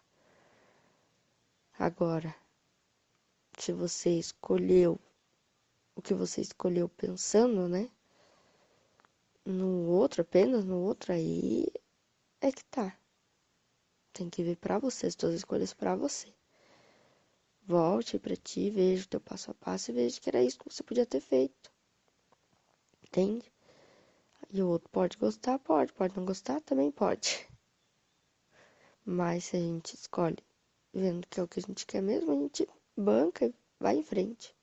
Agora, 1.77 2.35
se 3.59 3.73
você 3.73 4.11
escolheu 4.11 5.01
o 5.97 6.03
que 6.03 6.15
você 6.15 6.41
escolheu 6.41 6.89
pensando, 6.89 7.69
né? 7.69 7.91
No 9.45 9.89
outro, 9.89 10.23
apenas 10.23 10.65
no 10.65 10.79
outro, 10.79 11.13
aí 11.13 11.67
é 12.41 12.51
que 12.51 12.65
tá. 12.65 12.97
Tem 14.13 14.31
que 14.31 14.43
ver 14.43 14.57
para 14.57 14.79
você, 14.79 15.07
as 15.07 15.15
suas 15.19 15.35
escolhas 15.35 15.75
para 15.75 15.97
você. 15.97 16.33
Volte 17.67 18.19
para 18.19 18.37
ti, 18.37 18.71
veja 18.71 19.05
o 19.05 19.09
teu 19.09 19.21
passo 19.21 19.51
a 19.51 19.55
passo 19.55 19.91
e 19.91 19.95
veja 19.95 20.21
que 20.21 20.29
era 20.29 20.43
isso 20.43 20.59
que 20.59 20.73
você 20.73 20.83
podia 20.83 21.07
ter 21.07 21.21
feito. 21.21 21.73
Entende? 23.03 23.54
E 24.57 24.63
o 24.63 24.69
outro 24.69 24.89
pode 24.91 25.17
gostar, 25.17 25.59
pode, 25.59 25.93
pode 25.93 26.17
não 26.17 26.25
gostar, 26.25 26.61
também 26.61 26.89
pode. 26.89 27.45
Mas 29.05 29.47
se 29.47 29.57
a 29.57 29.59
gente 29.59 29.95
escolhe 29.97 30.39
vendo 30.93 31.27
que 31.27 31.41
é 31.41 31.43
o 31.43 31.49
que 31.49 31.59
a 31.59 31.63
gente 31.63 31.85
quer 31.85 32.01
mesmo, 32.01 32.31
a 32.31 32.37
gente 32.37 32.69
banca 32.97 33.53
vai 33.81 33.97
em 33.97 34.05
frente. 34.05 34.55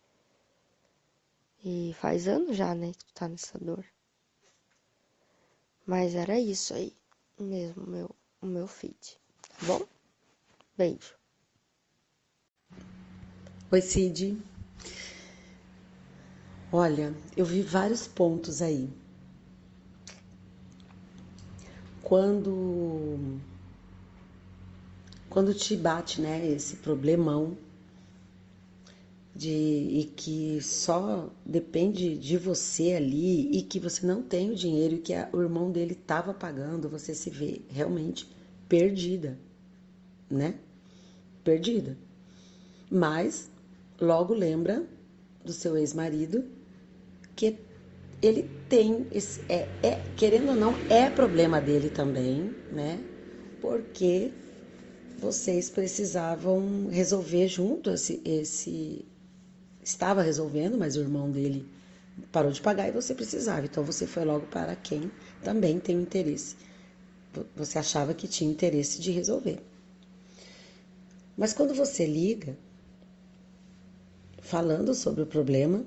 E 1.61 1.93
faz 1.99 2.25
anos 2.25 2.55
já, 2.55 2.73
né, 2.73 2.93
que 2.93 3.03
tu 3.03 3.13
tá 3.13 3.27
nessa 3.27 3.59
dor. 3.59 3.85
Mas 5.85 6.15
era 6.15 6.39
isso 6.39 6.73
aí 6.73 6.95
mesmo, 7.37 7.85
meu, 7.85 8.15
o 8.41 8.45
meu 8.45 8.67
feed. 8.67 9.19
Tá 9.41 9.65
bom? 9.67 9.81
Beijo. 10.77 11.15
Oi, 13.69 13.81
Cid. 13.81 14.41
Olha, 16.71 17.13
eu 17.35 17.45
vi 17.45 17.61
vários 17.61 18.07
pontos 18.07 18.61
aí. 18.61 18.89
Quando 22.11 23.39
quando 25.29 25.53
te 25.53 25.77
bate, 25.77 26.19
né, 26.19 26.45
esse 26.45 26.75
problemão 26.75 27.57
de 29.33 29.47
e 29.49 30.11
que 30.13 30.61
só 30.61 31.29
depende 31.45 32.17
de 32.17 32.37
você 32.37 32.95
ali 32.95 33.49
e 33.57 33.61
que 33.61 33.79
você 33.79 34.05
não 34.05 34.21
tem 34.21 34.51
o 34.51 34.55
dinheiro 34.55 34.95
e 34.95 34.97
que 34.97 35.13
a, 35.13 35.29
o 35.31 35.41
irmão 35.41 35.71
dele 35.71 35.93
estava 35.93 36.33
pagando, 36.33 36.89
você 36.89 37.15
se 37.15 37.29
vê 37.29 37.61
realmente 37.69 38.29
perdida, 38.67 39.39
né? 40.29 40.55
Perdida. 41.45 41.97
Mas 42.89 43.49
logo 44.01 44.33
lembra 44.33 44.85
do 45.45 45.53
seu 45.53 45.77
ex-marido 45.77 46.43
que 47.37 47.57
ele 48.21 48.49
tem 48.69 49.07
é, 49.49 49.67
é, 49.83 50.01
querendo 50.15 50.49
ou 50.49 50.55
não 50.55 50.75
é 50.89 51.09
problema 51.09 51.59
dele 51.59 51.89
também, 51.89 52.55
né? 52.71 52.99
Porque 53.59 54.31
vocês 55.17 55.69
precisavam 55.69 56.87
resolver 56.89 57.47
junto 57.47 57.89
esse, 57.89 58.21
esse 58.23 59.05
estava 59.83 60.21
resolvendo, 60.21 60.77
mas 60.77 60.95
o 60.95 61.01
irmão 61.01 61.29
dele 61.29 61.65
parou 62.31 62.51
de 62.51 62.61
pagar 62.61 62.87
e 62.87 62.91
você 62.91 63.13
precisava. 63.13 63.65
Então 63.65 63.83
você 63.83 64.05
foi 64.05 64.23
logo 64.23 64.45
para 64.47 64.75
quem 64.75 65.11
também 65.43 65.79
tem 65.79 65.97
interesse. 65.99 66.55
Você 67.55 67.79
achava 67.79 68.13
que 68.13 68.27
tinha 68.27 68.49
interesse 68.49 68.99
de 69.01 69.11
resolver. 69.11 69.59
Mas 71.37 71.53
quando 71.53 71.73
você 71.73 72.05
liga, 72.05 72.57
falando 74.39 74.93
sobre 74.93 75.23
o 75.23 75.25
problema, 75.25 75.85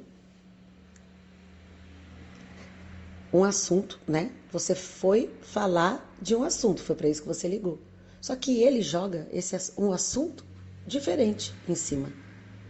um 3.35 3.45
assunto, 3.45 4.01
né? 4.07 4.31
Você 4.51 4.75
foi 4.75 5.31
falar 5.43 6.17
de 6.23 6.35
um 6.35 6.45
assunto, 6.45 6.81
foi 6.81 6.95
para 6.95 7.09
isso 7.09 7.23
que 7.23 7.29
você 7.29 7.49
ligou. 7.49 7.79
Só 8.21 8.37
que 8.37 8.63
ele 8.63 8.81
joga 8.81 9.29
esse 9.33 9.73
um 9.77 9.93
assunto 9.93 10.47
diferente 10.87 11.53
em 11.69 11.75
cima 11.75 12.11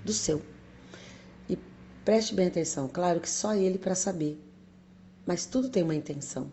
do 0.05 0.12
seu. 0.12 0.42
Preste 2.05 2.35
bem 2.35 2.48
atenção, 2.48 2.87
claro 2.87 3.18
que 3.18 3.31
só 3.31 3.55
ele 3.55 3.79
para 3.79 3.94
saber, 3.94 4.38
mas 5.24 5.46
tudo 5.46 5.70
tem 5.70 5.83
uma 5.83 5.94
intenção, 5.94 6.53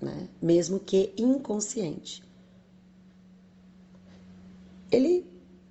né? 0.00 0.26
mesmo 0.40 0.80
que 0.80 1.12
inconsciente. 1.18 2.24
Ele 4.90 5.26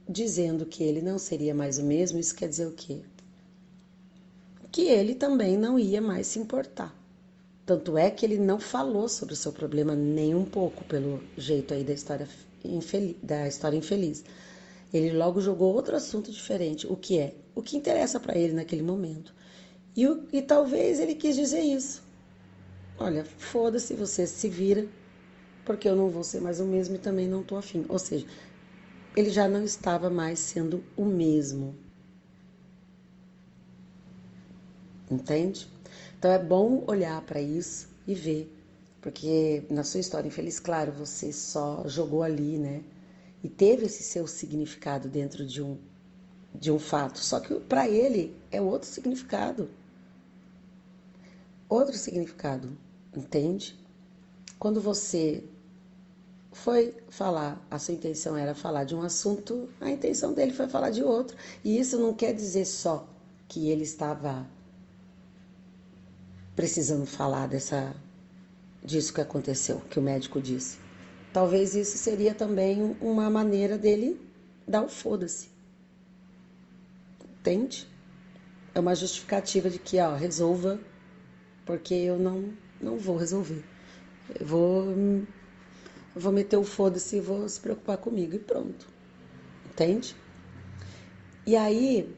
dizendo 0.07 0.63
que 0.63 0.83
ele 0.83 1.01
não 1.01 1.17
seria 1.17 1.55
mais 1.55 1.79
o 1.79 1.83
mesmo, 1.83 2.19
isso 2.19 2.35
quer 2.35 2.47
dizer 2.47 2.67
o 2.67 2.73
quê? 2.73 3.01
Que 4.71 4.83
ele 4.83 5.15
também 5.15 5.57
não 5.57 5.79
ia 5.79 5.99
mais 5.99 6.27
se 6.27 6.37
importar. 6.37 6.95
Tanto 7.65 7.97
é 7.97 8.11
que 8.11 8.25
ele 8.25 8.37
não 8.37 8.59
falou 8.59 9.09
sobre 9.09 9.33
o 9.33 9.37
seu 9.37 9.51
problema 9.51 9.95
nem 9.95 10.35
um 10.35 10.45
pouco, 10.45 10.83
pelo 10.83 11.23
jeito 11.35 11.73
aí 11.73 11.83
da 11.83 11.93
história 11.93 12.27
infeliz, 12.63 13.15
da 13.23 13.47
história 13.47 13.75
infeliz. 13.75 14.23
Ele 14.93 15.11
logo 15.11 15.41
jogou 15.41 15.73
outro 15.73 15.95
assunto 15.95 16.31
diferente, 16.31 16.85
o 16.87 16.95
que 16.95 17.17
é 17.17 17.33
o 17.55 17.61
que 17.61 17.77
interessa 17.77 18.19
para 18.19 18.37
ele 18.37 18.53
naquele 18.53 18.83
momento. 18.83 19.33
E, 19.95 20.05
o, 20.07 20.27
e 20.31 20.41
talvez 20.41 20.99
ele 20.99 21.15
quis 21.15 21.35
dizer 21.35 21.61
isso. 21.61 22.03
Olha, 22.99 23.23
foda-se, 23.25 23.93
você 23.93 24.27
se 24.27 24.49
vira, 24.49 24.87
porque 25.63 25.87
eu 25.87 25.95
não 25.95 26.09
vou 26.09 26.23
ser 26.23 26.41
mais 26.41 26.59
o 26.59 26.65
mesmo 26.65 26.95
e 26.95 26.99
também 26.99 27.27
não 27.27 27.41
estou 27.41 27.57
afim. 27.57 27.85
Ou 27.87 27.97
seja, 27.97 28.27
ele 29.15 29.29
já 29.29 29.47
não 29.47 29.63
estava 29.63 30.09
mais 30.09 30.39
sendo 30.39 30.83
o 30.97 31.05
mesmo. 31.05 31.75
Entende? 35.09 35.67
Então 36.17 36.31
é 36.31 36.39
bom 36.39 36.83
olhar 36.87 37.21
para 37.21 37.41
isso 37.41 37.87
e 38.07 38.15
ver, 38.15 38.51
porque 39.01 39.63
na 39.69 39.83
sua 39.83 39.99
história 39.99 40.27
infeliz, 40.27 40.59
claro, 40.59 40.91
você 40.91 41.31
só 41.31 41.83
jogou 41.87 42.23
ali, 42.23 42.57
né? 42.57 42.83
E 43.43 43.49
teve 43.49 43.85
esse 43.85 44.03
seu 44.03 44.25
significado 44.27 45.07
dentro 45.07 45.45
de 45.45 45.61
um 45.61 45.77
de 46.59 46.71
um 46.71 46.79
fato, 46.79 47.19
só 47.19 47.39
que 47.39 47.53
para 47.61 47.87
ele 47.89 48.33
é 48.49 48.61
outro 48.61 48.87
significado. 48.87 49.69
Outro 51.67 51.97
significado, 51.97 52.69
entende? 53.15 53.77
Quando 54.57 54.79
você 54.79 55.43
foi 56.51 56.95
falar, 57.09 57.61
a 57.69 57.77
sua 57.77 57.93
intenção 57.93 58.37
era 58.37 58.55
falar 58.55 58.85
de 58.85 58.95
um 58.95 59.01
assunto, 59.01 59.67
a 59.81 59.89
intenção 59.91 60.33
dele 60.33 60.53
foi 60.53 60.67
falar 60.69 60.89
de 60.89 61.03
outro. 61.03 61.35
E 61.63 61.77
isso 61.77 61.99
não 61.99 62.13
quer 62.13 62.33
dizer 62.33 62.65
só 62.65 63.05
que 63.47 63.69
ele 63.69 63.83
estava 63.83 64.47
precisando 66.55 67.05
falar 67.05 67.47
dessa 67.47 67.95
disso 68.83 69.13
que 69.13 69.21
aconteceu, 69.21 69.81
que 69.89 69.99
o 69.99 70.01
médico 70.01 70.41
disse. 70.41 70.77
Talvez 71.33 71.75
isso 71.75 71.97
seria 71.97 72.33
também 72.33 72.95
uma 73.01 73.29
maneira 73.29 73.77
dele 73.77 74.19
dar 74.67 74.83
o 74.83 74.89
foda-se 74.89 75.55
entende? 77.45 77.87
É 78.73 78.79
uma 78.79 78.95
justificativa 78.95 79.69
de 79.69 79.77
que, 79.77 79.99
ó, 79.99 80.15
resolva, 80.15 80.79
porque 81.63 81.93
eu 81.93 82.17
não, 82.17 82.51
não 82.81 82.97
vou 82.97 83.17
resolver. 83.17 83.63
Eu 84.39 84.45
vou, 84.45 84.95
vou 86.15 86.31
meter 86.31 86.57
o 86.57 86.63
foda-se 86.63 87.17
e 87.17 87.21
vou 87.21 87.47
se 87.47 87.59
preocupar 87.59 87.97
comigo 87.97 88.35
e 88.35 88.39
pronto. 88.39 88.87
Entende? 89.67 90.15
E 91.45 91.55
aí, 91.55 92.13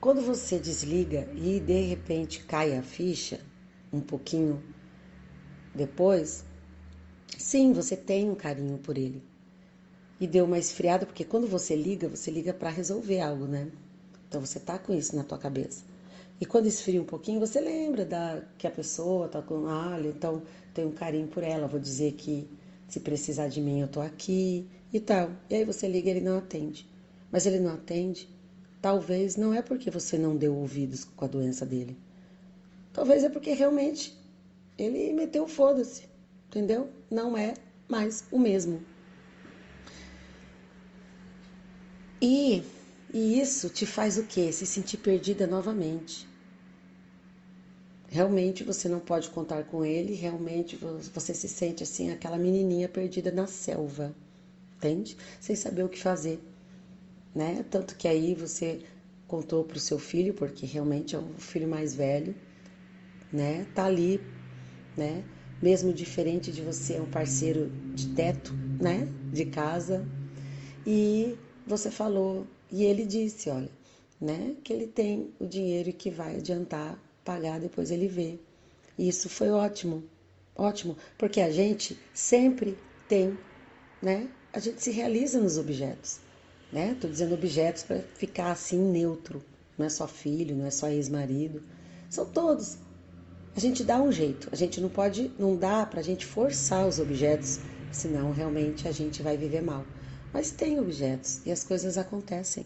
quando 0.00 0.20
você 0.20 0.58
desliga 0.58 1.28
e 1.34 1.58
de 1.58 1.80
repente 1.80 2.44
cai 2.44 2.76
a 2.76 2.82
ficha, 2.82 3.40
um 3.92 4.00
pouquinho 4.00 4.62
depois, 5.74 6.44
sim, 7.36 7.72
você 7.72 7.96
tem 7.96 8.28
um 8.30 8.34
carinho 8.34 8.78
por 8.78 8.98
ele. 8.98 9.22
E 10.20 10.26
deu 10.26 10.44
uma 10.44 10.58
esfriada, 10.58 11.06
porque 11.06 11.24
quando 11.24 11.46
você 11.46 11.76
liga, 11.76 12.08
você 12.08 12.30
liga 12.30 12.52
para 12.52 12.70
resolver 12.70 13.20
algo, 13.20 13.46
né? 13.46 13.70
Então 14.28 14.40
você 14.40 14.58
tá 14.58 14.78
com 14.78 14.92
isso 14.92 15.14
na 15.14 15.22
tua 15.22 15.38
cabeça. 15.38 15.84
E 16.40 16.46
quando 16.46 16.66
esfria 16.66 17.00
um 17.00 17.04
pouquinho, 17.04 17.40
você 17.40 17.60
lembra 17.60 18.04
da 18.04 18.42
que 18.56 18.66
a 18.66 18.70
pessoa 18.70 19.28
tá 19.28 19.40
com 19.42 19.66
alho, 19.66 20.10
então 20.10 20.42
tem 20.74 20.84
um 20.84 20.92
carinho 20.92 21.28
por 21.28 21.42
ela, 21.42 21.66
vou 21.66 21.80
dizer 21.80 22.12
que 22.12 22.48
se 22.88 23.00
precisar 23.00 23.48
de 23.48 23.60
mim 23.60 23.80
eu 23.80 23.88
tô 23.88 24.00
aqui 24.00 24.68
e 24.92 25.00
tal. 25.00 25.30
E 25.50 25.54
aí 25.54 25.64
você 25.64 25.86
liga 25.88 26.08
e 26.08 26.10
ele 26.12 26.20
não 26.20 26.38
atende. 26.38 26.88
Mas 27.30 27.46
ele 27.46 27.60
não 27.60 27.72
atende, 27.74 28.28
talvez 28.80 29.36
não 29.36 29.52
é 29.52 29.62
porque 29.62 29.90
você 29.90 30.16
não 30.16 30.36
deu 30.36 30.56
ouvidos 30.56 31.04
com 31.04 31.24
a 31.24 31.28
doença 31.28 31.66
dele. 31.66 31.96
Talvez 32.92 33.24
é 33.24 33.28
porque 33.28 33.52
realmente 33.52 34.16
ele 34.76 35.12
meteu 35.12 35.46
foda-se, 35.46 36.08
entendeu? 36.48 36.88
Não 37.10 37.36
é 37.36 37.54
mais 37.88 38.24
o 38.30 38.38
mesmo. 38.38 38.82
E 42.20 42.62
e 43.12 43.40
isso 43.40 43.70
te 43.70 43.86
faz 43.86 44.18
o 44.18 44.24
quê? 44.24 44.52
Se 44.52 44.66
sentir 44.66 44.98
perdida 44.98 45.46
novamente. 45.46 46.28
Realmente 48.06 48.62
você 48.62 48.88
não 48.88 49.00
pode 49.00 49.30
contar 49.30 49.64
com 49.64 49.84
ele, 49.84 50.14
realmente 50.14 50.76
você 51.12 51.34
se 51.34 51.48
sente 51.48 51.82
assim, 51.82 52.10
aquela 52.10 52.38
menininha 52.38 52.88
perdida 52.88 53.30
na 53.30 53.46
selva, 53.46 54.14
entende? 54.76 55.16
Sem 55.40 55.54
saber 55.56 55.84
o 55.84 55.88
que 55.88 55.98
fazer, 55.98 56.40
né? 57.34 57.64
Tanto 57.70 57.96
que 57.96 58.08
aí 58.08 58.34
você 58.34 58.80
contou 59.26 59.62
para 59.64 59.76
o 59.76 59.80
seu 59.80 59.98
filho, 59.98 60.32
porque 60.32 60.64
realmente 60.64 61.14
é 61.14 61.18
o 61.18 61.34
filho 61.38 61.68
mais 61.68 61.94
velho, 61.94 62.34
né? 63.32 63.66
Tá 63.74 63.84
ali, 63.84 64.20
né? 64.96 65.24
Mesmo 65.60 65.92
diferente 65.92 66.52
de 66.52 66.62
você, 66.62 66.94
é 66.94 67.00
um 67.00 67.10
parceiro 67.10 67.70
de 67.94 68.08
teto, 68.08 68.52
né? 68.80 69.08
De 69.32 69.44
casa. 69.44 70.06
E 70.86 71.36
você 71.66 71.90
falou 71.90 72.46
e 72.70 72.84
ele 72.84 73.04
disse, 73.04 73.50
olha, 73.50 73.70
né, 74.20 74.54
que 74.64 74.72
ele 74.72 74.86
tem 74.86 75.30
o 75.38 75.46
dinheiro 75.46 75.90
e 75.90 75.92
que 75.92 76.10
vai 76.10 76.36
adiantar 76.36 76.98
pagar, 77.24 77.60
depois 77.60 77.90
ele 77.90 78.08
vê. 78.08 78.38
E 78.96 79.08
isso 79.08 79.28
foi 79.28 79.50
ótimo, 79.50 80.02
ótimo, 80.56 80.96
porque 81.16 81.40
a 81.40 81.50
gente 81.50 81.98
sempre 82.12 82.76
tem, 83.08 83.38
né? 84.02 84.28
A 84.52 84.58
gente 84.58 84.82
se 84.82 84.90
realiza 84.90 85.38
nos 85.40 85.56
objetos, 85.56 86.20
né? 86.72 86.96
Tô 87.00 87.06
dizendo 87.06 87.34
objetos 87.34 87.82
para 87.82 88.00
ficar 88.00 88.50
assim 88.50 88.78
neutro. 88.78 89.42
Não 89.76 89.86
é 89.86 89.88
só 89.88 90.08
filho, 90.08 90.56
não 90.56 90.66
é 90.66 90.70
só 90.70 90.88
ex-marido, 90.88 91.62
são 92.10 92.26
todos. 92.26 92.78
A 93.58 93.60
gente 93.60 93.82
dá 93.82 94.00
um 94.00 94.12
jeito. 94.12 94.48
A 94.52 94.54
gente 94.54 94.80
não 94.80 94.88
pode, 94.88 95.32
não 95.36 95.56
dá 95.56 95.84
para 95.84 95.98
a 95.98 96.02
gente 96.04 96.24
forçar 96.24 96.86
os 96.86 97.00
objetos, 97.00 97.58
senão 97.90 98.30
realmente 98.30 98.86
a 98.86 98.92
gente 98.92 99.20
vai 99.20 99.36
viver 99.36 99.62
mal. 99.62 99.84
Mas 100.32 100.52
tem 100.52 100.78
objetos 100.78 101.44
e 101.44 101.50
as 101.50 101.64
coisas 101.64 101.98
acontecem. 101.98 102.64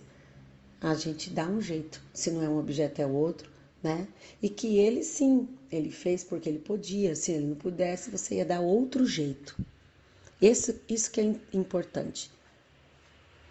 a 0.82 0.94
gente 0.94 1.30
dá 1.30 1.46
um 1.46 1.62
jeito. 1.62 1.98
Se 2.12 2.30
não 2.30 2.42
é 2.42 2.48
um 2.50 2.58
objeto, 2.58 3.00
é 3.00 3.06
outro, 3.06 3.50
né? 3.82 4.06
E 4.42 4.50
que 4.50 4.76
ele 4.76 5.02
sim, 5.02 5.48
ele 5.70 5.90
fez 5.90 6.24
porque 6.24 6.50
ele 6.50 6.58
podia. 6.58 7.16
Se 7.16 7.32
ele 7.32 7.46
não 7.46 7.56
pudesse, 7.56 8.10
você 8.10 8.34
ia 8.34 8.44
dar 8.44 8.60
outro 8.60 9.06
jeito. 9.06 9.56
Isso, 10.42 10.78
isso 10.86 11.10
que 11.10 11.22
é 11.22 11.34
importante. 11.54 12.30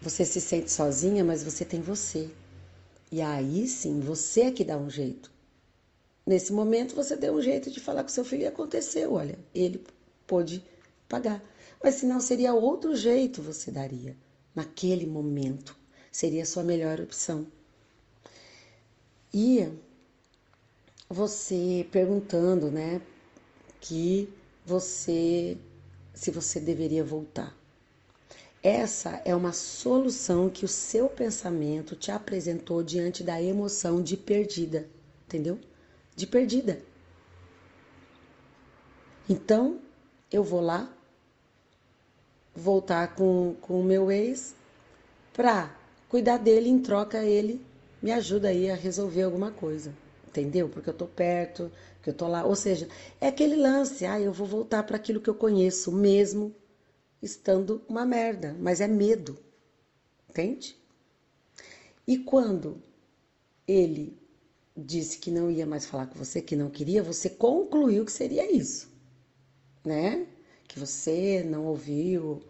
Você 0.00 0.24
se 0.24 0.40
sente 0.40 0.70
sozinha, 0.70 1.24
mas 1.24 1.42
você 1.42 1.64
tem 1.64 1.80
você. 1.80 2.30
E 3.10 3.20
aí 3.20 3.66
sim, 3.66 3.98
você 3.98 4.42
é 4.42 4.52
que 4.52 4.62
dá 4.62 4.78
um 4.78 4.88
jeito. 4.88 5.32
Nesse 6.26 6.52
momento, 6.52 6.94
você 6.94 7.16
deu 7.16 7.34
um 7.34 7.42
jeito 7.42 7.70
de 7.70 7.80
falar 7.80 8.02
com 8.02 8.08
seu 8.08 8.24
filho 8.24 8.42
e 8.42 8.46
aconteceu. 8.46 9.14
Olha, 9.14 9.38
ele 9.54 9.84
pôde 10.26 10.64
pagar. 11.08 11.42
Mas 11.82 11.96
se 11.96 12.06
não, 12.06 12.20
seria 12.20 12.54
outro 12.54 12.94
jeito 12.94 13.42
você 13.42 13.70
daria 13.70 14.16
naquele 14.54 15.06
momento. 15.06 15.76
Seria 16.10 16.42
a 16.42 16.46
sua 16.46 16.62
melhor 16.62 17.00
opção. 17.00 17.46
E 19.34 19.68
você 21.08 21.86
perguntando, 21.90 22.70
né, 22.70 23.00
que 23.80 24.28
você 24.64 25.58
se 26.14 26.30
você 26.30 26.60
deveria 26.60 27.02
voltar. 27.02 27.56
Essa 28.62 29.20
é 29.24 29.34
uma 29.34 29.52
solução 29.52 30.48
que 30.48 30.64
o 30.64 30.68
seu 30.68 31.08
pensamento 31.08 31.96
te 31.96 32.12
apresentou 32.12 32.82
diante 32.82 33.24
da 33.24 33.42
emoção 33.42 34.00
de 34.00 34.16
perdida, 34.16 34.88
entendeu? 35.26 35.58
De 36.14 36.26
perdida. 36.26 36.82
Então, 39.28 39.80
eu 40.30 40.42
vou 40.42 40.60
lá 40.60 40.92
voltar 42.54 43.14
com, 43.14 43.54
com 43.60 43.80
o 43.80 43.84
meu 43.84 44.10
ex 44.10 44.54
para 45.32 45.74
cuidar 46.08 46.38
dele, 46.38 46.68
em 46.68 46.78
troca 46.78 47.24
ele 47.24 47.64
me 48.02 48.10
ajuda 48.10 48.48
aí 48.48 48.70
a 48.70 48.74
resolver 48.74 49.22
alguma 49.22 49.50
coisa, 49.50 49.94
entendeu? 50.26 50.68
Porque 50.68 50.90
eu 50.90 50.94
tô 50.94 51.06
perto, 51.06 51.70
que 52.02 52.10
eu 52.10 52.14
tô 52.14 52.26
lá, 52.26 52.44
ou 52.44 52.56
seja, 52.56 52.88
é 53.20 53.28
aquele 53.28 53.54
lance, 53.54 54.04
ah, 54.04 54.20
eu 54.20 54.32
vou 54.32 54.46
voltar 54.46 54.82
para 54.82 54.96
aquilo 54.96 55.20
que 55.20 55.30
eu 55.30 55.34
conheço, 55.34 55.92
mesmo 55.92 56.54
estando 57.22 57.80
uma 57.88 58.04
merda, 58.04 58.56
mas 58.58 58.80
é 58.80 58.88
medo, 58.88 59.38
entende? 60.28 60.76
E 62.06 62.18
quando 62.18 62.82
ele 63.66 64.18
disse 64.76 65.18
que 65.18 65.30
não 65.30 65.50
ia 65.50 65.66
mais 65.66 65.86
falar 65.86 66.06
com 66.06 66.18
você, 66.18 66.40
que 66.40 66.56
não 66.56 66.70
queria, 66.70 67.02
você 67.02 67.28
concluiu 67.28 68.04
que 68.04 68.12
seria 68.12 68.50
isso, 68.50 68.88
né? 69.84 70.26
Que 70.66 70.78
você 70.78 71.42
não 71.44 71.66
ouviu 71.66 72.42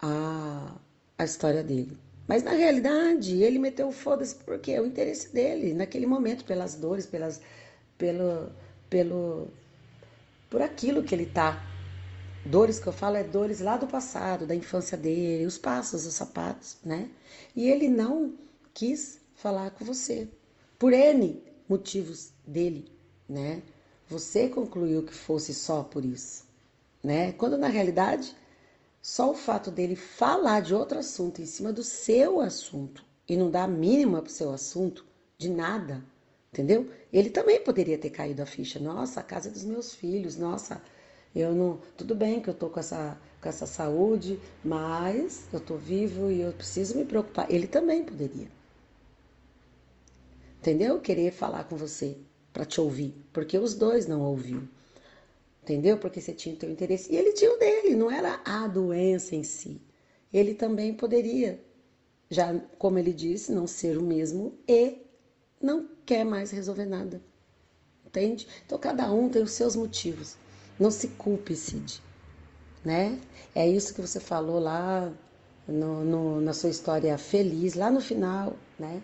a, 0.00 0.74
a 1.16 1.24
história 1.24 1.62
dele. 1.62 1.96
Mas 2.26 2.42
na 2.42 2.52
realidade, 2.52 3.42
ele 3.42 3.58
meteu 3.58 3.90
foda-se 3.90 4.34
porque 4.34 4.72
é 4.72 4.80
o 4.80 4.86
interesse 4.86 5.32
dele, 5.32 5.72
naquele 5.72 6.06
momento, 6.06 6.44
pelas 6.44 6.74
dores, 6.74 7.06
pelas, 7.06 7.40
pelo, 7.96 8.50
pelo, 8.90 9.48
por 10.50 10.60
aquilo 10.60 11.02
que 11.02 11.14
ele 11.14 11.26
tá. 11.26 11.64
Dores 12.44 12.78
que 12.78 12.86
eu 12.86 12.92
falo 12.92 13.16
é 13.16 13.24
dores 13.24 13.60
lá 13.60 13.76
do 13.76 13.86
passado, 13.86 14.46
da 14.46 14.54
infância 14.54 14.96
dele, 14.96 15.46
os 15.46 15.58
passos, 15.58 16.06
os 16.06 16.14
sapatos, 16.14 16.76
né? 16.84 17.08
E 17.54 17.68
ele 17.68 17.88
não 17.88 18.34
quis 18.74 19.20
falar 19.34 19.70
com 19.70 19.84
você, 19.84 20.28
por 20.78 20.92
N 20.92 21.47
motivos 21.68 22.32
dele, 22.46 22.90
né? 23.28 23.62
Você 24.08 24.48
concluiu 24.48 25.02
que 25.02 25.12
fosse 25.12 25.52
só 25.52 25.82
por 25.82 26.04
isso, 26.04 26.44
né? 27.02 27.32
Quando 27.32 27.58
na 27.58 27.68
realidade 27.68 28.34
só 29.02 29.30
o 29.30 29.34
fato 29.34 29.70
dele 29.70 29.94
falar 29.96 30.60
de 30.60 30.74
outro 30.74 30.98
assunto 30.98 31.40
em 31.40 31.46
cima 31.46 31.72
do 31.72 31.82
seu 31.82 32.40
assunto 32.40 33.04
e 33.28 33.36
não 33.36 33.50
dar 33.50 33.64
a 33.64 33.68
mínima 33.68 34.22
pro 34.22 34.32
seu 34.32 34.50
assunto, 34.50 35.04
de 35.38 35.48
nada, 35.48 36.02
entendeu? 36.52 36.90
Ele 37.12 37.30
também 37.30 37.60
poderia 37.62 37.98
ter 37.98 38.10
caído 38.10 38.42
a 38.42 38.46
ficha. 38.46 38.78
Nossa, 38.78 39.20
a 39.20 39.22
casa 39.22 39.50
dos 39.50 39.64
meus 39.64 39.94
filhos, 39.94 40.36
nossa, 40.36 40.82
eu 41.34 41.54
não. 41.54 41.78
Tudo 41.96 42.14
bem 42.14 42.40
que 42.40 42.48
eu 42.50 42.54
tô 42.54 42.68
com 42.68 42.80
essa, 42.80 43.16
com 43.40 43.48
essa 43.48 43.66
saúde, 43.66 44.40
mas 44.64 45.46
eu 45.52 45.60
tô 45.60 45.76
vivo 45.76 46.30
e 46.30 46.40
eu 46.40 46.52
preciso 46.52 46.96
me 46.96 47.04
preocupar. 47.04 47.50
Ele 47.50 47.66
também 47.66 48.02
poderia. 48.02 48.48
Entendeu? 50.58 51.00
Querer 51.00 51.32
falar 51.32 51.64
com 51.64 51.76
você 51.76 52.16
para 52.52 52.64
te 52.64 52.80
ouvir, 52.80 53.14
porque 53.32 53.56
os 53.58 53.74
dois 53.74 54.06
não 54.06 54.22
ouviram 54.22 54.68
entendeu? 55.68 55.98
Porque 55.98 56.20
você 56.20 56.32
tinha 56.32 56.54
o 56.54 56.58
teu 56.58 56.70
interesse. 56.70 57.12
E 57.12 57.16
ele 57.16 57.32
tinha 57.32 57.52
o 57.52 57.58
dele, 57.58 57.94
não 57.94 58.10
era 58.10 58.40
a 58.44 58.66
doença 58.66 59.36
em 59.36 59.44
si. 59.44 59.80
Ele 60.32 60.54
também 60.54 60.94
poderia, 60.94 61.62
já 62.30 62.58
como 62.78 62.98
ele 62.98 63.12
disse, 63.12 63.52
não 63.52 63.66
ser 63.66 63.98
o 63.98 64.02
mesmo 64.02 64.58
e 64.66 64.96
não 65.60 65.86
quer 66.06 66.24
mais 66.24 66.50
resolver 66.50 66.86
nada. 66.86 67.20
Entende? 68.06 68.48
Então 68.64 68.78
cada 68.78 69.12
um 69.12 69.28
tem 69.28 69.42
os 69.42 69.52
seus 69.52 69.76
motivos. 69.76 70.36
Não 70.80 70.90
se 70.90 71.08
culpe, 71.08 71.54
Cid. 71.54 72.02
Né? 72.84 73.20
É 73.54 73.68
isso 73.68 73.94
que 73.94 74.00
você 74.00 74.20
falou 74.20 74.58
lá 74.58 75.12
no, 75.66 76.04
no, 76.04 76.40
na 76.40 76.54
sua 76.54 76.70
história 76.70 77.18
feliz, 77.18 77.74
lá 77.74 77.90
no 77.90 78.00
final, 78.00 78.56
né? 78.78 79.02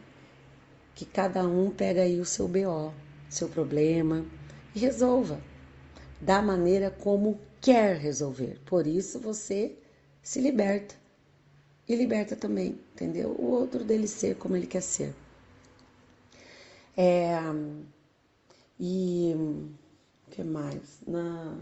Que 0.94 1.04
cada 1.04 1.42
um 1.46 1.70
pega 1.70 2.02
aí 2.02 2.20
o 2.20 2.24
seu 2.24 2.46
BO, 2.46 2.92
seu 3.28 3.48
problema 3.48 4.24
e 4.74 4.78
resolva 4.78 5.40
da 6.20 6.40
maneira 6.40 6.90
como 6.90 7.38
quer 7.60 7.96
resolver. 7.96 8.58
Por 8.64 8.86
isso 8.86 9.18
você 9.18 9.76
se 10.22 10.40
liberta 10.40 10.94
e 11.88 11.94
liberta 11.94 12.34
também, 12.34 12.78
entendeu? 12.92 13.30
O 13.38 13.50
outro 13.50 13.84
dele 13.84 14.08
ser 14.08 14.36
como 14.36 14.56
ele 14.56 14.66
quer 14.66 14.80
ser. 14.80 15.14
É, 16.96 17.38
e 18.78 19.34
o 19.36 20.30
que 20.30 20.42
mais? 20.42 21.00
Na, 21.06 21.58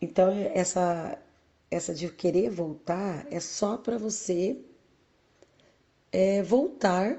então 0.00 0.30
essa 0.54 1.18
essa 1.70 1.94
de 1.94 2.08
querer 2.10 2.50
voltar 2.50 3.26
é 3.30 3.40
só 3.40 3.78
para 3.78 3.96
você 3.96 4.58
é, 6.12 6.42
voltar 6.42 7.18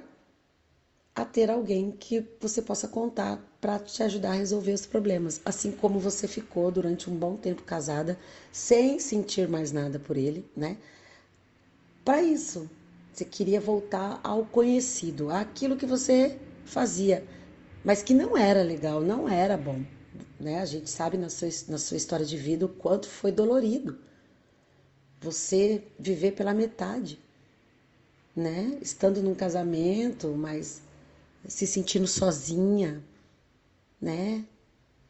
a 1.15 1.25
ter 1.25 1.49
alguém 1.49 1.91
que 1.91 2.25
você 2.39 2.62
possa 2.62 2.88
contar 2.88 3.39
para 3.60 3.79
te 3.79 4.01
ajudar 4.03 4.32
a 4.32 4.36
resolver 4.36 4.73
os 4.73 4.86
problemas, 4.86 5.41
assim 5.45 5.71
como 5.71 5.99
você 5.99 6.27
ficou 6.27 6.71
durante 6.71 7.10
um 7.10 7.15
bom 7.15 7.36
tempo 7.36 7.63
casada 7.63 8.17
sem 8.51 8.99
sentir 8.99 9.47
mais 9.47 9.71
nada 9.71 9.99
por 9.99 10.17
ele, 10.17 10.45
né? 10.56 10.77
Para 12.03 12.21
isso, 12.21 12.69
você 13.12 13.23
queria 13.23 13.62
voltar 13.62 14.19
ao 14.23 14.45
conhecido, 14.45 15.29
àquilo 15.29 15.77
que 15.77 15.86
você 15.86 16.38
fazia, 16.65 17.23
mas 17.84 18.01
que 18.01 18.13
não 18.13 18.36
era 18.38 18.63
legal, 18.63 19.01
não 19.01 19.29
era 19.29 19.56
bom, 19.56 19.84
né? 20.39 20.60
A 20.60 20.65
gente 20.65 20.89
sabe 20.89 21.17
na 21.17 21.29
sua, 21.29 21.47
na 21.69 21.77
sua 21.77 21.97
história 21.97 22.25
de 22.25 22.38
vida 22.38 22.65
o 22.65 22.69
quanto 22.69 23.08
foi 23.08 23.32
dolorido 23.32 23.99
você 25.21 25.84
viver 25.97 26.34
pela 26.34 26.53
metade, 26.53 27.17
né? 28.36 28.78
Estando 28.82 29.22
num 29.22 29.36
casamento, 29.36 30.30
mas 30.30 30.82
se 31.48 31.67
sentindo 31.67 32.08
sozinha, 32.08 33.04
né? 34.02 34.46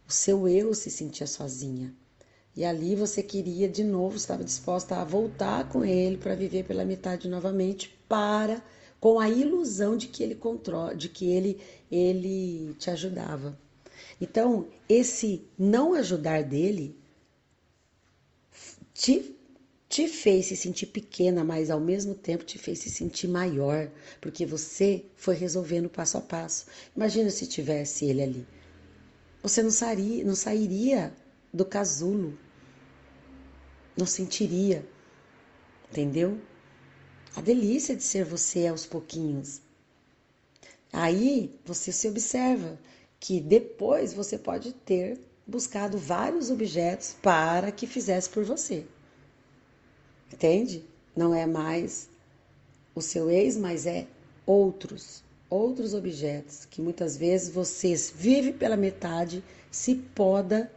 O 0.07 0.11
seu 0.11 0.47
eu 0.47 0.73
se 0.73 0.89
sentia 0.89 1.27
sozinha. 1.27 1.93
E 2.55 2.63
ali 2.63 2.95
você 2.95 3.23
queria 3.23 3.67
de 3.67 3.83
novo, 3.83 4.15
estava 4.15 4.43
disposta 4.43 4.97
a 4.97 5.03
voltar 5.03 5.69
com 5.69 5.83
ele 5.83 6.17
para 6.17 6.35
viver 6.35 6.65
pela 6.65 6.85
metade 6.85 7.27
novamente, 7.27 7.89
para 8.07 8.63
com 8.99 9.19
a 9.19 9.29
ilusão 9.29 9.97
de 9.97 10.07
que 10.07 10.23
ele 10.23 10.35
controla, 10.35 10.95
de 10.95 11.09
que 11.09 11.25
ele 11.29 11.59
ele 11.91 12.73
te 12.75 12.89
ajudava. 12.89 13.57
Então, 14.21 14.67
esse 14.87 15.45
não 15.57 15.93
ajudar 15.93 16.43
dele 16.43 16.95
te 18.93 19.35
te 19.93 20.07
fez 20.07 20.47
se 20.47 20.57
sentir 20.57 20.87
pequena, 20.87 21.43
mas 21.43 21.69
ao 21.69 21.79
mesmo 21.79 22.15
tempo 22.15 22.43
te 22.43 22.57
fez 22.57 22.79
se 22.79 22.89
sentir 22.89 23.27
maior, 23.27 23.91
porque 24.19 24.43
você 24.43 25.05
foi 25.15 25.35
resolvendo 25.35 25.87
passo 25.87 26.17
a 26.17 26.21
passo. 26.21 26.65
Imagina 26.95 27.29
se 27.29 27.45
tivesse 27.45 28.05
ele 28.05 28.23
ali. 28.23 28.47
Você 29.43 29.61
não 29.61 29.69
sairia, 29.69 30.25
não 30.25 30.33
sairia 30.33 31.13
do 31.53 31.63
casulo. 31.63 32.35
Não 33.95 34.07
sentiria. 34.07 34.83
Entendeu? 35.91 36.41
A 37.35 37.41
delícia 37.41 37.95
de 37.95 38.01
ser 38.01 38.25
você 38.25 38.65
aos 38.65 38.87
pouquinhos. 38.87 39.61
Aí 40.91 41.53
você 41.63 41.91
se 41.91 42.07
observa 42.07 42.79
que 43.19 43.39
depois 43.39 44.11
você 44.11 44.39
pode 44.39 44.73
ter 44.73 45.19
buscado 45.45 45.99
vários 45.99 46.49
objetos 46.49 47.15
para 47.21 47.71
que 47.71 47.85
fizesse 47.85 48.27
por 48.27 48.43
você. 48.43 48.87
Entende? 50.33 50.83
Não 51.15 51.31
é 51.31 51.45
mais 51.45 52.09
o 52.95 53.01
seu 53.01 53.29
ex, 53.29 53.55
mas 53.55 53.85
é 53.85 54.07
outros, 54.47 55.23
outros 55.47 55.93
objetos 55.93 56.65
que 56.65 56.81
muitas 56.81 57.15
vezes 57.15 57.49
você 57.49 57.93
vive 58.15 58.51
pela 58.51 58.75
metade, 58.75 59.43
se 59.69 59.93
poda 59.93 60.71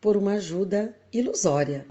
por 0.00 0.16
uma 0.16 0.32
ajuda 0.34 0.96
ilusória, 1.12 1.86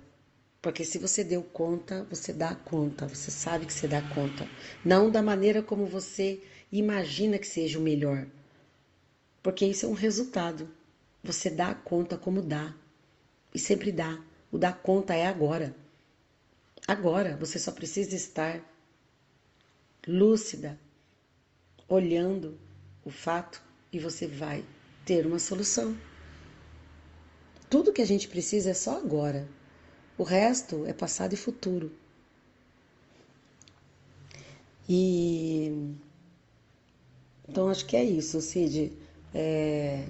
Porque 0.63 0.83
se 0.83 0.97
você 0.97 1.23
deu 1.23 1.43
conta, 1.43 2.07
você 2.09 2.33
dá 2.33 2.55
conta, 2.55 3.07
você 3.07 3.29
sabe 3.29 3.67
que 3.67 3.73
você 3.73 3.87
dá 3.87 4.01
conta. 4.01 4.49
Não 4.83 5.11
da 5.11 5.21
maneira 5.21 5.61
como 5.61 5.85
você 5.85 6.41
imagina 6.71 7.37
que 7.37 7.45
seja 7.47 7.77
o 7.77 7.81
melhor. 7.81 8.25
Porque 9.43 9.65
isso 9.65 9.85
é 9.85 9.89
um 9.89 9.93
resultado. 9.93 10.67
Você 11.23 11.49
dá 11.51 11.75
conta 11.75 12.17
como 12.17 12.41
dá. 12.41 12.73
E 13.53 13.59
sempre 13.59 13.91
dá. 13.91 14.19
O 14.51 14.57
dar 14.57 14.81
conta 14.81 15.13
é 15.13 15.27
agora. 15.27 15.75
Agora, 16.87 17.37
você 17.37 17.57
só 17.57 17.71
precisa 17.71 18.15
estar 18.15 18.61
lúcida, 20.07 20.77
olhando 21.87 22.57
o 23.05 23.09
fato 23.09 23.61
e 23.91 23.99
você 23.99 24.27
vai 24.27 24.65
ter 25.05 25.25
uma 25.25 25.39
solução. 25.39 25.95
Tudo 27.69 27.93
que 27.93 28.01
a 28.01 28.05
gente 28.05 28.27
precisa 28.27 28.71
é 28.71 28.73
só 28.73 28.97
agora. 28.97 29.47
O 30.17 30.23
resto 30.23 30.85
é 30.85 30.93
passado 30.93 31.33
e 31.33 31.37
futuro. 31.37 31.91
E 34.87 35.95
então 37.47 37.69
acho 37.69 37.85
que 37.85 37.95
é 37.95 38.03
isso, 38.03 38.41
Cid. 38.41 38.91
É... 39.33 40.05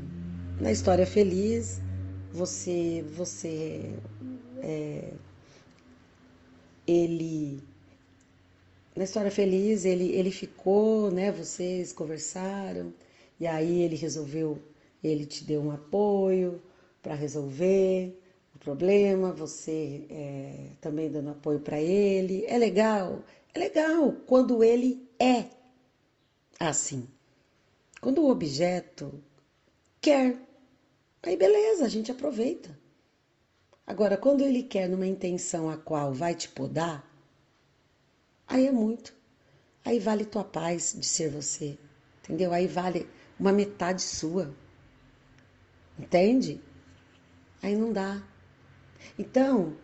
Na 0.59 0.71
história 0.71 1.05
feliz, 1.05 1.81
você, 2.31 3.03
você, 3.15 3.95
é... 4.61 5.13
ele, 6.87 7.61
na 8.95 9.03
história 9.03 9.31
feliz, 9.31 9.85
ele, 9.85 10.11
ele 10.11 10.31
ficou, 10.31 11.11
né? 11.11 11.31
Vocês 11.31 11.93
conversaram 11.93 12.93
e 13.39 13.47
aí 13.47 13.81
ele 13.81 13.95
resolveu, 13.95 14.61
ele 15.03 15.25
te 15.25 15.43
deu 15.43 15.61
um 15.61 15.71
apoio 15.71 16.61
para 17.01 17.15
resolver 17.15 18.17
o 18.55 18.59
problema, 18.59 19.31
você 19.31 20.05
é, 20.09 20.69
também 20.79 21.11
dando 21.11 21.31
apoio 21.31 21.59
para 21.59 21.81
ele. 21.81 22.45
É 22.45 22.57
legal, 22.57 23.23
é 23.53 23.59
legal 23.59 24.13
quando 24.25 24.63
ele 24.63 25.07
é 25.19 25.45
assim. 26.59 27.07
Quando 27.99 28.21
o 28.21 28.29
objeto 28.29 29.13
quer, 30.01 30.37
aí 31.21 31.37
beleza, 31.37 31.85
a 31.85 31.89
gente 31.89 32.11
aproveita. 32.11 32.82
Agora, 33.85 34.17
quando 34.17 34.41
ele 34.41 34.63
quer 34.63 34.87
numa 34.87 35.05
intenção 35.05 35.69
a 35.69 35.77
qual 35.77 36.13
vai 36.13 36.33
te 36.33 36.47
podar, 36.49 37.05
aí 38.47 38.67
é 38.67 38.71
muito. 38.71 39.13
Aí 39.85 39.99
vale 39.99 40.23
tua 40.23 40.43
paz 40.43 40.95
de 40.97 41.05
ser 41.05 41.29
você, 41.29 41.77
entendeu? 42.23 42.53
Aí 42.53 42.67
vale 42.67 43.09
uma 43.37 43.51
metade 43.51 44.01
sua, 44.01 44.53
entende? 45.99 46.61
Aí 47.61 47.75
não 47.75 47.91
dá. 47.91 48.23
Então, 49.19 49.75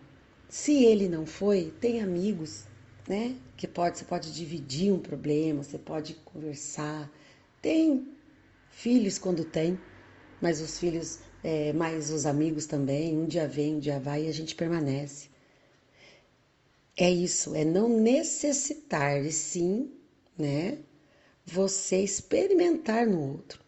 se 0.47 0.83
ele 0.83 1.07
não 1.09 1.25
foi, 1.25 1.73
tem 1.79 2.01
amigos, 2.01 2.65
né? 3.07 3.35
Que 3.57 3.67
pode, 3.67 3.97
você 3.97 4.05
pode 4.05 4.33
dividir 4.33 4.93
um 4.93 4.99
problema, 4.99 5.63
você 5.63 5.77
pode 5.77 6.13
conversar. 6.25 7.11
Tem 7.61 8.07
filhos 8.69 9.19
quando 9.19 9.43
tem, 9.43 9.79
mas 10.41 10.61
os 10.61 10.79
filhos, 10.79 11.19
é, 11.43 11.73
mais 11.73 12.09
os 12.09 12.25
amigos 12.25 12.65
também. 12.65 13.17
Um 13.17 13.25
dia 13.25 13.47
vem, 13.47 13.75
um 13.75 13.79
dia 13.79 13.99
vai 13.99 14.25
e 14.25 14.29
a 14.29 14.33
gente 14.33 14.55
permanece. 14.55 15.29
É 16.97 17.09
isso, 17.09 17.55
é 17.55 17.63
não 17.63 17.87
necessitar, 17.87 19.23
e 19.23 19.31
sim, 19.31 19.91
né? 20.37 20.79
Você 21.45 22.01
experimentar 22.01 23.07
no 23.07 23.31
outro 23.31 23.63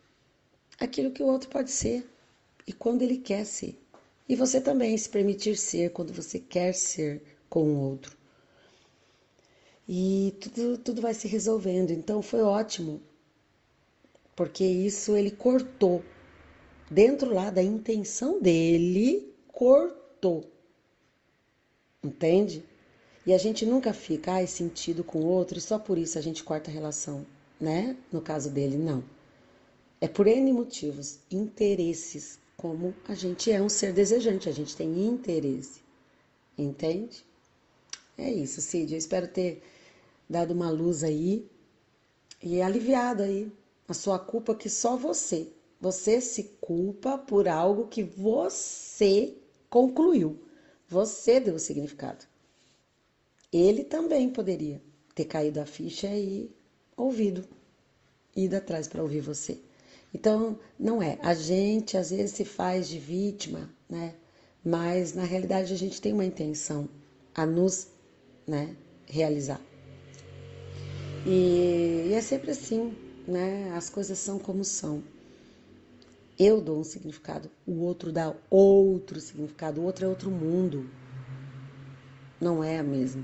aquilo 0.79 1.11
que 1.11 1.23
o 1.23 1.27
outro 1.27 1.49
pode 1.49 1.71
ser 1.71 2.05
e 2.67 2.73
quando 2.73 3.03
ele 3.03 3.17
quer 3.17 3.45
ser. 3.45 3.79
E 4.27 4.35
você 4.35 4.59
também 4.59 4.97
se 4.97 5.09
permitir 5.09 5.55
ser 5.57 5.91
quando 5.91 6.13
você 6.13 6.39
quer 6.39 6.73
ser 6.73 7.21
com 7.49 7.63
o 7.63 7.79
outro. 7.79 8.17
E 9.87 10.33
tudo, 10.39 10.77
tudo 10.77 11.01
vai 11.01 11.13
se 11.13 11.27
resolvendo. 11.27 11.91
Então 11.91 12.21
foi 12.21 12.41
ótimo, 12.41 13.01
porque 14.35 14.63
isso 14.63 15.15
ele 15.15 15.31
cortou. 15.31 16.03
Dentro 16.91 17.33
lá 17.33 17.49
da 17.49 17.63
intenção 17.63 18.41
dele, 18.41 19.33
cortou. 19.47 20.51
Entende? 22.03 22.65
E 23.25 23.33
a 23.33 23.37
gente 23.37 23.65
nunca 23.65 23.93
fica, 23.93 24.33
ai, 24.33 24.45
sentido 24.45 25.01
com 25.01 25.19
o 25.19 25.25
outro, 25.25 25.57
e 25.57 25.61
só 25.61 25.79
por 25.79 25.97
isso 25.97 26.19
a 26.19 26.21
gente 26.21 26.43
corta 26.43 26.69
a 26.69 26.73
relação, 26.73 27.25
né? 27.57 27.95
No 28.11 28.19
caso 28.19 28.49
dele, 28.51 28.77
não. 28.77 29.01
É 30.01 30.07
por 30.09 30.27
N 30.27 30.51
motivos, 30.51 31.19
interesses 31.31 32.37
como 32.57 32.93
a 33.07 33.15
gente 33.15 33.49
é 33.49 33.61
um 33.61 33.69
ser 33.69 33.93
desejante, 33.93 34.49
a 34.49 34.51
gente 34.51 34.75
tem 34.75 35.07
interesse. 35.07 35.79
Entende? 36.57 37.25
É 38.17 38.29
isso, 38.29 38.59
Cid. 38.59 38.91
Eu 38.91 38.97
espero 38.97 39.29
ter 39.29 39.63
dado 40.29 40.51
uma 40.51 40.69
luz 40.69 41.05
aí 41.05 41.49
e 42.43 42.61
aliviado 42.61 43.23
aí 43.23 43.49
a 43.87 43.93
sua 43.93 44.19
culpa 44.19 44.53
que 44.53 44.69
só 44.69 44.97
você. 44.97 45.47
Você 45.81 46.21
se 46.21 46.43
culpa 46.61 47.17
por 47.17 47.47
algo 47.47 47.87
que 47.87 48.03
você 48.03 49.35
concluiu. 49.67 50.39
Você 50.87 51.39
deu 51.39 51.55
o 51.55 51.59
significado. 51.59 52.23
Ele 53.51 53.83
também 53.83 54.29
poderia 54.29 54.79
ter 55.15 55.25
caído 55.25 55.59
a 55.59 55.65
ficha 55.65 56.07
e 56.07 56.55
ouvido, 56.95 57.43
ido 58.35 58.55
atrás 58.55 58.87
para 58.87 59.01
ouvir 59.01 59.21
você. 59.21 59.59
Então, 60.13 60.59
não 60.79 61.01
é. 61.01 61.17
A 61.23 61.33
gente 61.33 61.97
às 61.97 62.11
vezes 62.11 62.35
se 62.35 62.45
faz 62.45 62.87
de 62.87 62.99
vítima, 62.99 63.73
né? 63.89 64.13
Mas 64.63 65.13
na 65.13 65.23
realidade 65.23 65.73
a 65.73 65.77
gente 65.77 65.99
tem 65.99 66.13
uma 66.13 66.25
intenção 66.25 66.87
a 67.33 67.43
nos, 67.43 67.87
né, 68.45 68.75
realizar. 69.07 69.59
E, 71.25 72.09
e 72.09 72.13
é 72.13 72.21
sempre 72.21 72.51
assim, 72.51 72.95
né? 73.27 73.71
As 73.75 73.89
coisas 73.89 74.19
são 74.19 74.37
como 74.37 74.63
são. 74.63 75.01
Eu 76.43 76.59
dou 76.59 76.79
um 76.79 76.83
significado, 76.83 77.51
o 77.67 77.81
outro 77.81 78.11
dá 78.11 78.35
outro 78.49 79.19
significado, 79.19 79.79
o 79.79 79.83
outro 79.83 80.05
é 80.05 80.07
outro 80.07 80.31
mundo. 80.31 80.89
Não 82.39 82.63
é 82.63 82.79
a 82.79 82.83
mesma. 82.83 83.23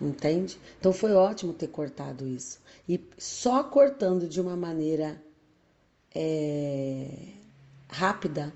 Entende? 0.00 0.58
Então 0.80 0.92
foi 0.92 1.12
ótimo 1.12 1.52
ter 1.52 1.68
cortado 1.68 2.26
isso. 2.26 2.60
E 2.88 3.00
só 3.16 3.62
cortando 3.62 4.26
de 4.26 4.40
uma 4.40 4.56
maneira 4.56 5.22
é, 6.12 7.08
rápida, 7.88 8.52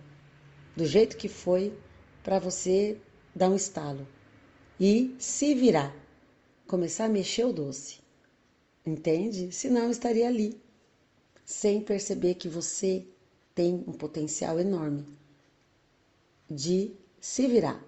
do 0.76 0.84
jeito 0.84 1.16
que 1.16 1.28
foi, 1.28 1.72
para 2.24 2.40
você 2.40 3.00
dar 3.32 3.48
um 3.48 3.54
estalo 3.54 4.04
e 4.80 5.14
se 5.20 5.54
virar, 5.54 5.94
começar 6.66 7.04
a 7.04 7.08
mexer 7.08 7.44
o 7.44 7.52
doce, 7.52 8.00
entende? 8.84 9.52
Senão 9.52 9.88
estaria 9.88 10.26
ali, 10.26 10.60
sem 11.44 11.80
perceber 11.80 12.34
que 12.34 12.48
você 12.48 13.06
tem 13.58 13.82
um 13.88 13.92
potencial 13.92 14.60
enorme 14.60 15.04
de 16.48 16.94
se 17.20 17.48
virar, 17.48 17.84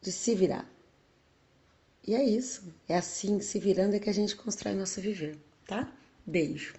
de 0.00 0.10
se 0.10 0.34
virar. 0.34 0.66
E 2.02 2.14
é 2.14 2.24
isso, 2.24 2.72
é 2.88 2.96
assim, 2.96 3.40
se 3.40 3.58
virando 3.58 3.94
é 3.94 3.98
que 3.98 4.08
a 4.08 4.14
gente 4.14 4.34
constrói 4.36 4.74
nosso 4.74 5.02
viver, 5.02 5.38
tá? 5.66 5.92
Beijo. 6.24 6.74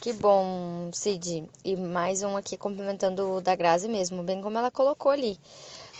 Que 0.00 0.14
bom, 0.14 0.90
Cid. 0.90 1.46
E 1.62 1.76
mais 1.76 2.22
um 2.22 2.34
aqui 2.34 2.56
complementando 2.56 3.32
o 3.34 3.40
da 3.42 3.54
Grazi 3.54 3.86
mesmo, 3.86 4.22
bem 4.22 4.40
como 4.40 4.56
ela 4.56 4.70
colocou 4.70 5.12
ali. 5.12 5.38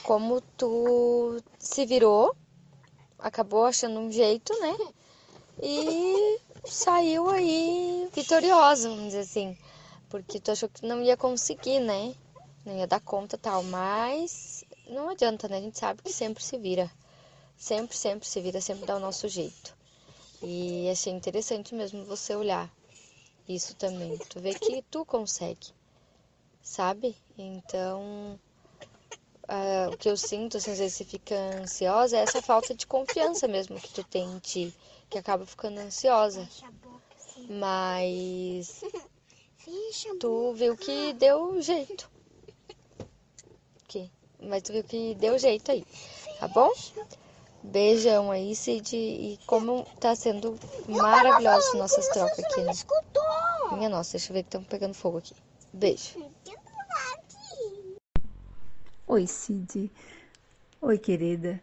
Como 0.03 0.41
tu 0.57 1.43
se 1.59 1.85
virou, 1.85 2.35
acabou 3.19 3.67
achando 3.67 4.01
um 4.01 4.11
jeito, 4.11 4.59
né? 4.61 4.79
E 5.63 6.41
saiu 6.65 7.29
aí 7.29 8.09
vitoriosa, 8.15 8.89
vamos 8.89 9.09
dizer 9.09 9.21
assim. 9.21 9.59
Porque 10.11 10.41
tu 10.41 10.51
achou 10.51 10.69
que 10.69 10.85
não 10.85 11.01
ia 11.01 11.17
conseguir, 11.17 11.81
né? 11.81 12.15
Não 12.67 12.77
ia 12.77 12.87
dar 12.87 13.01
conta 13.01 13.39
tal. 13.39 13.63
Mas 13.63 14.65
não 14.87 15.09
adianta, 15.09 15.49
né? 15.49 15.59
A 15.59 15.61
gente 15.61 15.79
sabe 15.79 16.03
que 16.03 16.13
sempre 16.13 16.43
se 16.43 16.59
vira. 16.59 16.91
Sempre, 17.57 17.97
sempre 17.97 18.27
se 18.27 18.41
vira, 18.41 18.61
sempre 18.61 18.87
dá 18.87 18.97
o 18.97 19.01
nosso 19.01 19.29
jeito. 19.29 19.75
E 20.43 20.89
achei 20.91 21.13
interessante 21.13 21.75
mesmo 21.75 22.05
você 22.05 22.35
olhar 22.35 22.71
isso 23.49 23.75
também. 23.77 24.17
Tu 24.19 24.41
vê 24.41 24.55
que 24.55 24.83
tu 24.91 25.05
consegue, 25.05 25.69
sabe? 26.63 27.15
Então, 27.37 28.41
uh, 29.45 29.93
o 29.93 29.97
que 29.97 30.09
eu 30.09 30.17
sinto, 30.17 30.57
assim, 30.57 30.73
às 30.73 30.79
vezes 30.79 30.97
você 30.97 31.05
fica 31.05 31.35
ansiosa, 31.35 32.17
é 32.17 32.21
essa 32.21 32.41
falta 32.41 32.75
de 32.75 32.87
confiança 32.87 33.47
mesmo 33.47 33.79
que 33.79 33.91
tu 33.91 34.03
tem 34.05 34.25
em 34.25 34.39
ti, 34.39 34.75
que 35.09 35.19
acaba 35.19 35.45
ficando 35.45 35.79
ansiosa. 35.81 36.49
Mas 37.49 38.83
tu 40.19 40.53
viu 40.55 40.77
que 40.77 41.13
deu 41.15 41.61
jeito. 41.61 42.11
Que? 43.89 44.11
Mas 44.43 44.63
tu 44.63 44.73
viu 44.73 44.85
que 44.85 45.15
deu 45.15 45.39
jeito 45.39 45.71
aí, 45.71 45.85
tá 46.39 46.49
bom? 46.49 46.71
Beijão 47.63 48.31
aí, 48.31 48.55
Cid. 48.55 48.97
E 48.97 49.39
como 49.47 49.85
tá 50.01 50.15
sendo 50.15 50.59
maravilhoso 50.89 51.77
nossas 51.77 52.09
trocas 52.09 52.39
aqui, 52.39 52.63
né? 52.63 52.73
Minha 53.73 53.89
nossa, 53.89 54.13
deixa 54.13 54.31
eu 54.31 54.35
ver 54.35 54.43
que 54.43 54.49
estão 54.49 54.65
pegando 54.65 54.95
fogo 54.95 55.19
aqui. 55.19 55.35
Beijo. 55.73 56.19
Oi, 59.07 59.27
Cid. 59.27 59.91
Oi, 60.81 60.99
querida. 60.99 61.63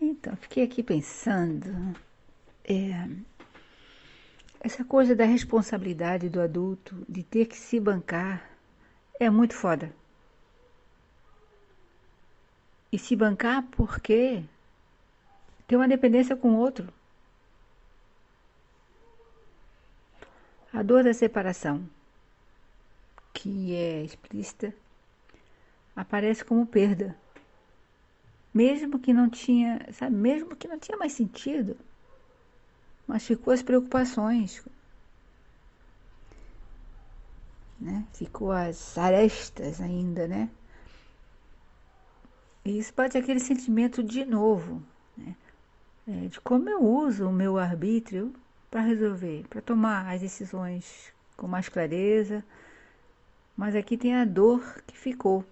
Então, 0.00 0.36
fiquei 0.36 0.64
aqui 0.64 0.82
pensando. 0.82 1.96
É, 2.64 3.08
essa 4.60 4.84
coisa 4.84 5.14
da 5.14 5.24
responsabilidade 5.24 6.28
do 6.28 6.40
adulto, 6.40 7.04
de 7.08 7.22
ter 7.22 7.46
que 7.46 7.56
se 7.56 7.78
bancar, 7.78 8.48
é 9.18 9.30
muito 9.30 9.54
foda. 9.54 9.92
E 12.90 12.98
se 12.98 13.14
bancar 13.16 13.62
porque 13.72 14.42
tem 15.66 15.76
uma 15.76 15.88
dependência 15.88 16.36
com 16.36 16.50
o 16.50 16.58
outro. 16.58 16.92
A 20.72 20.82
dor 20.82 21.04
da 21.04 21.14
separação, 21.14 21.88
que 23.32 23.74
é 23.74 24.02
explícita, 24.02 24.74
aparece 25.94 26.44
como 26.44 26.66
perda. 26.66 27.16
Mesmo 28.52 28.98
que 28.98 29.12
não 29.12 29.28
tinha, 29.28 29.86
sabe, 29.92 30.14
mesmo 30.14 30.54
que 30.56 30.68
não 30.68 30.78
tinha 30.78 30.96
mais 30.96 31.12
sentido, 31.12 31.76
mas 33.06 33.24
ficou 33.24 33.52
as 33.52 33.62
preocupações, 33.62 34.62
né? 37.80 38.04
Ficou 38.12 38.52
as 38.52 38.96
arestas 38.98 39.80
ainda, 39.80 40.26
né? 40.26 40.50
E 42.64 42.78
isso 42.78 42.92
bate 42.96 43.16
aquele 43.16 43.40
sentimento 43.40 44.02
de 44.02 44.24
novo, 44.24 44.82
né? 45.16 45.36
É, 46.08 46.28
de 46.28 46.40
como 46.40 46.68
eu 46.68 46.82
uso 46.82 47.28
o 47.28 47.32
meu 47.32 47.58
arbítrio 47.58 48.32
para 48.70 48.80
resolver, 48.80 49.46
para 49.48 49.60
tomar 49.60 50.12
as 50.12 50.20
decisões 50.20 51.12
com 51.36 51.46
mais 51.46 51.68
clareza. 51.68 52.44
Mas 53.56 53.74
aqui 53.74 53.96
tem 53.96 54.14
a 54.14 54.24
dor 54.24 54.82
que 54.86 54.96
ficou, 54.96 55.44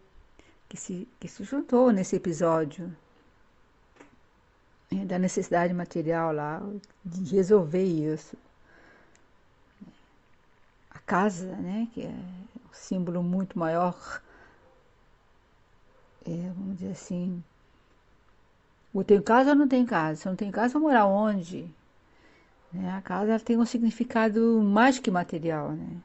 que 0.69 0.77
se, 0.77 1.09
que 1.19 1.29
se 1.29 1.43
juntou 1.45 1.91
nesse 1.91 2.17
episódio 2.17 2.95
da 5.07 5.19
necessidade 5.19 5.73
material 5.73 6.33
lá, 6.33 6.63
de 7.05 7.35
resolver 7.35 7.85
isso. 7.85 8.37
A 10.91 10.99
casa, 11.01 11.57
né, 11.57 11.89
que 11.93 12.03
é 12.03 12.09
um 12.11 12.73
símbolo 12.73 13.23
muito 13.23 13.59
maior, 13.59 14.23
é, 16.27 16.31
vamos 16.57 16.79
dizer 16.79 16.93
assim, 16.93 17.43
ou 18.95 19.03
tenho 19.03 19.23
casa 19.23 19.51
ou 19.51 19.57
não 19.57 19.67
tenho 19.67 19.87
casa? 19.87 20.21
Se 20.21 20.29
não 20.29 20.37
tenho 20.37 20.53
casa, 20.53 20.75
vou 20.75 20.83
morar 20.83 21.07
onde? 21.07 21.69
Né? 22.73 22.91
A 22.93 23.03
casa 23.03 23.39
tem 23.41 23.59
um 23.59 23.67
significado 23.67 24.63
mais 24.63 24.99
que 24.99 25.11
material, 25.11 25.73
né? 25.73 25.97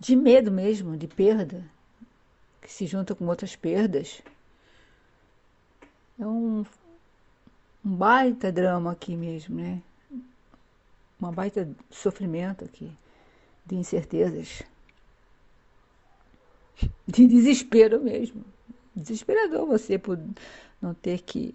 De 0.00 0.14
medo 0.14 0.50
mesmo, 0.50 0.96
de 0.96 1.06
perda, 1.06 1.64
que 2.60 2.72
se 2.72 2.86
junta 2.86 3.14
com 3.14 3.26
outras 3.26 3.56
perdas. 3.56 4.22
É 6.18 6.26
um, 6.26 6.64
um 7.88 7.96
baita 7.96 8.52
drama 8.52 8.92
aqui 8.92 9.16
mesmo, 9.16 9.56
né? 9.56 9.80
Uma 11.18 11.32
baita 11.32 11.66
sofrimento 11.90 12.64
aqui, 12.64 12.92
de 13.64 13.76
incertezas, 13.76 14.62
de 17.06 17.26
desespero 17.26 17.98
mesmo. 18.00 18.44
Desesperador 18.94 19.66
você 19.66 19.98
por 19.98 20.18
não 20.82 20.92
ter 20.92 21.22
que, 21.22 21.54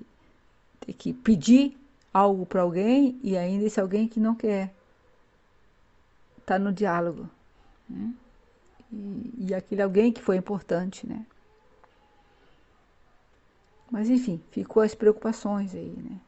ter 0.80 0.94
que 0.94 1.14
pedir 1.14 1.78
algo 2.12 2.46
para 2.48 2.62
alguém 2.64 3.20
e 3.22 3.38
ainda 3.38 3.66
esse 3.66 3.80
alguém 3.80 4.08
que 4.08 4.20
não 4.20 4.34
quer. 4.34 4.74
Está 6.40 6.58
no 6.58 6.74
diálogo. 6.74 7.30
Né? 7.88 8.12
E, 8.92 9.34
e 9.50 9.54
aquele 9.54 9.84
alguém 9.84 10.12
que 10.12 10.22
foi 10.22 10.36
importante, 10.36 11.08
né? 11.08 11.26
Mas 13.94 14.10
enfim, 14.10 14.42
ficou 14.50 14.82
as 14.82 14.96
preocupações 14.96 15.76
aí, 15.76 15.96
né? 15.96 16.20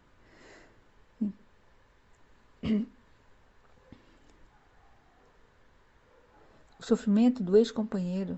O 6.80 6.84
sofrimento 6.84 7.41
do 7.41 7.57
ex-companheiro. 7.57 8.38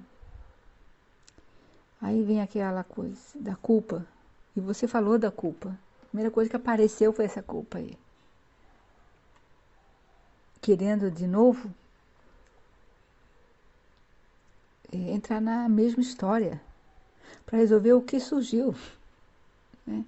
Aí 2.02 2.24
vem 2.24 2.42
aquela 2.42 2.86
coisa 2.86 3.18
da 3.36 3.54
culpa. 3.58 4.08
E 4.56 4.62
você 4.62 4.88
falou 4.88 5.20
da 5.20 5.30
culpa. 5.30 5.78
A 6.04 6.06
primeira 6.06 6.32
coisa 6.32 6.50
que 6.50 6.56
apareceu 6.56 7.12
foi 7.12 7.26
essa 7.26 7.44
culpa 7.44 7.80
aí. 7.80 7.98
Querendo 10.62 11.12
de 11.12 11.28
novo 11.28 11.70
é, 14.90 14.98
entrar 15.12 15.42
na 15.42 15.68
mesma 15.68 16.02
história 16.02 16.62
para 17.46 17.60
resolver 17.60 17.92
o 17.92 18.02
que 18.02 18.22
surgiu. 18.22 18.74
Né? 19.88 20.06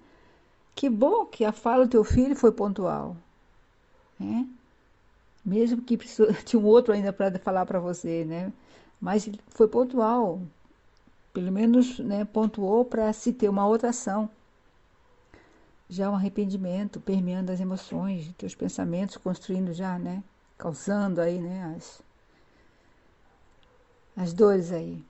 Que 0.76 0.90
bom 0.90 1.26
que 1.26 1.44
a 1.44 1.52
fala 1.52 1.86
do 1.86 1.92
teu 1.92 2.04
filho 2.04 2.36
foi 2.36 2.52
pontual. 2.52 3.16
Né? 4.20 4.48
Mesmo 5.44 5.82
que 5.82 5.98
tinha 6.46 6.62
um 6.62 6.66
outro 6.66 6.94
ainda 6.94 7.14
para 7.14 7.40
falar 7.40 7.66
para 7.66 7.80
você, 7.80 8.26
né? 8.26 8.54
Mas 9.02 9.30
foi 9.48 9.68
pontual. 9.68 10.42
Pelo 11.34 11.52
menos 11.52 12.00
né, 12.00 12.26
pontuou 12.26 12.84
para 12.84 13.12
se 13.14 13.32
ter 13.32 13.50
uma 13.50 13.66
outra 13.66 13.90
ação 13.90 14.30
já 15.90 16.10
um 16.10 16.16
arrependimento 16.16 17.00
permeando 17.00 17.52
as 17.52 17.60
emoções, 17.60 18.32
teus 18.38 18.54
pensamentos, 18.54 19.18
construindo 19.18 19.74
já, 19.74 19.98
né? 19.98 20.24
Causando 20.58 21.20
aí, 21.20 21.40
né? 21.40 21.76
As, 21.76 22.02
as 24.16 24.32
dores 24.32 24.72
aí. 24.72 25.04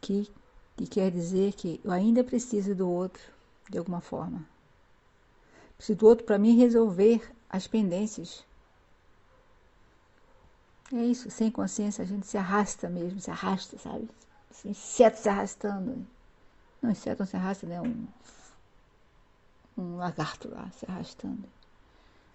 Que, 0.00 0.28
que 0.76 0.86
quer 0.86 1.10
dizer 1.10 1.52
que 1.52 1.80
eu 1.84 1.90
ainda 1.90 2.24
preciso 2.24 2.74
do 2.74 2.88
outro, 2.88 3.22
de 3.68 3.78
alguma 3.78 4.00
forma. 4.00 4.44
Preciso 5.76 5.98
do 5.98 6.06
outro 6.06 6.24
para 6.24 6.38
mim 6.38 6.56
resolver 6.56 7.32
as 7.48 7.66
pendências. 7.66 8.44
É 10.92 11.04
isso, 11.04 11.30
sem 11.30 11.50
consciência 11.50 12.02
a 12.02 12.06
gente 12.06 12.26
se 12.26 12.36
arrasta 12.36 12.88
mesmo, 12.88 13.20
se 13.20 13.30
arrasta, 13.30 13.78
sabe? 13.78 14.08
Inseto 14.64 15.18
se 15.18 15.28
arrastando. 15.28 16.06
Não, 16.80 16.90
inseto 16.90 17.20
não 17.20 17.26
se 17.26 17.36
arrasta, 17.36 17.66
né? 17.66 17.80
Um 17.80 18.06
um 19.76 19.96
lagarto 19.96 20.48
lá 20.48 20.70
se 20.70 20.86
arrastando. 20.88 21.44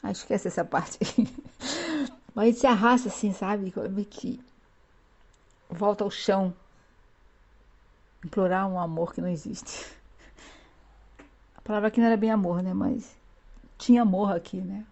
Ah, 0.03 0.11
esquece 0.11 0.47
essa 0.47 0.63
parte 0.63 0.99
aí. 1.01 1.27
Mas 2.35 2.47
ele 2.47 2.57
se 2.57 2.67
arrasta 2.67 3.09
assim, 3.09 3.33
sabe? 3.33 3.71
Como 3.71 4.03
que 4.05 4.39
volta 5.69 6.03
ao 6.03 6.11
chão. 6.11 6.53
Implorar 8.24 8.67
um 8.67 8.80
amor 8.80 9.13
que 9.13 9.22
não 9.22 9.28
existe. 9.30 9.86
A 11.55 11.61
palavra 11.61 11.88
aqui 11.88 11.99
não 11.99 12.07
era 12.07 12.17
bem 12.17 12.32
amor, 12.32 12.61
né? 12.61 12.74
Mas 12.74 13.15
tinha 13.78 14.01
amor 14.01 14.36
aqui, 14.36 14.57
né? 14.57 14.86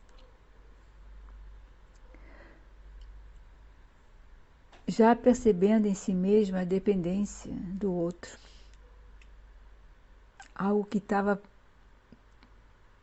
Já 4.88 5.16
percebendo 5.16 5.86
em 5.86 5.94
si 5.94 6.14
mesma 6.14 6.62
a 6.62 6.66
dependência 6.66 7.52
do 7.52 7.92
outro. 7.92 8.32
Algo 10.56 10.86
que 10.86 10.98
estava 10.98 11.42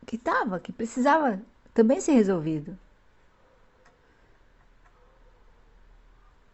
que 0.05 0.15
estava, 0.15 0.59
que 0.59 0.71
precisava 0.71 1.41
também 1.73 1.99
ser 1.99 2.13
resolvido. 2.13 2.77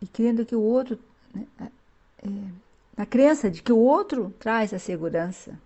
E 0.02 0.08
crendo 0.08 0.46
que 0.46 0.56
o 0.56 0.62
outro, 0.62 1.00
né, 1.34 1.46
é, 1.60 2.28
na 3.02 3.06
crença 3.08 3.50
de 3.50 3.64
que 3.64 3.74
o 3.74 3.80
outro 3.80 4.30
traz 4.38 4.72
a 4.76 4.78
segurança. 4.78 5.60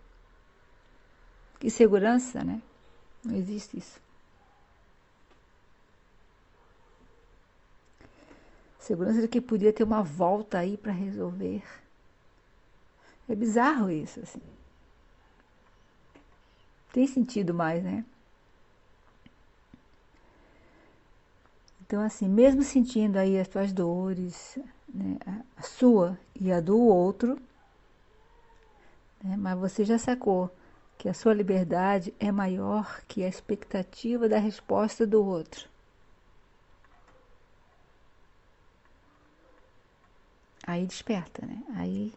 Que 1.59 1.69
segurança, 1.69 2.41
né? 2.45 2.61
Não 3.21 3.35
existe 3.35 3.77
isso. 3.77 3.99
Segurança 8.79 9.19
de 9.19 9.27
que 9.27 9.41
podia 9.41 9.73
ter 9.73 9.83
uma 9.83 10.01
volta 10.01 10.59
aí 10.59 10.77
para 10.77 10.93
resolver. 10.93 11.61
É 13.27 13.35
bizarro 13.35 13.91
isso, 13.91 14.21
assim 14.21 14.41
tem 16.93 17.05
sentido 17.05 17.53
mais, 17.53 17.83
né? 17.83 18.05
Então, 21.81 22.01
assim, 22.01 22.29
mesmo 22.29 22.63
sentindo 22.63 23.17
aí 23.17 23.37
as 23.37 23.49
tuas 23.49 23.73
dores, 23.73 24.57
né, 24.95 25.17
a 25.57 25.61
sua 25.61 26.17
e 26.39 26.51
a 26.51 26.61
do 26.61 26.79
outro, 26.79 27.37
né, 29.21 29.35
mas 29.37 29.59
você 29.59 29.83
já 29.83 29.97
sacou 29.97 30.49
que 30.97 31.09
a 31.09 31.13
sua 31.13 31.33
liberdade 31.33 32.13
é 32.19 32.31
maior 32.31 33.01
que 33.07 33.23
a 33.23 33.27
expectativa 33.27 34.29
da 34.29 34.39
resposta 34.39 35.05
do 35.05 35.23
outro. 35.23 35.67
Aí 40.65 40.85
desperta, 40.85 41.45
né? 41.45 41.61
Aí 41.75 42.11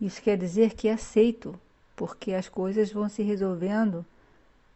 isso 0.00 0.20
quer 0.20 0.36
dizer 0.36 0.74
que 0.74 0.88
é 0.88 0.92
aceito 0.92 1.58
porque 1.96 2.34
as 2.34 2.48
coisas 2.48 2.92
vão 2.92 3.08
se 3.08 3.22
resolvendo 3.22 4.04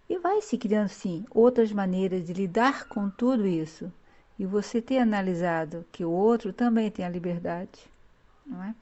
e 0.09 0.19
vai 0.19 0.41
se 0.41 0.57
criando, 0.57 0.89
sim, 0.89 1.27
outras 1.31 1.73
maneiras 1.73 2.25
de 2.25 2.33
lidar 2.33 2.87
com 2.89 3.11
tudo 3.11 3.47
isso. 3.47 3.93
E 4.39 4.45
você 4.45 4.83
ter 4.83 4.99
analisado 4.99 5.85
que 5.91 6.05
o 6.05 6.11
outro 6.11 6.53
também 6.53 6.91
tem 6.91 7.05
a 7.05 7.09
liberdade, 7.09 7.89
não 8.45 8.63
é? 8.63 8.75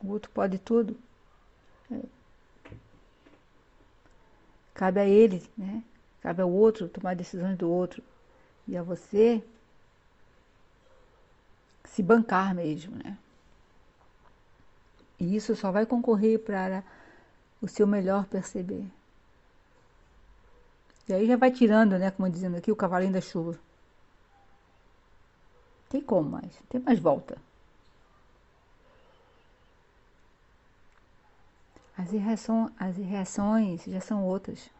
O 0.00 0.10
outro 0.10 0.30
pode 0.30 0.58
tudo. 0.58 0.96
É. 1.90 2.00
Cabe 4.74 5.00
a 5.00 5.06
ele, 5.06 5.44
né? 5.56 5.82
Cabe 6.20 6.42
ao 6.42 6.50
outro 6.50 6.88
tomar 6.88 7.16
decisões 7.16 7.56
do 7.56 7.68
outro. 7.68 8.02
E 8.66 8.76
a 8.76 8.82
você 8.82 9.42
se 11.84 12.02
bancar 12.02 12.54
mesmo, 12.54 12.94
né? 12.96 13.18
E 15.18 15.34
isso 15.34 15.56
só 15.56 15.72
vai 15.72 15.84
concorrer 15.84 16.38
para 16.38 16.84
o 17.60 17.66
seu 17.66 17.86
melhor 17.86 18.26
perceber. 18.26 18.84
E 21.08 21.12
aí 21.14 21.26
já 21.26 21.36
vai 21.36 21.50
tirando, 21.50 21.98
né, 21.98 22.10
como 22.10 22.28
dizendo 22.28 22.56
aqui, 22.56 22.70
o 22.70 22.76
cavalinho 22.76 23.12
da 23.12 23.20
chuva. 23.20 23.58
Tem 25.88 26.02
como 26.02 26.28
mais, 26.30 26.52
tem 26.68 26.80
mais 26.80 26.98
volta. 26.98 27.38
As, 31.96 32.10
as 32.78 32.96
reações 32.96 33.84
já 33.84 34.00
são 34.00 34.22
outras. 34.24 34.70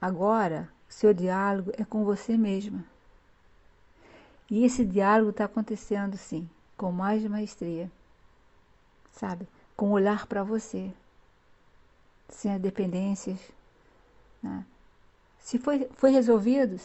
Agora, 0.00 0.68
seu 0.88 1.12
diálogo 1.12 1.72
é 1.76 1.84
com 1.84 2.04
você 2.04 2.36
mesma. 2.36 2.82
E 4.50 4.64
esse 4.64 4.84
diálogo 4.84 5.30
está 5.30 5.44
acontecendo, 5.44 6.16
sim, 6.16 6.48
com 6.76 6.90
mais 6.90 7.22
maestria, 7.24 7.90
sabe? 9.12 9.46
Com 9.76 9.90
olhar 9.90 10.26
para 10.26 10.42
você, 10.42 10.90
sem 12.30 12.54
as 12.54 12.60
dependências. 12.60 13.38
Né? 14.42 14.64
Se 15.40 15.58
foi, 15.58 15.88
foi 15.94 16.10
resolvido, 16.10 16.80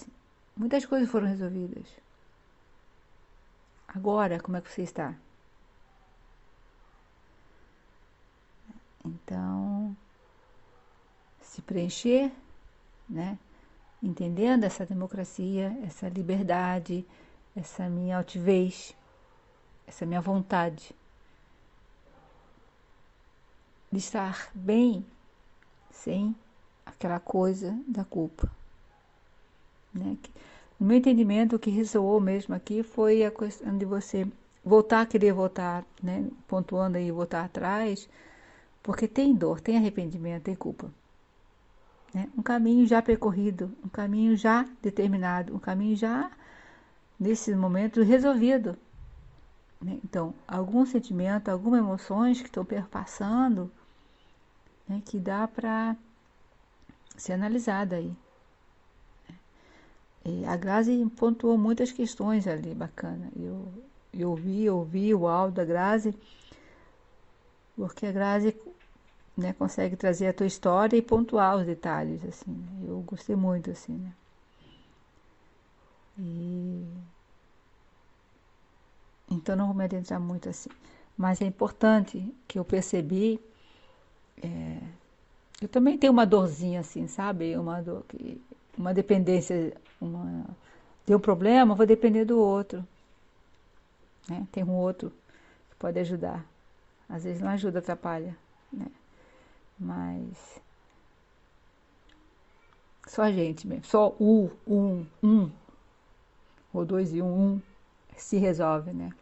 muitas 0.56 0.86
coisas 0.86 1.10
foram 1.10 1.28
resolvidas. 1.28 1.86
Agora, 3.88 4.40
como 4.40 4.58
é 4.58 4.62
que 4.62 4.72
você 4.72 4.84
está? 4.84 5.14
Então, 9.06 9.96
se 11.42 11.62
preencher, 11.62 12.32
né? 13.10 13.38
Entendendo 14.02 14.64
essa 14.64 14.86
democracia, 14.86 15.78
essa 15.86 16.10
liberdade, 16.10 17.06
essa 17.56 17.88
minha 17.88 18.18
altivez, 18.18 18.96
essa 19.86 20.06
minha 20.06 20.22
vontade 20.22 20.96
de 23.92 24.00
estar 24.00 24.50
bem 24.56 25.06
sem 25.92 26.36
aquela 26.86 27.20
coisa 27.20 27.78
da 27.88 28.04
culpa. 28.04 28.50
Né? 29.94 30.18
No 30.80 30.88
meu 30.88 30.98
entendimento, 30.98 31.56
o 31.56 31.60
que 31.60 31.70
ressoou 31.70 32.20
mesmo 32.20 32.54
aqui 32.56 32.84
foi 32.84 33.24
a 33.24 33.32
questão 33.32 33.78
de 33.78 33.86
você 33.86 34.28
voltar 34.64 35.02
a 35.02 35.06
querer 35.06 35.34
voltar, 35.34 35.86
né? 36.02 36.28
pontuando 36.48 36.98
aí, 36.98 37.12
voltar 37.12 37.46
atrás, 37.46 38.10
porque 38.82 39.08
tem 39.08 39.36
dor, 39.36 39.60
tem 39.60 39.78
arrependimento, 39.78 40.44
tem 40.44 40.56
culpa. 40.56 40.90
Né? 42.14 42.30
Um 42.38 42.42
caminho 42.42 42.86
já 42.86 43.02
percorrido, 43.02 43.72
um 43.84 43.90
caminho 43.90 44.36
já 44.36 44.68
determinado, 44.82 45.56
um 45.56 45.60
caminho 45.60 45.96
já 45.96 46.32
nesse 47.20 47.56
momento 47.56 48.02
resolvido. 48.02 48.78
Né? 49.82 50.00
Então, 50.04 50.34
algum 50.48 50.86
sentimento, 50.86 51.50
algumas 51.50 51.80
emoções 51.80 52.40
que 52.40 52.48
estão 52.48 52.64
perpassando, 52.64 53.72
né, 54.88 55.02
que 55.06 55.20
dá 55.20 55.48
para 55.48 55.96
ser 57.18 57.34
analisada 57.34 57.96
aí. 57.98 58.14
E 60.26 60.46
a 60.46 60.56
Grazi 60.56 61.06
pontuou 61.18 61.58
muitas 61.58 61.92
questões 61.92 62.48
ali, 62.48 62.74
bacana. 62.74 63.30
Eu, 63.36 63.68
eu 64.14 64.30
ouvi, 64.30 64.70
ouvi 64.70 65.14
o 65.14 65.28
áudio 65.28 65.56
da 65.56 65.66
Grazi, 65.66 66.16
porque 67.76 68.06
a 68.06 68.12
Grazi 68.12 68.56
né, 69.36 69.54
consegue 69.54 69.96
trazer 69.96 70.28
a 70.28 70.34
tua 70.34 70.48
história 70.48 70.96
e 70.96 71.02
pontuar 71.02 71.58
os 71.58 71.66
detalhes, 71.66 72.24
assim. 72.26 72.56
Eu 72.88 73.02
gostei 73.02 73.36
muito, 73.36 73.72
assim, 73.72 73.94
né? 73.94 74.14
E... 76.18 76.86
Então 79.30 79.56
não 79.56 79.68
vou 79.68 79.76
me 79.76 79.84
adentrar 79.84 80.20
muito 80.20 80.48
assim. 80.48 80.70
Mas 81.18 81.42
é 81.42 81.46
importante 81.46 82.34
que 82.48 82.60
eu 82.60 82.66
percebi. 82.66 83.40
É... 84.42 84.80
Eu 85.64 85.70
também 85.70 85.98
tenho 85.98 86.12
uma 86.12 86.26
dorzinha 86.26 86.82
assim, 86.82 87.08
sabe? 87.08 87.56
Uma 87.56 87.82
dor 87.82 88.04
que. 88.10 88.42
Uma 88.78 88.94
dependência. 88.94 89.74
Uma... 90.02 90.46
Tem 91.06 91.16
um 91.16 91.20
problema, 91.20 91.74
vou 91.74 91.86
depender 91.86 92.26
do 92.26 92.38
outro. 92.38 92.86
Né? 94.28 94.46
Tem 94.52 94.62
um 94.62 94.74
outro 94.74 95.10
que 95.70 95.76
pode 95.78 95.98
ajudar. 96.00 96.46
Às 97.08 97.24
vezes 97.24 97.42
não 97.42 97.50
ajuda, 97.52 97.80
atrapalha. 97.80 98.36
Né? 98.74 98.88
Mas. 99.80 100.62
Só 103.08 103.22
a 103.22 103.32
gente 103.32 103.66
mesmo. 103.66 103.86
Só 103.86 104.10
o, 104.20 104.52
um, 104.68 105.06
um 105.24 105.50
ou 106.74 106.84
dois 106.84 107.14
e 107.14 107.22
um, 107.22 107.54
um, 107.54 107.62
se 108.18 108.36
resolve, 108.36 108.92
né? 108.92 109.14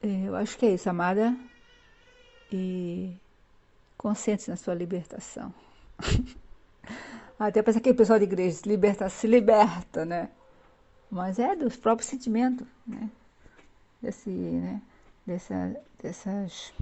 É, 0.00 0.28
eu 0.28 0.36
acho 0.36 0.56
que 0.56 0.64
é 0.64 0.74
isso, 0.74 0.88
amada. 0.88 1.36
E 2.52 3.14
concentre-se 3.96 4.50
na 4.50 4.56
sua 4.56 4.74
libertação. 4.74 5.52
Até 7.38 7.62
parece 7.62 7.78
aquele 7.78 7.96
pessoal 7.96 8.18
de 8.18 8.24
igreja 8.24 8.56
se 8.56 8.68
liberta, 8.68 9.08
se 9.08 9.26
liberta, 9.26 10.04
né? 10.04 10.28
Mas 11.10 11.38
é 11.38 11.54
dos 11.54 11.76
próprios 11.76 12.08
sentimentos, 12.10 12.66
né? 12.86 13.08
Desse, 14.02 14.30
né? 14.30 14.82
Dessa, 15.26 15.76
dessas 16.02 16.72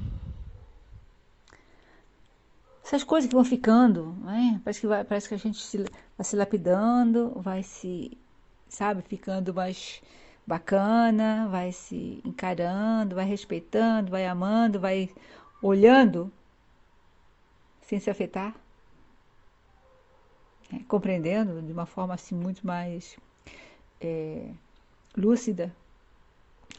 essas 2.87 3.03
coisas 3.03 3.29
que 3.29 3.35
vão 3.35 3.45
ficando, 3.45 4.15
né? 4.23 4.61
Parece 4.63 4.81
que, 4.81 4.87
vai, 4.87 5.03
parece 5.03 5.29
que 5.29 5.35
a 5.35 5.39
gente 5.39 5.61
se, 5.61 5.79
vai 5.79 6.25
se 6.25 6.37
lapidando, 6.37 7.33
vai 7.43 7.63
se, 7.65 8.17
sabe, 8.69 9.03
ficando 9.03 9.53
mais 9.53 10.01
bacana, 10.47 11.49
vai 11.51 11.73
se 11.73 12.21
encarando, 12.25 13.17
vai 13.17 13.25
respeitando, 13.25 14.11
vai 14.11 14.25
amando, 14.25 14.79
vai 14.79 15.11
olhando 15.67 16.33
sem 17.83 17.99
se 17.99 18.09
afetar, 18.09 18.55
né? 20.71 20.85
compreendendo 20.87 21.61
de 21.61 21.73
uma 21.73 21.87
forma 21.87 22.15
assim 22.15 22.37
muito 22.37 22.65
mais 22.65 23.17
é, 24.01 24.53
lúcida, 25.17 25.75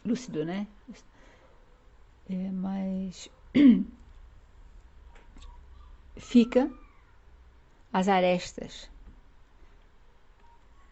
lúcido, 0.06 0.46
né? 0.46 0.68
É, 2.30 2.52
mas 2.52 3.30
fica 6.18 6.72
as 7.92 8.08
arestas. 8.08 8.90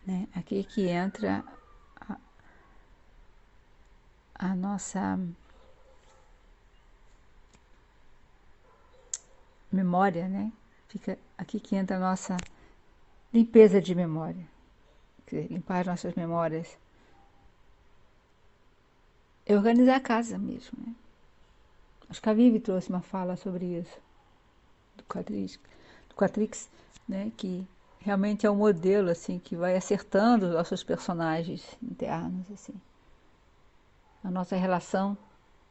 Né? 0.06 0.28
Aqui 0.36 0.64
que 0.64 0.88
entra 0.88 1.44
a, 2.00 2.18
a 4.36 4.56
nossa 4.56 5.18
memória, 9.76 10.28
né? 10.28 10.52
Fica 10.88 11.18
aqui 11.38 11.60
que 11.60 11.76
entra 11.76 11.98
a 11.98 12.00
nossa 12.00 12.38
limpeza 13.34 13.82
de 13.82 13.94
memória. 13.94 14.48
Limpar 15.32 15.86
nossas 15.86 16.14
memórias. 16.16 16.78
É 19.46 19.56
organizar 19.56 19.98
a 19.98 20.00
casa 20.00 20.38
mesmo, 20.38 20.78
né? 20.86 20.96
Acho 22.10 22.22
que 22.22 22.30
a 22.30 22.34
Vivi 22.34 22.60
trouxe 22.60 22.90
uma 22.90 23.02
fala 23.02 23.36
sobre 23.36 23.66
isso 23.80 24.00
do 24.96 25.04
Quatrix, 25.04 25.60
do 26.10 26.16
Quatrix 26.16 26.70
né, 27.08 27.32
que 27.36 27.68
realmente 28.00 28.46
é 28.46 28.52
um 28.52 28.56
modelo 28.56 29.10
assim 29.10 29.40
que 29.40 29.56
vai 29.56 29.76
acertando 29.76 30.48
os 30.48 30.54
nossos 30.54 30.84
personagens 30.84 31.78
internos 31.82 32.50
assim. 32.52 32.74
A 34.24 34.32
nossa 34.32 34.56
relação, 34.56 35.18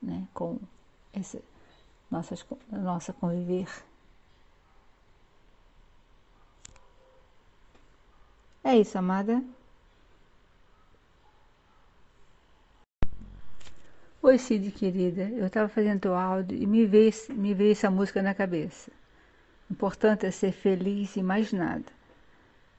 né, 0.03 0.27
com 0.35 0.59
essa 1.13 1.41
nossas, 2.11 2.45
nossa 2.71 3.13
conviver. 3.13 3.69
É 8.65 8.77
isso, 8.77 8.99
amada. 8.99 9.41
Oi, 14.23 14.39
Cid, 14.39 14.71
querida. 14.73 15.23
Eu 15.31 15.47
estava 15.47 15.69
fazendo 15.69 16.07
o 16.07 16.15
áudio 16.15 16.57
e 16.61 16.67
me 16.67 16.85
veio, 16.87 17.13
me 17.31 17.55
veio 17.55 17.73
essa 17.73 17.91
música 17.91 18.21
na 18.23 18.35
cabeça 18.35 18.91
importante 19.71 20.27
é 20.27 20.31
ser 20.31 20.53
feliz 20.53 21.17
e 21.17 21.23
mais 21.23 21.53
nada. 21.53 21.85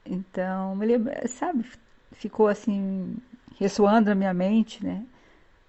Então, 0.04 0.76
me 0.76 0.86
sabe, 1.28 1.64
ficou 2.12 2.48
assim, 2.48 3.16
ressoando 3.58 4.10
na 4.10 4.14
minha 4.14 4.34
mente, 4.34 4.84
né? 4.84 5.04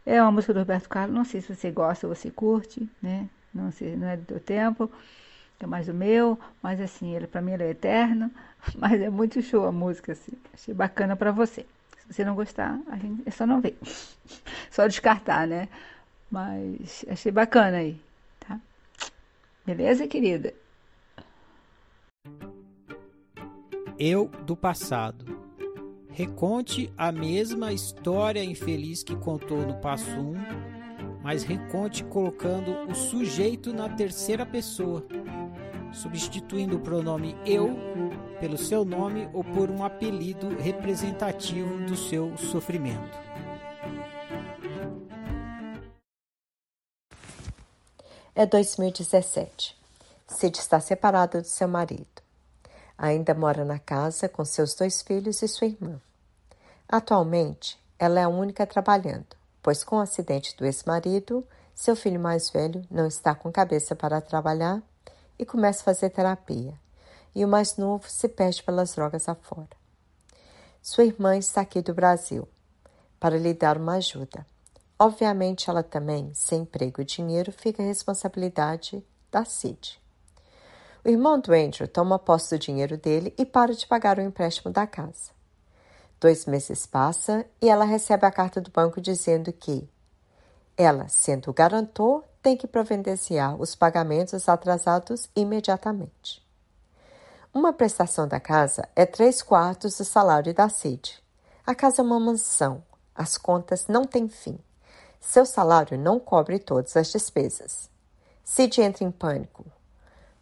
É 0.05 0.21
uma 0.21 0.31
música 0.31 0.53
do 0.53 0.59
Roberto 0.59 0.89
Carlos, 0.89 1.15
não 1.15 1.25
sei 1.25 1.41
se 1.41 1.55
você 1.55 1.71
gosta 1.71 2.07
ou 2.07 2.15
você 2.15 2.31
curte, 2.31 2.89
né? 3.01 3.29
Não 3.53 3.71
sei, 3.71 3.95
não 3.95 4.07
é 4.07 4.17
do 4.17 4.25
teu 4.25 4.39
tempo, 4.39 4.91
é 5.59 5.67
mais 5.67 5.87
o 5.87 5.93
meu, 5.93 6.39
mas 6.61 6.79
assim, 6.79 7.15
ele 7.15 7.27
para 7.27 7.41
mim 7.41 7.53
ele 7.53 7.63
é 7.63 7.69
eterno, 7.69 8.31
mas 8.75 8.99
é 9.01 9.09
muito 9.09 9.41
show 9.41 9.65
a 9.65 9.71
música, 9.71 10.11
assim. 10.11 10.33
Achei 10.53 10.73
bacana 10.73 11.15
para 11.15 11.31
você. 11.31 11.65
Se 11.99 12.13
você 12.13 12.25
não 12.25 12.35
gostar, 12.35 12.79
a 12.87 12.97
gente 12.97 13.23
é 13.25 13.31
só 13.31 13.45
não 13.45 13.61
ver. 13.61 13.77
só 14.71 14.87
descartar, 14.87 15.47
né? 15.47 15.67
Mas 16.29 17.05
achei 17.09 17.31
bacana 17.31 17.77
aí, 17.77 17.99
tá? 18.39 18.59
Beleza, 19.65 20.07
querida? 20.07 20.53
Eu 23.97 24.27
do 24.45 24.55
passado. 24.55 25.47
Reconte 26.11 26.91
a 26.97 27.11
mesma 27.11 27.71
história 27.71 28.43
infeliz 28.43 29.03
que 29.03 29.15
contou 29.15 29.65
no 29.65 29.75
passo 29.75 30.19
1, 30.19 30.35
mas 31.23 31.43
reconte 31.43 32.03
colocando 32.03 32.89
o 32.89 32.95
sujeito 32.95 33.71
na 33.71 33.87
terceira 33.89 34.45
pessoa, 34.45 35.05
substituindo 35.93 36.77
o 36.77 36.79
pronome 36.79 37.35
eu 37.45 37.75
pelo 38.39 38.57
seu 38.57 38.85
nome 38.85 39.29
ou 39.33 39.43
por 39.43 39.69
um 39.69 39.83
apelido 39.83 40.49
representativo 40.57 41.85
do 41.85 41.95
seu 41.95 42.37
sofrimento. 42.37 43.17
É 48.35 48.45
2017. 48.45 49.75
Sid 50.27 50.59
está 50.59 50.79
separado 50.79 51.41
do 51.41 51.47
seu 51.47 51.67
marido. 51.67 52.21
Ainda 52.97 53.33
mora 53.33 53.65
na 53.65 53.79
casa 53.79 54.29
com 54.29 54.45
seus 54.45 54.75
dois 54.75 55.01
filhos 55.01 55.41
e 55.41 55.47
sua 55.47 55.67
irmã. 55.67 55.99
Atualmente, 56.87 57.79
ela 57.97 58.19
é 58.19 58.23
a 58.23 58.29
única 58.29 58.67
trabalhando, 58.67 59.35
pois 59.61 59.83
com 59.83 59.97
o 59.97 60.01
acidente 60.01 60.55
do 60.55 60.65
ex-marido, 60.65 61.43
seu 61.73 61.95
filho 61.95 62.19
mais 62.19 62.49
velho 62.49 62.85
não 62.89 63.07
está 63.07 63.33
com 63.33 63.51
cabeça 63.51 63.95
para 63.95 64.21
trabalhar 64.21 64.83
e 65.37 65.45
começa 65.45 65.81
a 65.81 65.85
fazer 65.85 66.09
terapia, 66.09 66.73
e 67.33 67.43
o 67.45 67.47
mais 67.47 67.77
novo 67.77 68.09
se 68.09 68.27
perde 68.27 68.63
pelas 68.63 68.95
drogas 68.95 69.29
afora. 69.29 69.77
Sua 70.81 71.03
irmã 71.03 71.37
está 71.37 71.61
aqui 71.61 71.81
do 71.81 71.93
Brasil 71.93 72.47
para 73.19 73.37
lhe 73.37 73.53
dar 73.53 73.77
uma 73.77 73.95
ajuda. 73.95 74.45
Obviamente, 74.99 75.69
ela 75.69 75.83
também, 75.83 76.33
sem 76.33 76.61
emprego 76.61 77.01
e 77.01 77.05
dinheiro, 77.05 77.51
fica 77.51 77.83
a 77.83 77.85
responsabilidade 77.85 79.03
da 79.31 79.45
Cid. 79.45 80.01
O 81.05 81.09
irmão 81.09 81.39
do 81.39 81.53
Andrew 81.53 81.87
toma 81.87 82.17
posse 82.17 82.55
do 82.55 82.59
dinheiro 82.59 82.97
dele 82.97 83.33
e 83.37 83.45
para 83.45 83.73
de 83.73 83.85
pagar 83.85 84.17
o 84.17 84.21
empréstimo 84.21 84.71
da 84.71 84.87
casa. 84.87 85.31
Dois 86.19 86.45
meses 86.45 86.85
passam 86.85 87.45
e 87.61 87.69
ela 87.69 87.85
recebe 87.85 88.25
a 88.25 88.31
carta 88.31 88.59
do 88.59 88.71
banco 88.71 88.99
dizendo 88.99 89.53
que 89.53 89.87
ela, 90.75 91.07
sendo 91.07 91.49
o 91.49 91.53
garantor, 91.53 92.23
tem 92.41 92.55
que 92.55 92.67
providenciar 92.67 93.55
os 93.59 93.75
pagamentos 93.75 94.47
atrasados 94.47 95.29
imediatamente. 95.35 96.45
Uma 97.53 97.73
prestação 97.73 98.27
da 98.27 98.39
casa 98.39 98.87
é 98.95 99.05
três 99.05 99.41
quartos 99.41 99.97
do 99.97 100.05
salário 100.05 100.53
da 100.53 100.69
Cid. 100.69 101.21
A 101.65 101.73
casa 101.73 102.01
é 102.01 102.05
uma 102.05 102.19
mansão, 102.19 102.83
as 103.15 103.37
contas 103.37 103.87
não 103.87 104.05
têm 104.05 104.29
fim. 104.29 104.59
Seu 105.19 105.45
salário 105.45 105.97
não 105.97 106.19
cobre 106.19 106.59
todas 106.59 106.95
as 106.95 107.11
despesas. 107.11 107.89
Sid 108.43 108.81
entra 108.81 109.03
em 109.03 109.11
pânico. 109.11 109.65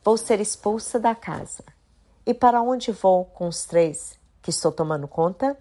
Vou 0.04 0.18
ser 0.18 0.40
expulsa 0.40 1.00
da 1.00 1.16
casa. 1.16 1.64
E 2.26 2.34
para 2.34 2.62
onde 2.62 2.92
vou 2.92 3.26
com 3.26 3.48
os 3.48 3.66
três 3.66 4.20
que 4.42 4.50
estou 4.50 4.72
tomando 4.72 5.08
conta? 5.08 5.58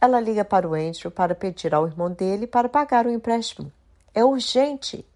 Ela 0.00 0.20
liga 0.20 0.44
para 0.44 0.68
o 0.68 0.74
Andrew 0.74 1.10
para 1.10 1.34
pedir 1.34 1.74
ao 1.74 1.86
irmão 1.86 2.10
dele 2.10 2.46
para 2.46 2.68
pagar 2.68 3.06
o 3.06 3.10
empréstimo. 3.10 3.70
É 4.14 4.24
urgente, 4.24 5.06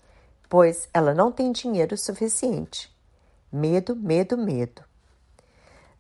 pois 0.51 0.89
ela 0.93 1.15
não 1.15 1.31
tem 1.31 1.53
dinheiro 1.53 1.97
suficiente. 1.97 2.93
Medo, 3.53 3.95
medo, 3.95 4.37
medo. 4.37 4.83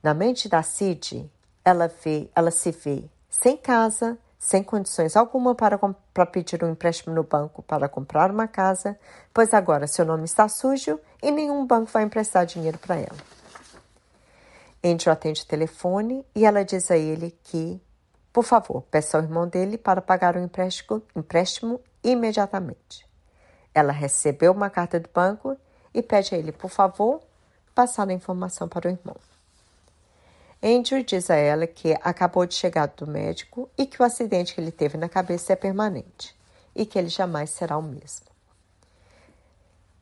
Na 0.02 0.12
mente 0.12 0.48
da 0.48 0.60
Sid, 0.60 1.30
ela 1.64 1.86
vê, 1.86 2.28
ela 2.34 2.50
se 2.50 2.72
vê 2.72 3.04
sem 3.30 3.56
casa, 3.56 4.18
sem 4.40 4.60
condições 4.62 5.16
alguma 5.16 5.54
para, 5.54 5.78
para 6.12 6.26
pedir 6.26 6.64
um 6.64 6.70
empréstimo 6.70 7.14
no 7.14 7.22
banco 7.22 7.62
para 7.62 7.88
comprar 7.88 8.30
uma 8.32 8.48
casa, 8.48 8.98
pois 9.32 9.54
agora 9.54 9.86
seu 9.86 10.04
nome 10.04 10.24
está 10.24 10.48
sujo 10.48 10.98
e 11.22 11.30
nenhum 11.30 11.64
banco 11.64 11.92
vai 11.92 12.02
emprestar 12.02 12.44
dinheiro 12.44 12.78
para 12.78 12.96
ela. 12.96 13.18
Andrew 14.82 15.12
atende 15.12 15.42
o 15.42 15.46
telefone 15.46 16.26
e 16.34 16.44
ela 16.44 16.64
diz 16.64 16.90
a 16.90 16.96
ele 16.96 17.38
que, 17.44 17.80
por 18.32 18.42
favor, 18.42 18.82
peça 18.90 19.16
ao 19.16 19.22
irmão 19.22 19.46
dele 19.46 19.78
para 19.78 20.02
pagar 20.02 20.34
o 20.34 20.40
empréstimo, 20.40 21.02
empréstimo 21.14 21.80
imediatamente. 22.02 23.09
Ela 23.74 23.92
recebeu 23.92 24.52
uma 24.52 24.70
carta 24.70 24.98
do 24.98 25.08
banco 25.12 25.56
e 25.94 26.02
pede 26.02 26.34
a 26.34 26.38
ele, 26.38 26.52
por 26.52 26.70
favor, 26.70 27.20
passar 27.74 28.08
a 28.08 28.12
informação 28.12 28.68
para 28.68 28.88
o 28.88 28.90
irmão. 28.90 29.16
Andrew 30.62 31.02
diz 31.02 31.30
a 31.30 31.36
ela 31.36 31.66
que 31.66 31.96
acabou 32.02 32.44
de 32.44 32.54
chegar 32.54 32.86
do 32.88 33.06
médico 33.06 33.68
e 33.78 33.86
que 33.86 34.02
o 34.02 34.04
acidente 34.04 34.54
que 34.54 34.60
ele 34.60 34.70
teve 34.70 34.98
na 34.98 35.08
cabeça 35.08 35.52
é 35.52 35.56
permanente 35.56 36.36
e 36.74 36.84
que 36.84 36.98
ele 36.98 37.08
jamais 37.08 37.50
será 37.50 37.78
o 37.78 37.82
mesmo. 37.82 38.26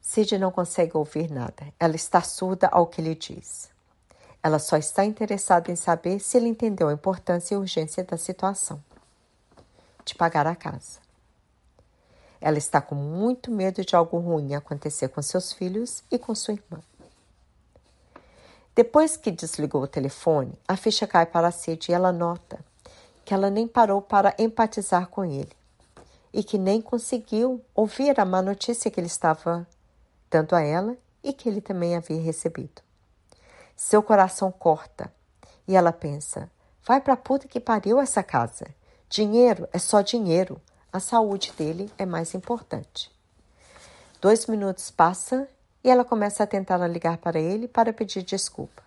Sid 0.02 0.38
não 0.38 0.50
consegue 0.50 0.96
ouvir 0.96 1.30
nada. 1.30 1.72
Ela 1.78 1.94
está 1.94 2.22
surda 2.22 2.66
ao 2.68 2.86
que 2.86 3.00
ele 3.00 3.14
diz. 3.14 3.68
Ela 4.42 4.58
só 4.58 4.76
está 4.76 5.04
interessada 5.04 5.70
em 5.70 5.76
saber 5.76 6.18
se 6.18 6.36
ele 6.36 6.48
entendeu 6.48 6.88
a 6.88 6.92
importância 6.92 7.54
e 7.54 7.58
urgência 7.58 8.02
da 8.02 8.16
situação 8.16 8.82
de 10.04 10.14
pagar 10.14 10.46
a 10.46 10.56
casa. 10.56 11.07
Ela 12.40 12.58
está 12.58 12.80
com 12.80 12.94
muito 12.94 13.50
medo 13.50 13.84
de 13.84 13.96
algo 13.96 14.18
ruim 14.18 14.54
acontecer 14.54 15.08
com 15.08 15.20
seus 15.22 15.52
filhos 15.52 16.02
e 16.10 16.18
com 16.18 16.34
sua 16.34 16.54
irmã. 16.54 16.80
Depois 18.74 19.16
que 19.16 19.30
desligou 19.30 19.82
o 19.82 19.88
telefone, 19.88 20.52
a 20.66 20.76
ficha 20.76 21.06
cai 21.06 21.26
para 21.26 21.48
a 21.48 21.50
Cid 21.50 21.90
e 21.90 21.94
ela 21.94 22.12
nota 22.12 22.58
que 23.24 23.34
ela 23.34 23.50
nem 23.50 23.66
parou 23.66 24.00
para 24.00 24.34
empatizar 24.38 25.08
com 25.08 25.24
ele 25.24 25.52
e 26.32 26.44
que 26.44 26.56
nem 26.56 26.80
conseguiu 26.80 27.60
ouvir 27.74 28.18
a 28.20 28.24
má 28.24 28.40
notícia 28.40 28.90
que 28.90 29.00
ele 29.00 29.06
estava 29.06 29.66
dando 30.30 30.54
a 30.54 30.62
ela 30.62 30.96
e 31.22 31.32
que 31.32 31.48
ele 31.48 31.60
também 31.60 31.96
havia 31.96 32.20
recebido. 32.20 32.80
Seu 33.76 34.02
coração 34.02 34.50
corta 34.52 35.12
e 35.66 35.76
ela 35.76 35.92
pensa: 35.92 36.50
vai 36.86 37.00
para 37.00 37.14
a 37.14 37.16
puta 37.16 37.48
que 37.48 37.60
pariu 37.60 38.00
essa 38.00 38.22
casa. 38.22 38.66
Dinheiro 39.08 39.68
é 39.72 39.78
só 39.78 40.00
dinheiro. 40.00 40.60
A 40.90 41.00
saúde 41.00 41.52
dele 41.52 41.92
é 41.98 42.06
mais 42.06 42.34
importante. 42.34 43.10
Dois 44.22 44.46
minutos 44.46 44.90
passam 44.90 45.46
e 45.84 45.90
ela 45.90 46.04
começa 46.04 46.42
a 46.42 46.46
tentar 46.46 46.78
ligar 46.86 47.18
para 47.18 47.38
ele 47.38 47.68
para 47.68 47.92
pedir 47.92 48.22
desculpa. 48.22 48.82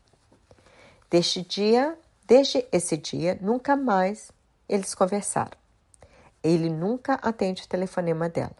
Deste 1.12 1.43
dia, 1.43 1.95
desde 2.26 2.66
esse 2.72 2.97
dia, 2.97 3.38
nunca 3.39 3.76
mais 3.76 4.32
eles 4.68 4.95
conversaram. 4.95 5.58
Ele 6.43 6.70
nunca 6.70 7.16
atende 7.16 7.64
o 7.64 7.68
telefonema 7.68 8.28
dela. 8.28 8.58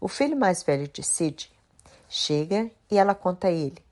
O 0.00 0.08
filho 0.08 0.36
mais 0.36 0.62
velho 0.62 0.88
de 0.88 1.02
Sid 1.02 1.52
chega 2.08 2.70
e 2.90 2.96
ela 2.96 3.14
conta 3.14 3.48
a 3.48 3.52
ele. 3.52 3.84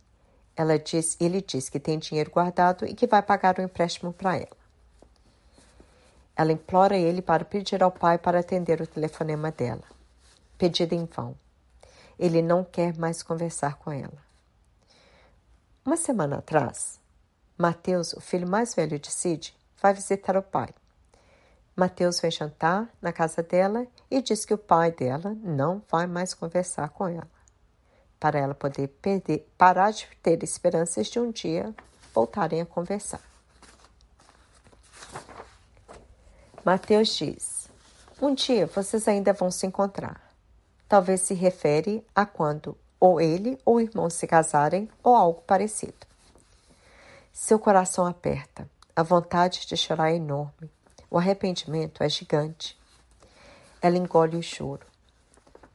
Ela 0.57 0.79
diz, 0.79 1.17
ele 1.21 1.43
diz 1.43 1.69
que 1.69 1.79
tem 1.79 1.99
dinheiro 1.99 2.31
guardado 2.31 2.87
e 2.87 2.95
que 2.95 3.07
vai 3.07 3.23
pagar 3.23 3.59
o 3.59 3.63
empréstimo 3.63 4.13
para 4.13 4.37
ela. 4.37 4.62
Ela 6.37 6.53
implora 6.53 6.97
ele 6.97 7.21
para 7.21 7.45
pedir 7.45 7.83
ao 7.83 7.91
pai 7.91 8.19
para 8.19 8.41
atender 8.41 8.81
o 8.81 8.87
telefonema 8.87 9.51
dela. 9.51 9.85
Pedido 10.57 10.95
em 10.95 11.05
vão. 11.05 11.37
Ele 12.19 12.41
não 12.41 12.65
quer 12.65 12.97
mais 12.97 13.23
conversar 13.23 13.77
com 13.77 13.91
ela. 13.91 14.19
Uma 15.85 15.97
semana 15.97 16.39
atrás, 16.39 17.01
Mateus, 17.59 18.13
o 18.13 18.21
filho 18.21 18.49
mais 18.49 18.75
velho 18.75 18.99
de 18.99 19.11
Sid, 19.11 19.55
vai 19.81 19.93
visitar 19.93 20.37
o 20.37 20.43
pai. 20.43 20.69
Mateus 21.75 22.21
vem 22.21 22.31
jantar 22.31 22.89
na 23.01 23.13
casa 23.13 23.43
dela 23.43 23.87
e 24.11 24.23
diz 24.23 24.45
que 24.45 24.55
o 24.55 24.59
pai 24.59 24.93
dela 24.93 25.35
não 25.43 25.83
vai 25.91 26.07
mais 26.07 26.35
conversar 26.35 26.91
com 26.91 27.09
ela, 27.09 27.31
para 28.21 28.39
ela 28.39 28.55
poder 28.55 28.89
perder, 28.89 29.51
parar 29.59 29.91
de 29.91 30.07
ter 30.23 30.43
esperanças 30.43 31.09
de 31.09 31.19
um 31.19 31.31
dia 31.31 31.75
voltarem 32.15 32.61
a 32.61 32.67
conversar. 32.67 33.32
Mateus 36.65 37.17
diz: 37.17 37.69
Um 38.21 38.35
dia 38.35 38.67
vocês 38.67 39.09
ainda 39.09 39.33
vão 39.33 39.51
se 39.51 39.67
encontrar 39.67 40.33
talvez 40.93 41.23
se 41.23 41.33
refere 41.33 42.07
a 42.15 42.27
quando 42.27 42.77
ou 43.01 43.19
ele 43.19 43.59
ou 43.65 43.77
o 43.77 43.81
irmão 43.81 44.11
se 44.11 44.27
casarem 44.27 44.91
ou 45.03 45.17
algo 45.17 45.41
parecido. 45.41 46.07
Seu 47.33 47.59
coração 47.59 48.07
aperta, 48.07 48.69
a 48.95 49.03
vontade 49.03 49.67
de 49.67 49.75
chorar 49.75 50.11
é 50.11 50.17
enorme, 50.17 50.71
o 51.11 51.17
arrependimento 51.17 52.03
é 52.03 52.11
gigante. 52.11 52.79
Ela 53.81 53.97
engole 53.97 54.37
o 54.37 54.43
choro. 54.43 54.87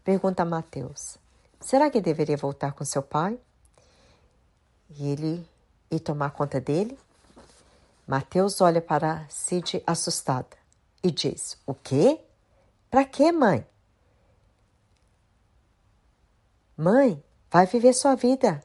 Pergunta 0.03 0.43
a 0.43 0.45
Mateus: 0.45 1.17
Será 1.59 1.89
que 1.89 1.99
deveria 1.99 2.37
voltar 2.37 2.73
com 2.73 2.85
seu 2.85 3.01
pai? 3.01 3.39
E 4.91 5.13
ele 5.13 5.49
e 5.89 5.99
tomar 5.99 6.29
conta 6.29 6.61
dele? 6.61 6.95
Mateus 8.05 8.61
olha 8.61 8.83
para 8.83 9.25
Cid 9.29 9.81
assustada 9.87 10.56
e 11.03 11.11
diz: 11.11 11.57
O 11.65 11.73
quê? 11.73 12.19
Para 12.89 13.05
quê, 13.05 13.31
mãe? 13.31 13.65
Mãe, 16.75 17.23
vai 17.49 17.65
viver 17.65 17.93
sua 17.93 18.15
vida. 18.15 18.63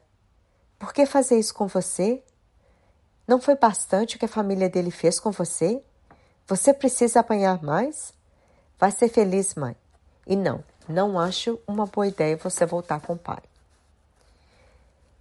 Por 0.78 0.92
que 0.92 1.06
fazer 1.06 1.38
isso 1.38 1.54
com 1.54 1.66
você? 1.66 2.22
Não 3.26 3.40
foi 3.40 3.56
bastante 3.56 4.16
o 4.16 4.18
que 4.18 4.24
a 4.24 4.28
família 4.28 4.68
dele 4.68 4.90
fez 4.90 5.18
com 5.18 5.30
você? 5.30 5.82
Você 6.46 6.74
precisa 6.74 7.20
apanhar 7.20 7.62
mais? 7.62 8.12
Vai 8.78 8.90
ser 8.90 9.08
feliz, 9.08 9.54
mãe. 9.54 9.76
E 10.26 10.36
não, 10.36 10.62
não 10.88 11.18
acho 11.18 11.58
uma 11.66 11.86
boa 11.86 12.06
ideia 12.06 12.36
você 12.36 12.66
voltar 12.66 13.00
com 13.00 13.14
o 13.14 13.18
pai. 13.18 13.42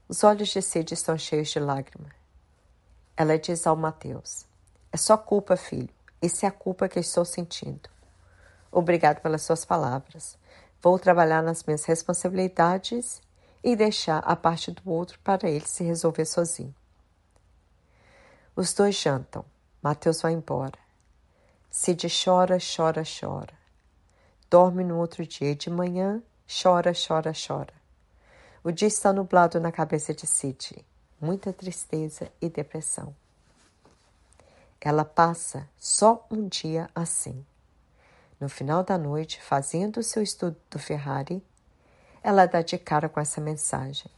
Os 0.09 0.23
olhos 0.23 0.49
de 0.49 0.61
Cid 0.61 0.93
estão 0.93 1.17
cheios 1.17 1.49
de 1.49 1.59
lágrimas. 1.59 2.11
Ela 3.15 3.37
diz 3.37 3.65
ao 3.65 3.75
Mateus: 3.75 4.45
É 4.91 4.97
só 4.97 5.15
culpa, 5.15 5.55
filho. 5.55 5.93
Isso 6.21 6.45
é 6.45 6.49
a 6.49 6.51
culpa 6.51 6.87
que 6.87 6.99
estou 6.99 7.25
sentindo. 7.25 7.89
Obrigado 8.71 9.21
pelas 9.21 9.41
suas 9.41 9.65
palavras. 9.65 10.37
Vou 10.81 10.97
trabalhar 10.99 11.41
nas 11.41 11.63
minhas 11.63 11.83
responsabilidades 11.85 13.21
e 13.63 13.75
deixar 13.75 14.19
a 14.19 14.35
parte 14.35 14.71
do 14.71 14.89
outro 14.89 15.19
para 15.23 15.49
ele 15.49 15.67
se 15.67 15.83
resolver 15.83 16.25
sozinho. 16.25 16.75
Os 18.55 18.73
dois 18.73 18.95
jantam. 18.95 19.45
Mateus 19.81 20.21
vai 20.21 20.33
embora. 20.33 20.77
Cid 21.69 22.07
chora, 22.07 22.57
chora, 22.59 23.03
chora. 23.03 23.53
Dorme 24.49 24.83
no 24.83 24.99
outro 24.99 25.25
dia 25.25 25.51
e 25.51 25.55
de 25.55 25.69
manhã 25.69 26.21
chora, 26.45 26.91
chora, 26.93 27.31
chora. 27.33 27.73
O 28.63 28.71
dia 28.71 28.87
está 28.87 29.11
nublado 29.11 29.59
na 29.59 29.71
cabeça 29.71 30.13
de 30.13 30.27
Cid. 30.27 30.85
Muita 31.19 31.53
tristeza 31.53 32.31
e 32.41 32.49
depressão. 32.49 33.15
Ela 34.83 35.05
passa 35.05 35.69
só 35.77 36.25
um 36.31 36.47
dia 36.47 36.89
assim. 36.95 37.45
No 38.39 38.49
final 38.49 38.83
da 38.83 38.97
noite, 38.97 39.39
fazendo 39.39 39.97
o 39.97 40.03
seu 40.03 40.23
estudo 40.23 40.57
do 40.71 40.79
Ferrari, 40.79 41.45
ela 42.23 42.47
dá 42.47 42.63
de 42.63 42.79
cara 42.79 43.07
com 43.07 43.19
essa 43.19 43.39
mensagem. 43.39 44.09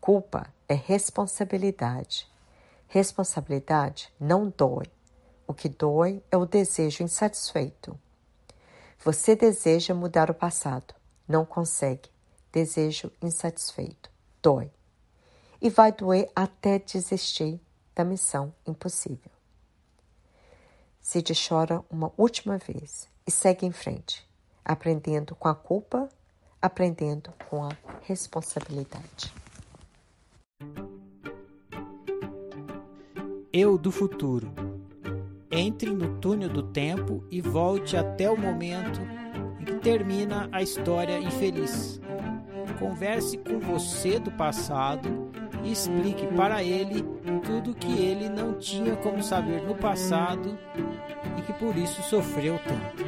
Culpa 0.00 0.46
é 0.68 0.74
responsabilidade. 0.74 2.30
Responsabilidade 2.86 4.12
não 4.20 4.52
dói. 4.56 4.86
O 5.44 5.52
que 5.52 5.68
dói 5.68 6.22
é 6.30 6.36
o 6.36 6.46
desejo 6.46 7.02
insatisfeito. 7.02 7.98
Você 9.04 9.34
deseja 9.34 9.92
mudar 9.92 10.30
o 10.30 10.34
passado, 10.34 10.94
não 11.26 11.44
consegue. 11.44 12.08
Desejo 12.52 13.10
insatisfeito. 13.20 14.08
Dói. 14.40 14.70
E 15.60 15.68
vai 15.68 15.90
doer 15.90 16.30
até 16.36 16.78
desistir 16.78 17.60
da 17.94 18.04
missão 18.04 18.54
impossível. 18.66 19.33
Cid 21.06 21.34
chora 21.34 21.84
uma 21.90 22.10
última 22.16 22.56
vez 22.56 23.10
e 23.26 23.30
segue 23.30 23.66
em 23.66 23.72
frente, 23.72 24.26
aprendendo 24.64 25.34
com 25.34 25.48
a 25.48 25.54
culpa, 25.54 26.08
aprendendo 26.62 27.30
com 27.50 27.62
a 27.62 27.68
responsabilidade. 28.00 29.30
Eu 33.52 33.76
do 33.76 33.92
futuro. 33.92 34.50
Entre 35.50 35.90
no 35.90 36.18
túnel 36.20 36.48
do 36.48 36.62
tempo 36.62 37.22
e 37.30 37.42
volte 37.42 37.98
até 37.98 38.30
o 38.30 38.36
momento 38.36 38.98
em 39.60 39.64
que 39.66 39.74
termina 39.80 40.48
a 40.50 40.62
história 40.62 41.18
infeliz. 41.18 42.00
Converse 42.78 43.36
com 43.36 43.60
você 43.60 44.18
do 44.18 44.32
passado 44.32 45.30
e 45.62 45.70
explique 45.70 46.26
para 46.28 46.62
ele 46.64 47.04
tudo 47.54 47.74
que 47.74 47.92
ele 47.92 48.28
não 48.28 48.54
tinha 48.54 48.96
como 48.96 49.22
saber 49.22 49.62
no 49.62 49.76
passado 49.76 50.58
e 51.38 51.42
que 51.42 51.52
por 51.52 51.76
isso 51.76 52.02
sofreu 52.02 52.58
tanto. 52.66 53.04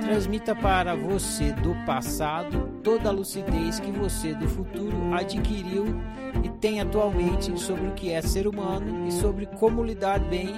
Transmita 0.00 0.54
para 0.54 0.94
você 0.94 1.52
do 1.52 1.74
passado 1.84 2.80
toda 2.84 3.08
a 3.08 3.12
lucidez 3.12 3.80
que 3.80 3.90
você 3.90 4.32
do 4.32 4.48
futuro 4.48 5.12
adquiriu 5.12 5.86
e 6.44 6.48
tem 6.48 6.80
atualmente 6.80 7.58
sobre 7.58 7.88
o 7.88 7.94
que 7.94 8.12
é 8.12 8.22
ser 8.22 8.46
humano 8.46 9.08
e 9.08 9.12
sobre 9.12 9.46
como 9.46 9.82
lidar 9.82 10.20
bem 10.20 10.54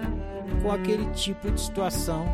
com 0.62 0.70
aquele 0.70 1.06
tipo 1.12 1.50
de 1.50 1.58
situação 1.58 2.26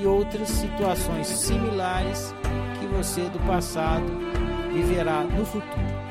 e 0.00 0.06
outras 0.06 0.48
situações 0.48 1.26
similares 1.26 2.32
que 2.78 2.86
você 2.86 3.22
do 3.22 3.40
passado 3.40 4.06
viverá 4.72 5.24
no 5.24 5.44
futuro. 5.44 6.03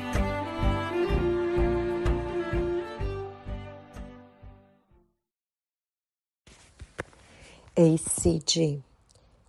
Ei, 7.76 7.98
Cid, 7.98 8.80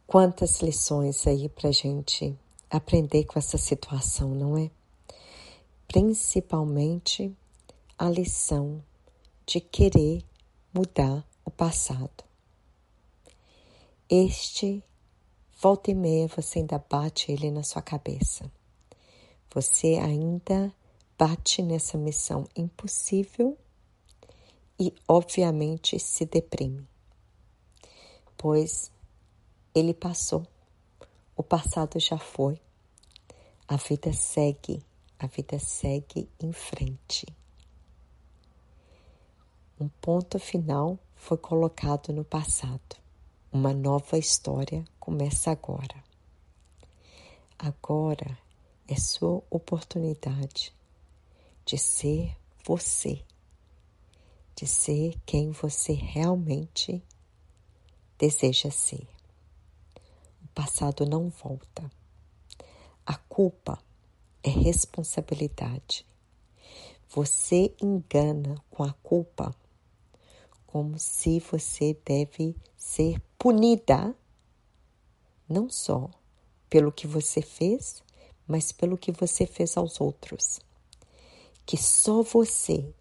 quantas 0.07 0.59
lições 0.59 1.28
aí 1.28 1.47
pra 1.47 1.71
gente 1.71 2.36
aprender 2.71 3.26
com 3.26 3.38
essa 3.38 3.55
situação, 3.55 4.30
não 4.30 4.57
é? 4.57 4.71
Principalmente 5.88 7.32
a 7.95 8.09
lição 8.09 8.84
de 9.45 9.61
querer 9.61 10.23
mudar 10.73 11.23
o 11.45 11.51
passado. 11.51 12.23
Este, 14.09 14.84
volta 15.61 15.91
e 15.91 15.93
meia, 15.93 16.28
você 16.28 16.57
ainda 16.57 16.84
bate 16.89 17.32
ele 17.32 17.51
na 17.51 17.61
sua 17.61 17.84
cabeça. 17.84 18.51
Você 19.53 19.99
ainda 20.01 20.73
bate 21.15 21.61
nessa 21.61 21.95
missão 21.95 22.47
impossível 22.55 23.55
e, 24.80 24.91
obviamente, 25.07 25.99
se 25.99 26.26
deprime 26.26 26.88
pois 28.45 28.91
ele 29.73 29.91
passou, 29.91 30.45
o 31.35 31.41
passado 31.41 31.99
já 31.99 32.15
foi, 32.15 32.61
a 33.67 33.75
vida 33.75 34.13
segue, 34.13 34.85
a 35.17 35.25
vida 35.25 35.57
segue 35.57 36.29
em 36.39 36.53
frente. 36.53 37.25
Um 39.79 39.89
ponto 39.99 40.37
final 40.37 40.99
foi 41.15 41.37
colocado 41.37 42.13
no 42.13 42.23
passado. 42.23 42.97
Uma 43.51 43.73
nova 43.73 44.15
história 44.15 44.85
começa 44.99 45.49
agora. 45.49 46.03
Agora 47.57 48.37
é 48.87 48.95
sua 48.95 49.41
oportunidade 49.49 50.71
de 51.65 51.79
ser 51.79 52.37
você, 52.63 53.25
de 54.55 54.67
ser 54.67 55.19
quem 55.25 55.49
você 55.49 55.93
realmente 55.93 57.03
deseja 58.18 58.72
ser. 58.72 59.07
O 60.43 60.47
passado 60.53 61.05
não 61.05 61.30
volta. 61.30 61.89
A 63.05 63.16
culpa 63.16 63.78
é 64.43 64.49
responsabilidade. 64.49 66.05
Você 67.09 67.74
engana 67.82 68.61
com 68.70 68.84
a 68.84 68.93
culpa 68.93 69.55
como 70.66 70.99
se 70.99 71.39
você 71.39 71.97
deve 72.05 72.55
ser 72.76 73.22
punida, 73.38 74.13
não 75.47 75.70
só 75.70 76.09
pelo 76.70 76.91
que 76.91 77.07
você 77.07 77.41
fez, 77.41 78.03
mas 78.47 78.72
pelo 78.72 78.97
que 78.97 79.11
você 79.11 79.45
fez 79.45 79.78
aos 79.78 80.01
outros. 80.01 80.59
Que 81.66 81.78
só 81.78 82.22
você, 82.22 82.93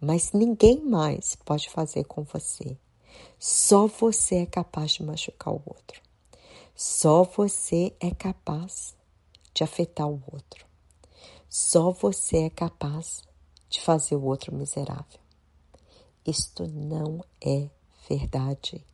mas 0.00 0.32
ninguém 0.32 0.80
mais 0.80 1.34
pode 1.36 1.70
fazer 1.70 2.04
com 2.04 2.22
você. 2.24 2.76
Só 3.38 3.86
você 3.86 4.36
é 4.36 4.46
capaz 4.46 4.92
de 4.92 5.02
machucar 5.02 5.52
o 5.52 5.62
outro. 5.66 6.00
Só 6.74 7.22
você 7.24 7.94
é 8.00 8.10
capaz 8.10 8.94
de 9.54 9.64
afetar 9.64 10.08
o 10.08 10.22
outro. 10.32 10.66
Só 11.48 11.90
você 11.90 12.44
é 12.44 12.50
capaz 12.50 13.22
de 13.68 13.80
fazer 13.80 14.16
o 14.16 14.24
outro 14.24 14.54
miserável. 14.54 15.20
Isto 16.26 16.66
não 16.66 17.24
é 17.40 17.70
verdade. 18.08 18.84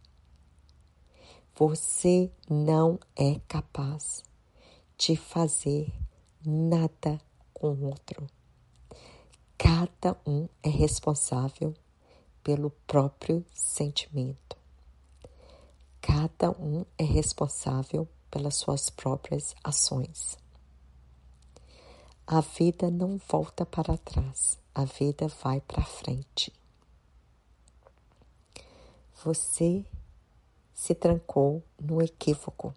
Você 1.56 2.30
não 2.48 2.98
é 3.16 3.40
capaz 3.48 4.22
de 4.96 5.16
fazer 5.16 5.92
nada 6.44 7.20
com 7.52 7.72
o 7.72 7.86
outro. 7.86 8.26
Cada 9.58 10.16
um 10.26 10.48
é 10.62 10.68
responsável 10.68 11.74
pelo 12.42 12.70
próprio 12.86 13.44
sentimento. 13.54 14.56
Cada 16.00 16.50
um 16.50 16.84
é 16.98 17.04
responsável 17.04 18.08
pelas 18.30 18.56
suas 18.56 18.90
próprias 18.90 19.54
ações. 19.62 20.36
A 22.26 22.40
vida 22.40 22.90
não 22.90 23.18
volta 23.28 23.64
para 23.64 23.96
trás, 23.96 24.58
a 24.74 24.84
vida 24.84 25.28
vai 25.42 25.60
para 25.60 25.84
frente. 25.84 26.52
Você 29.24 29.84
se 30.74 30.94
trancou 30.94 31.62
no 31.80 32.02
equívoco. 32.02 32.74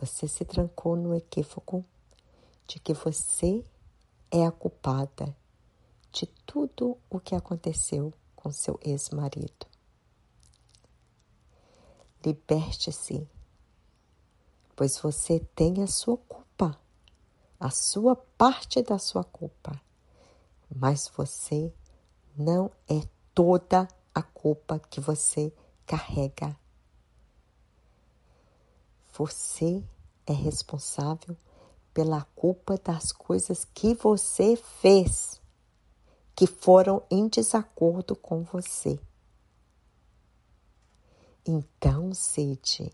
Você 0.00 0.26
se 0.26 0.44
trancou 0.44 0.96
no 0.96 1.14
equívoco 1.14 1.84
de 2.66 2.80
que 2.80 2.92
você 2.92 3.64
é 4.30 4.44
a 4.44 4.50
culpada 4.50 5.36
de 6.10 6.26
tudo 6.46 6.96
o 7.08 7.20
que 7.20 7.34
aconteceu 7.34 8.12
com 8.42 8.50
seu 8.50 8.78
ex-marido. 8.82 9.66
Liberte-se, 12.24 13.28
pois 14.76 14.98
você 14.98 15.40
tem 15.54 15.82
a 15.82 15.86
sua 15.86 16.16
culpa, 16.16 16.78
a 17.58 17.70
sua 17.70 18.16
parte 18.16 18.82
da 18.82 18.98
sua 18.98 19.24
culpa, 19.24 19.80
mas 20.74 21.10
você 21.16 21.72
não 22.36 22.70
é 22.88 23.00
toda 23.34 23.88
a 24.14 24.22
culpa 24.22 24.78
que 24.78 25.00
você 25.00 25.52
carrega. 25.86 26.56
você 29.12 29.84
é 30.26 30.32
responsável 30.32 31.36
pela 31.92 32.22
culpa 32.36 32.78
das 32.78 33.12
coisas 33.12 33.64
que 33.64 33.94
você 33.94 34.56
fez, 34.56 35.39
que 36.40 36.46
foram 36.46 37.02
em 37.10 37.28
desacordo 37.28 38.16
com 38.16 38.42
você. 38.44 38.98
Então, 41.46 42.14
Cid, 42.14 42.90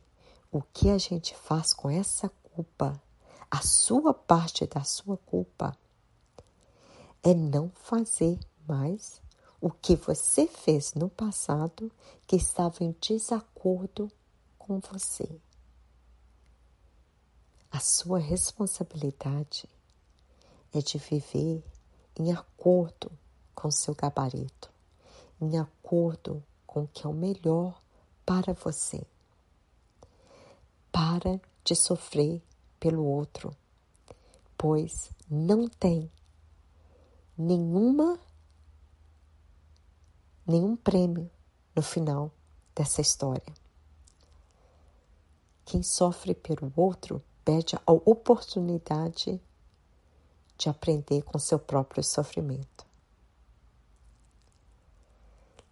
o 0.50 0.60
que 0.60 0.90
a 0.90 0.98
gente 0.98 1.32
faz 1.36 1.72
com 1.72 1.88
essa 1.88 2.28
culpa, 2.28 3.00
a 3.48 3.62
sua 3.62 4.12
parte 4.12 4.66
da 4.66 4.82
sua 4.82 5.16
culpa, 5.16 5.78
é 7.22 7.32
não 7.34 7.70
fazer 7.70 8.36
mais 8.66 9.22
o 9.60 9.70
que 9.70 9.94
você 9.94 10.48
fez 10.48 10.94
no 10.94 11.08
passado 11.08 11.92
que 12.26 12.34
estava 12.34 12.82
em 12.82 12.96
desacordo 13.00 14.10
com 14.58 14.80
você. 14.80 15.40
A 17.70 17.78
sua 17.78 18.18
responsabilidade 18.18 19.68
é 20.74 20.80
de 20.80 20.98
viver 20.98 21.62
em 22.18 22.32
acordo 22.32 23.08
com 23.56 23.70
seu 23.70 23.94
gabarito, 23.94 24.70
em 25.40 25.58
acordo 25.58 26.44
com 26.66 26.82
o 26.84 26.88
que 26.88 27.06
é 27.06 27.10
o 27.10 27.12
melhor 27.12 27.82
para 28.24 28.52
você. 28.52 29.04
Para 30.92 31.40
de 31.64 31.74
sofrer 31.74 32.40
pelo 32.78 33.04
outro, 33.04 33.56
pois 34.56 35.10
não 35.28 35.66
tem 35.66 36.08
nenhuma 37.36 38.20
nenhum 40.46 40.76
prêmio 40.76 41.28
no 41.74 41.82
final 41.82 42.30
dessa 42.74 43.00
história. 43.00 43.52
Quem 45.64 45.82
sofre 45.82 46.34
pelo 46.34 46.72
outro 46.76 47.20
perde 47.44 47.74
a 47.74 47.92
oportunidade 47.92 49.40
de 50.56 50.68
aprender 50.68 51.22
com 51.22 51.38
seu 51.38 51.58
próprio 51.58 52.04
sofrimento. 52.04 52.85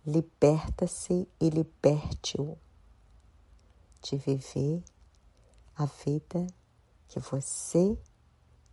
Liberta-se 0.07 1.26
e 1.40 1.48
liberte-o 1.48 2.59
de 4.02 4.18
viver 4.18 4.84
a 5.74 5.86
vida 5.86 6.46
que 7.09 7.18
você 7.18 7.98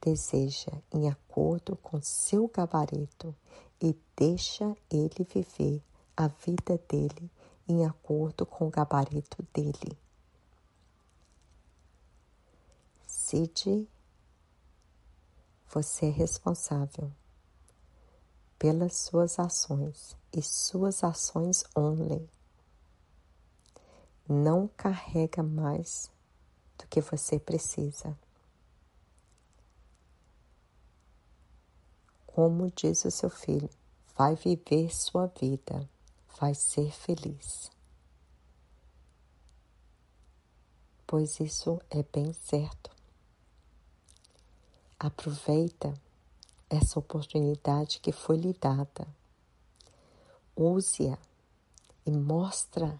deseja 0.01 0.73
em 0.91 1.07
acordo 1.07 1.77
com 1.77 2.01
seu 2.01 2.49
gabarito 2.49 3.33
e 3.81 3.95
deixa 4.13 4.75
ele 4.89 5.23
viver 5.23 5.81
a 6.17 6.27
vida 6.27 6.77
dele 6.89 7.31
em 7.65 7.85
acordo 7.85 8.45
com 8.45 8.67
o 8.67 8.69
gabarito 8.69 9.41
dele. 9.53 9.97
Cid, 13.07 13.87
você 15.69 16.07
é 16.07 16.09
responsável 16.09 17.09
pelas 18.61 18.95
suas 18.95 19.39
ações 19.39 20.15
e 20.31 20.39
suas 20.39 21.03
ações 21.03 21.63
only. 21.75 22.29
Não 24.29 24.67
carrega 24.67 25.41
mais 25.41 26.11
do 26.77 26.85
que 26.85 27.01
você 27.01 27.39
precisa. 27.39 28.15
Como 32.27 32.71
diz 32.75 33.03
o 33.03 33.09
seu 33.09 33.31
filho, 33.31 33.67
vai 34.15 34.35
viver 34.35 34.93
sua 34.93 35.25
vida 35.25 35.89
vai 36.39 36.53
ser 36.53 36.91
feliz. 36.91 37.71
Pois 41.07 41.39
isso 41.39 41.81
é 41.89 42.03
bem 42.03 42.31
certo. 42.31 42.91
Aproveita 44.99 45.99
essa 46.71 46.97
oportunidade 46.97 47.99
que 47.99 48.13
foi 48.13 48.37
lhe 48.37 48.53
dada. 48.53 49.05
Use-a 50.55 51.17
e 52.05 52.11
mostra, 52.11 52.99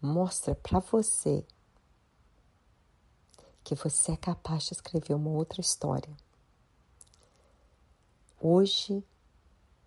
mostra 0.00 0.54
para 0.54 0.80
você 0.80 1.44
que 3.62 3.74
você 3.74 4.12
é 4.12 4.16
capaz 4.16 4.64
de 4.64 4.72
escrever 4.72 5.14
uma 5.14 5.30
outra 5.30 5.60
história. 5.60 6.16
Hoje 8.40 9.04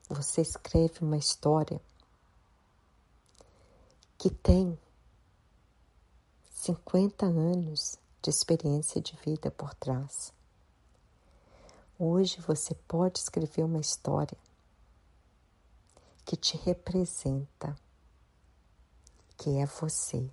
você 0.07 0.41
escreve 0.41 0.99
uma 1.01 1.17
história 1.17 1.81
que 4.19 4.29
tem 4.29 4.77
50 6.51 7.25
anos 7.25 7.97
de 8.21 8.29
experiência 8.29 9.01
de 9.01 9.17
vida 9.25 9.49
por 9.49 9.73
trás. 9.73 10.31
Hoje 11.97 12.41
você 12.41 12.73
pode 12.87 13.19
escrever 13.19 13.63
uma 13.63 13.79
história 13.79 14.37
que 16.25 16.35
te 16.35 16.57
representa, 16.57 17.75
que 19.37 19.57
é 19.57 19.65
você. 19.65 20.29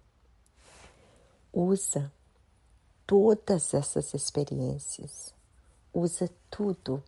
Usa 1.53 2.13
todas 3.07 3.75
essas 3.75 4.15
experiências, 4.15 5.35
usa 5.93 6.31
tudo 6.51 7.03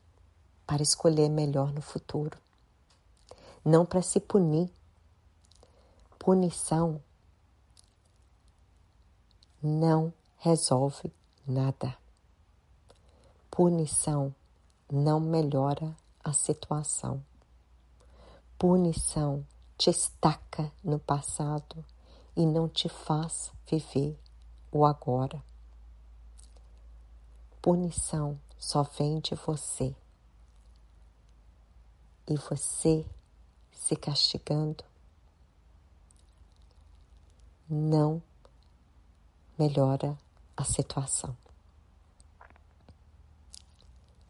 para 0.66 0.82
escolher 0.82 1.28
melhor 1.28 1.72
no 1.72 1.80
futuro, 1.80 2.38
não 3.64 3.86
para 3.86 4.03
se 4.03 4.20
punir 4.20 4.70
punição 6.22 7.03
não 9.61 10.12
resolve 10.38 11.12
nada. 11.44 11.96
Punição 13.50 14.32
não 14.93 15.18
melhora 15.18 15.97
a 16.22 16.34
situação. 16.34 17.24
Punição 18.59 19.47
te 19.78 19.88
estaca 19.88 20.70
no 20.84 20.99
passado 20.99 21.82
e 22.36 22.45
não 22.45 22.68
te 22.68 22.90
faz 22.90 23.51
viver 23.66 24.20
o 24.70 24.84
agora. 24.84 25.43
Punição 27.62 28.38
só 28.59 28.82
vem 28.82 29.18
de 29.20 29.34
você. 29.34 29.97
E 32.28 32.36
você 32.36 33.07
se 33.72 33.97
castigando 33.97 34.84
não 37.66 38.22
melhora 39.59 40.18
a 40.55 40.64
situação. 40.64 41.41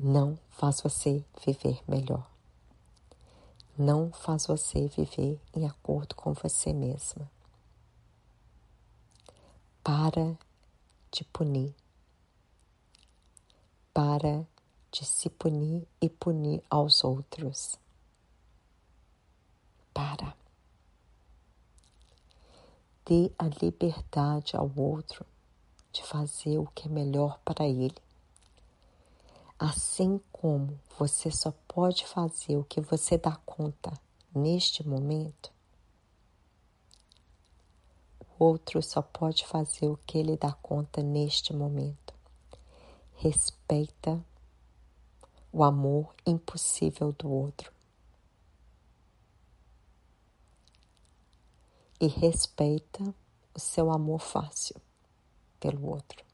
Não 0.05 0.37
faz 0.51 0.81
você 0.81 1.25
viver 1.47 1.81
melhor. 1.87 2.29
Não 3.79 4.11
faz 4.11 4.49
você 4.49 4.89
viver 4.89 5.41
em 5.55 5.65
acordo 5.65 6.17
com 6.17 6.33
você 6.33 6.73
mesma. 6.73 7.31
Para 9.81 10.37
de 11.13 11.23
punir. 11.27 11.73
Para 13.95 14.45
de 14.91 15.05
se 15.05 15.31
punir 15.31 15.87
e 16.01 16.09
punir 16.09 16.61
aos 16.69 17.05
outros. 17.05 17.79
Para 19.95 20.35
dê 23.07 23.31
a 23.39 23.45
liberdade 23.63 24.57
ao 24.57 24.69
outro 24.77 25.25
de 25.93 26.03
fazer 26.03 26.59
o 26.59 26.67
que 26.75 26.89
é 26.89 26.91
melhor 26.91 27.39
para 27.45 27.65
ele. 27.69 28.02
Assim 29.65 30.21
como 30.33 30.77
você 30.99 31.31
só 31.31 31.53
pode 31.69 32.05
fazer 32.05 32.57
o 32.57 32.65
que 32.65 32.81
você 32.81 33.17
dá 33.17 33.37
conta 33.47 33.93
neste 34.35 34.85
momento, 34.85 35.53
o 38.19 38.45
outro 38.45 38.83
só 38.83 39.01
pode 39.01 39.47
fazer 39.47 39.87
o 39.87 39.97
que 39.99 40.19
ele 40.19 40.37
dá 40.37 40.53
conta 40.53 41.01
neste 41.01 41.53
momento. 41.53 42.13
Respeita 43.15 44.21
o 45.53 45.63
amor 45.63 46.13
impossível 46.27 47.13
do 47.13 47.31
outro. 47.31 47.73
e 52.01 52.09
respeita 52.09 53.15
o 53.55 53.61
seu 53.61 53.93
amor 53.93 54.19
fácil 54.19 54.75
pelo 55.61 55.89
outro. 55.89 56.32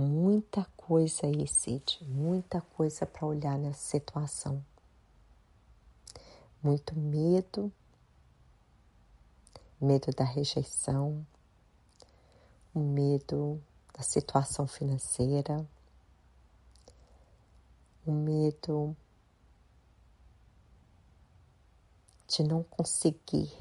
Muita 0.00 0.64
coisa 0.76 1.26
aí, 1.26 1.44
Cid, 1.48 2.04
muita 2.04 2.60
coisa 2.60 3.04
para 3.04 3.26
olhar 3.26 3.58
nessa 3.58 3.80
situação. 3.80 4.64
Muito 6.62 6.96
medo, 6.96 7.72
medo 9.80 10.12
da 10.12 10.22
rejeição, 10.22 11.26
o 12.72 12.78
medo 12.78 13.60
da 13.92 14.04
situação 14.04 14.68
financeira, 14.68 15.66
o 18.06 18.12
medo 18.12 18.96
de 22.28 22.44
não 22.44 22.62
conseguir 22.62 23.52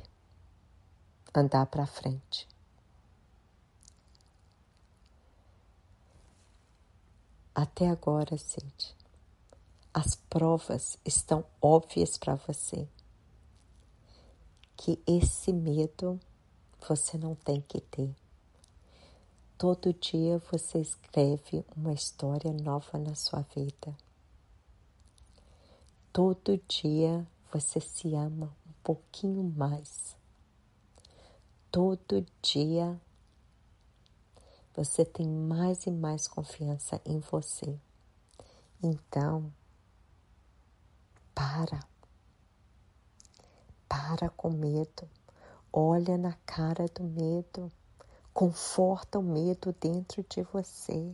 andar 1.33 1.65
para 1.65 1.88
frente. 1.88 2.47
Até 7.59 7.89
agora, 7.89 8.37
Cid, 8.37 8.95
as 9.91 10.13
provas 10.13 10.95
estão 11.03 11.43
óbvias 11.59 12.15
para 12.15 12.35
você 12.35 12.87
que 14.75 15.01
esse 15.07 15.51
medo 15.51 16.19
você 16.87 17.17
não 17.17 17.33
tem 17.33 17.59
que 17.61 17.81
ter. 17.81 18.15
Todo 19.57 19.91
dia 19.91 20.37
você 20.51 20.79
escreve 20.79 21.65
uma 21.75 21.93
história 21.93 22.53
nova 22.53 22.99
na 22.99 23.15
sua 23.15 23.41
vida. 23.55 23.97
Todo 26.13 26.61
dia 26.67 27.25
você 27.51 27.81
se 27.81 28.13
ama 28.13 28.55
um 28.67 28.73
pouquinho 28.83 29.41
mais. 29.41 30.15
Todo 31.71 32.23
dia 32.39 33.01
você 34.78 35.03
tem 35.03 35.28
mais 35.28 35.88
e 35.88 35.91
mais 35.91 36.28
confiança 36.28 37.01
em 37.03 37.17
você. 37.17 37.80
Então, 38.82 39.51
para. 41.34 41.80
Para 43.89 44.30
com 44.30 44.51
medo. 44.51 45.09
Olha 45.73 46.15
na 46.15 46.34
cara 46.45 46.86
do 46.89 47.03
medo. 47.03 47.71
Conforta 48.32 49.17
o 49.17 49.23
medo 49.23 49.75
dentro 49.82 50.23
de 50.30 50.43
você. 50.43 51.11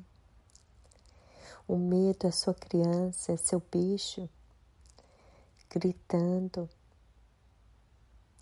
O 1.65 1.77
medo 1.77 2.27
é 2.27 2.31
sua 2.31 2.53
criança, 2.53 3.31
é 3.31 3.37
seu 3.37 3.63
bicho, 3.71 4.29
gritando, 5.69 6.69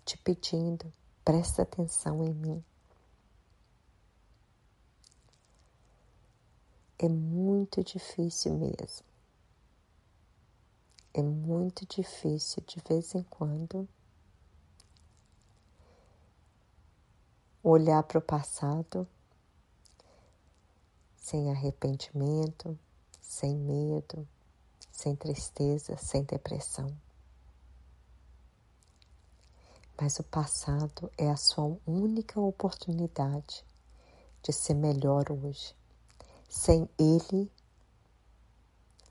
te 0.04 0.18
pedindo: 0.18 0.92
presta 1.24 1.62
atenção 1.62 2.24
em 2.24 2.34
mim. 2.34 2.64
É 7.02 7.08
muito 7.08 7.82
difícil 7.82 8.54
mesmo. 8.54 9.04
É 11.12 11.20
muito 11.20 11.84
difícil 11.84 12.62
de 12.64 12.80
vez 12.88 13.12
em 13.16 13.24
quando 13.24 13.88
olhar 17.60 18.04
para 18.04 18.20
o 18.20 18.22
passado 18.22 19.04
sem 21.16 21.50
arrependimento, 21.50 22.78
sem 23.20 23.56
medo, 23.56 24.24
sem 24.92 25.16
tristeza, 25.16 25.96
sem 25.96 26.22
depressão. 26.22 26.96
Mas 30.00 30.20
o 30.20 30.22
passado 30.22 31.10
é 31.18 31.28
a 31.28 31.36
sua 31.36 31.76
única 31.84 32.40
oportunidade 32.40 33.64
de 34.40 34.52
ser 34.52 34.74
melhor 34.74 35.32
hoje. 35.32 35.81
Sem 36.54 36.86
ele, 36.98 37.50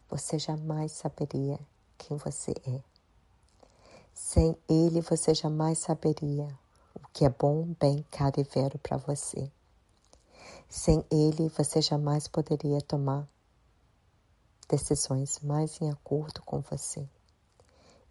você 0.08 0.38
jamais 0.38 0.92
saberia 0.92 1.60
quem 1.98 2.16
você 2.16 2.52
é. 2.68 2.84
Sem 4.14 4.56
ele, 4.70 5.02
você 5.02 5.34
jamais 5.34 5.80
saberia 5.80 6.48
que 7.12 7.26
é 7.26 7.30
bom, 7.30 7.74
bem, 7.80 8.06
caro 8.12 8.40
e 8.40 8.44
vero 8.44 8.78
para 8.78 8.96
você. 8.96 9.52
Sem 10.70 11.04
ele, 11.10 11.50
você 11.50 11.82
jamais 11.82 12.28
poderia 12.28 12.80
tomar 12.80 13.28
decisões 14.70 15.40
mais 15.40 15.82
em 15.82 15.90
acordo 15.90 16.44
com 16.44 16.62
você. 16.62 17.10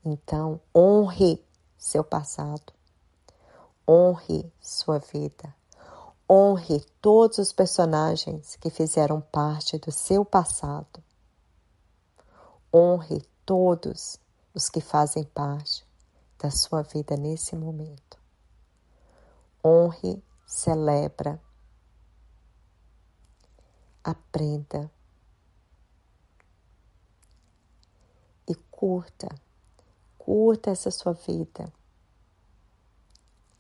Então, 0.04 0.60
honre 0.76 1.40
seu 1.78 2.02
passado, 2.02 2.72
honre 3.88 4.52
sua 4.60 4.98
vida, 4.98 5.54
honre 6.32 6.78
todos 7.02 7.38
os 7.38 7.52
personagens 7.52 8.54
que 8.54 8.70
fizeram 8.70 9.20
parte 9.20 9.76
do 9.78 9.90
seu 9.90 10.24
passado, 10.24 11.02
honre 12.72 13.20
todos 13.44 14.16
os 14.54 14.68
que 14.68 14.80
fazem 14.80 15.24
parte 15.24 15.84
da 16.38 16.48
sua 16.48 16.82
vida 16.82 17.16
nesse 17.16 17.56
momento. 17.56 18.16
Honre, 19.64 20.22
celebra, 20.46 21.42
aprenda 24.04 24.88
e 28.46 28.54
curta, 28.54 29.28
curta 30.16 30.70
essa 30.70 30.92
sua 30.92 31.12
vida. 31.12 31.72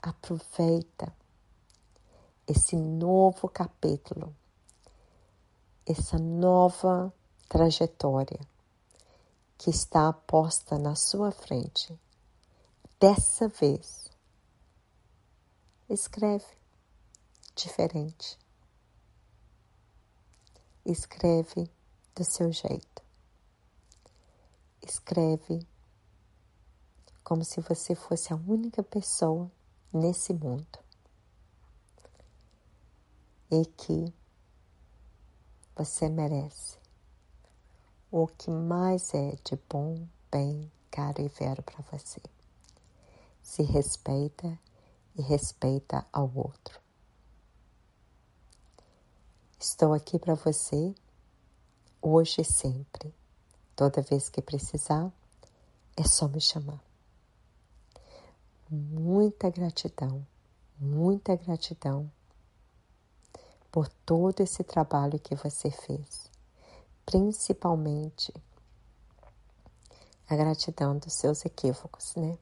Aproveita 0.00 1.19
esse 2.50 2.74
novo 2.74 3.48
capítulo, 3.48 4.34
essa 5.86 6.18
nova 6.18 7.14
trajetória 7.48 8.40
que 9.56 9.70
está 9.70 10.12
posta 10.12 10.76
na 10.76 10.96
sua 10.96 11.30
frente. 11.30 11.96
Dessa 12.98 13.46
vez, 13.46 14.10
Escreve 15.88 16.46
diferente. 17.54 18.36
Escreve 20.84 21.70
do 22.16 22.24
seu 22.24 22.52
jeito. 22.52 23.02
Escreve 24.82 25.66
como 27.22 27.44
se 27.44 27.60
você 27.60 27.94
fosse 27.94 28.32
a 28.32 28.36
única 28.36 28.82
pessoa 28.82 29.50
nesse 29.92 30.32
mundo 30.32 30.79
e 33.50 33.66
que 33.66 34.14
você 35.74 36.08
merece 36.08 36.78
o 38.10 38.26
que 38.26 38.50
mais 38.50 39.14
é 39.14 39.36
de 39.44 39.58
bom, 39.68 40.06
bem, 40.30 40.70
caro 40.90 41.20
e 41.20 41.28
vero 41.28 41.62
para 41.62 41.82
você. 41.90 42.20
Se 43.42 43.62
respeita 43.62 44.58
e 45.16 45.22
respeita 45.22 46.04
ao 46.12 46.30
outro. 46.34 46.80
Estou 49.58 49.92
aqui 49.92 50.18
para 50.18 50.34
você 50.34 50.94
hoje 52.00 52.40
e 52.40 52.44
sempre. 52.44 53.14
Toda 53.76 54.02
vez 54.02 54.28
que 54.28 54.42
precisar, 54.42 55.12
é 55.96 56.04
só 56.04 56.28
me 56.28 56.40
chamar. 56.40 56.82
Muita 58.68 59.50
gratidão, 59.50 60.26
muita 60.78 61.34
gratidão 61.36 62.10
por 63.70 63.88
todo 63.88 64.40
esse 64.40 64.64
trabalho 64.64 65.18
que 65.18 65.34
você 65.34 65.70
fez, 65.70 66.30
principalmente 67.06 68.32
a 70.28 70.36
gratidão 70.36 70.98
dos 70.98 71.14
seus 71.14 71.44
equívocos, 71.44 72.14
né? 72.16 72.38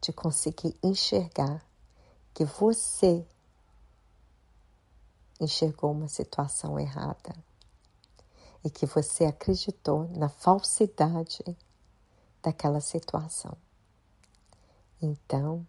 de 0.00 0.12
conseguir 0.12 0.76
enxergar 0.82 1.64
que 2.34 2.44
você 2.44 3.26
enxergou 5.40 5.92
uma 5.92 6.08
situação 6.08 6.78
errada 6.78 7.34
e 8.64 8.70
que 8.70 8.86
você 8.86 9.24
acreditou 9.24 10.08
na 10.08 10.28
falsidade 10.28 11.42
daquela 12.42 12.80
situação. 12.80 13.56
Então, 15.00 15.66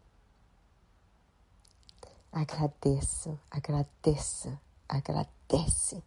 agradeço, 2.35 3.39
agradeça, 3.49 4.59
agradece. 4.89 6.03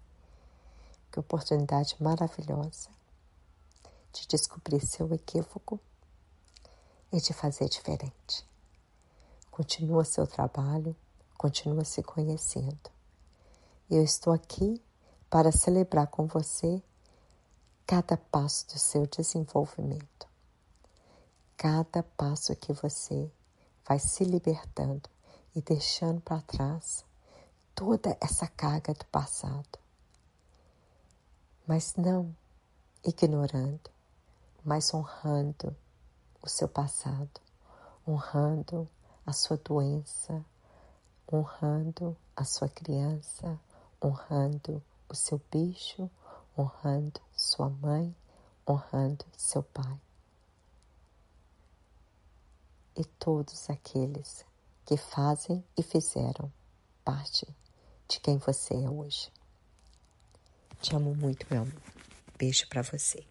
Que 1.10 1.18
oportunidade 1.18 1.96
maravilhosa 1.98 2.90
de 4.12 4.28
descobrir 4.28 4.84
seu 4.84 5.10
equívoco 5.14 5.80
e 7.10 7.18
de 7.18 7.32
fazer 7.32 7.70
diferente. 7.70 8.46
Continua 9.50 10.04
seu 10.04 10.26
trabalho, 10.26 10.94
continua 11.38 11.82
se 11.84 12.02
conhecendo. 12.02 12.90
Eu 13.90 14.04
estou 14.04 14.34
aqui 14.34 14.82
para 15.30 15.50
celebrar 15.50 16.08
com 16.08 16.26
você 16.26 16.82
cada 17.86 18.18
passo 18.18 18.66
do 18.66 18.78
seu 18.78 19.06
desenvolvimento, 19.06 20.28
cada 21.56 22.02
passo 22.02 22.54
que 22.54 22.74
você 22.74 23.32
vai 23.86 23.98
se 23.98 24.24
libertando 24.24 25.08
e 25.54 25.62
deixando 25.62 26.20
para 26.20 26.40
trás 26.42 27.04
toda 27.74 28.16
essa 28.20 28.46
carga 28.46 28.92
do 28.92 29.04
passado. 29.06 29.78
Mas 31.66 31.94
não 31.96 32.34
ignorando, 33.04 33.90
mas 34.64 34.92
honrando 34.92 35.76
o 36.42 36.48
seu 36.48 36.68
passado, 36.68 37.40
honrando 38.06 38.88
a 39.24 39.32
sua 39.32 39.56
doença, 39.56 40.44
honrando 41.32 42.16
a 42.34 42.44
sua 42.44 42.68
criança, 42.68 43.58
honrando 44.02 44.82
o 45.08 45.14
seu 45.14 45.40
bicho, 45.50 46.10
honrando 46.56 47.20
sua 47.36 47.68
mãe, 47.68 48.14
honrando 48.68 49.24
seu 49.36 49.62
pai. 49.62 50.00
E 52.96 53.04
todos 53.04 53.70
aqueles 53.70 54.44
que 54.88 54.96
fazem 54.96 55.62
e 55.76 55.82
fizeram 55.82 56.50
parte 57.04 57.46
de 58.08 58.18
quem 58.20 58.38
você 58.38 58.72
é 58.72 58.88
hoje. 58.88 59.30
Te 60.80 60.96
amo 60.96 61.14
muito, 61.14 61.46
meu 61.50 61.60
amor. 61.60 61.82
Beijo 62.38 62.66
para 62.70 62.80
você. 62.80 63.22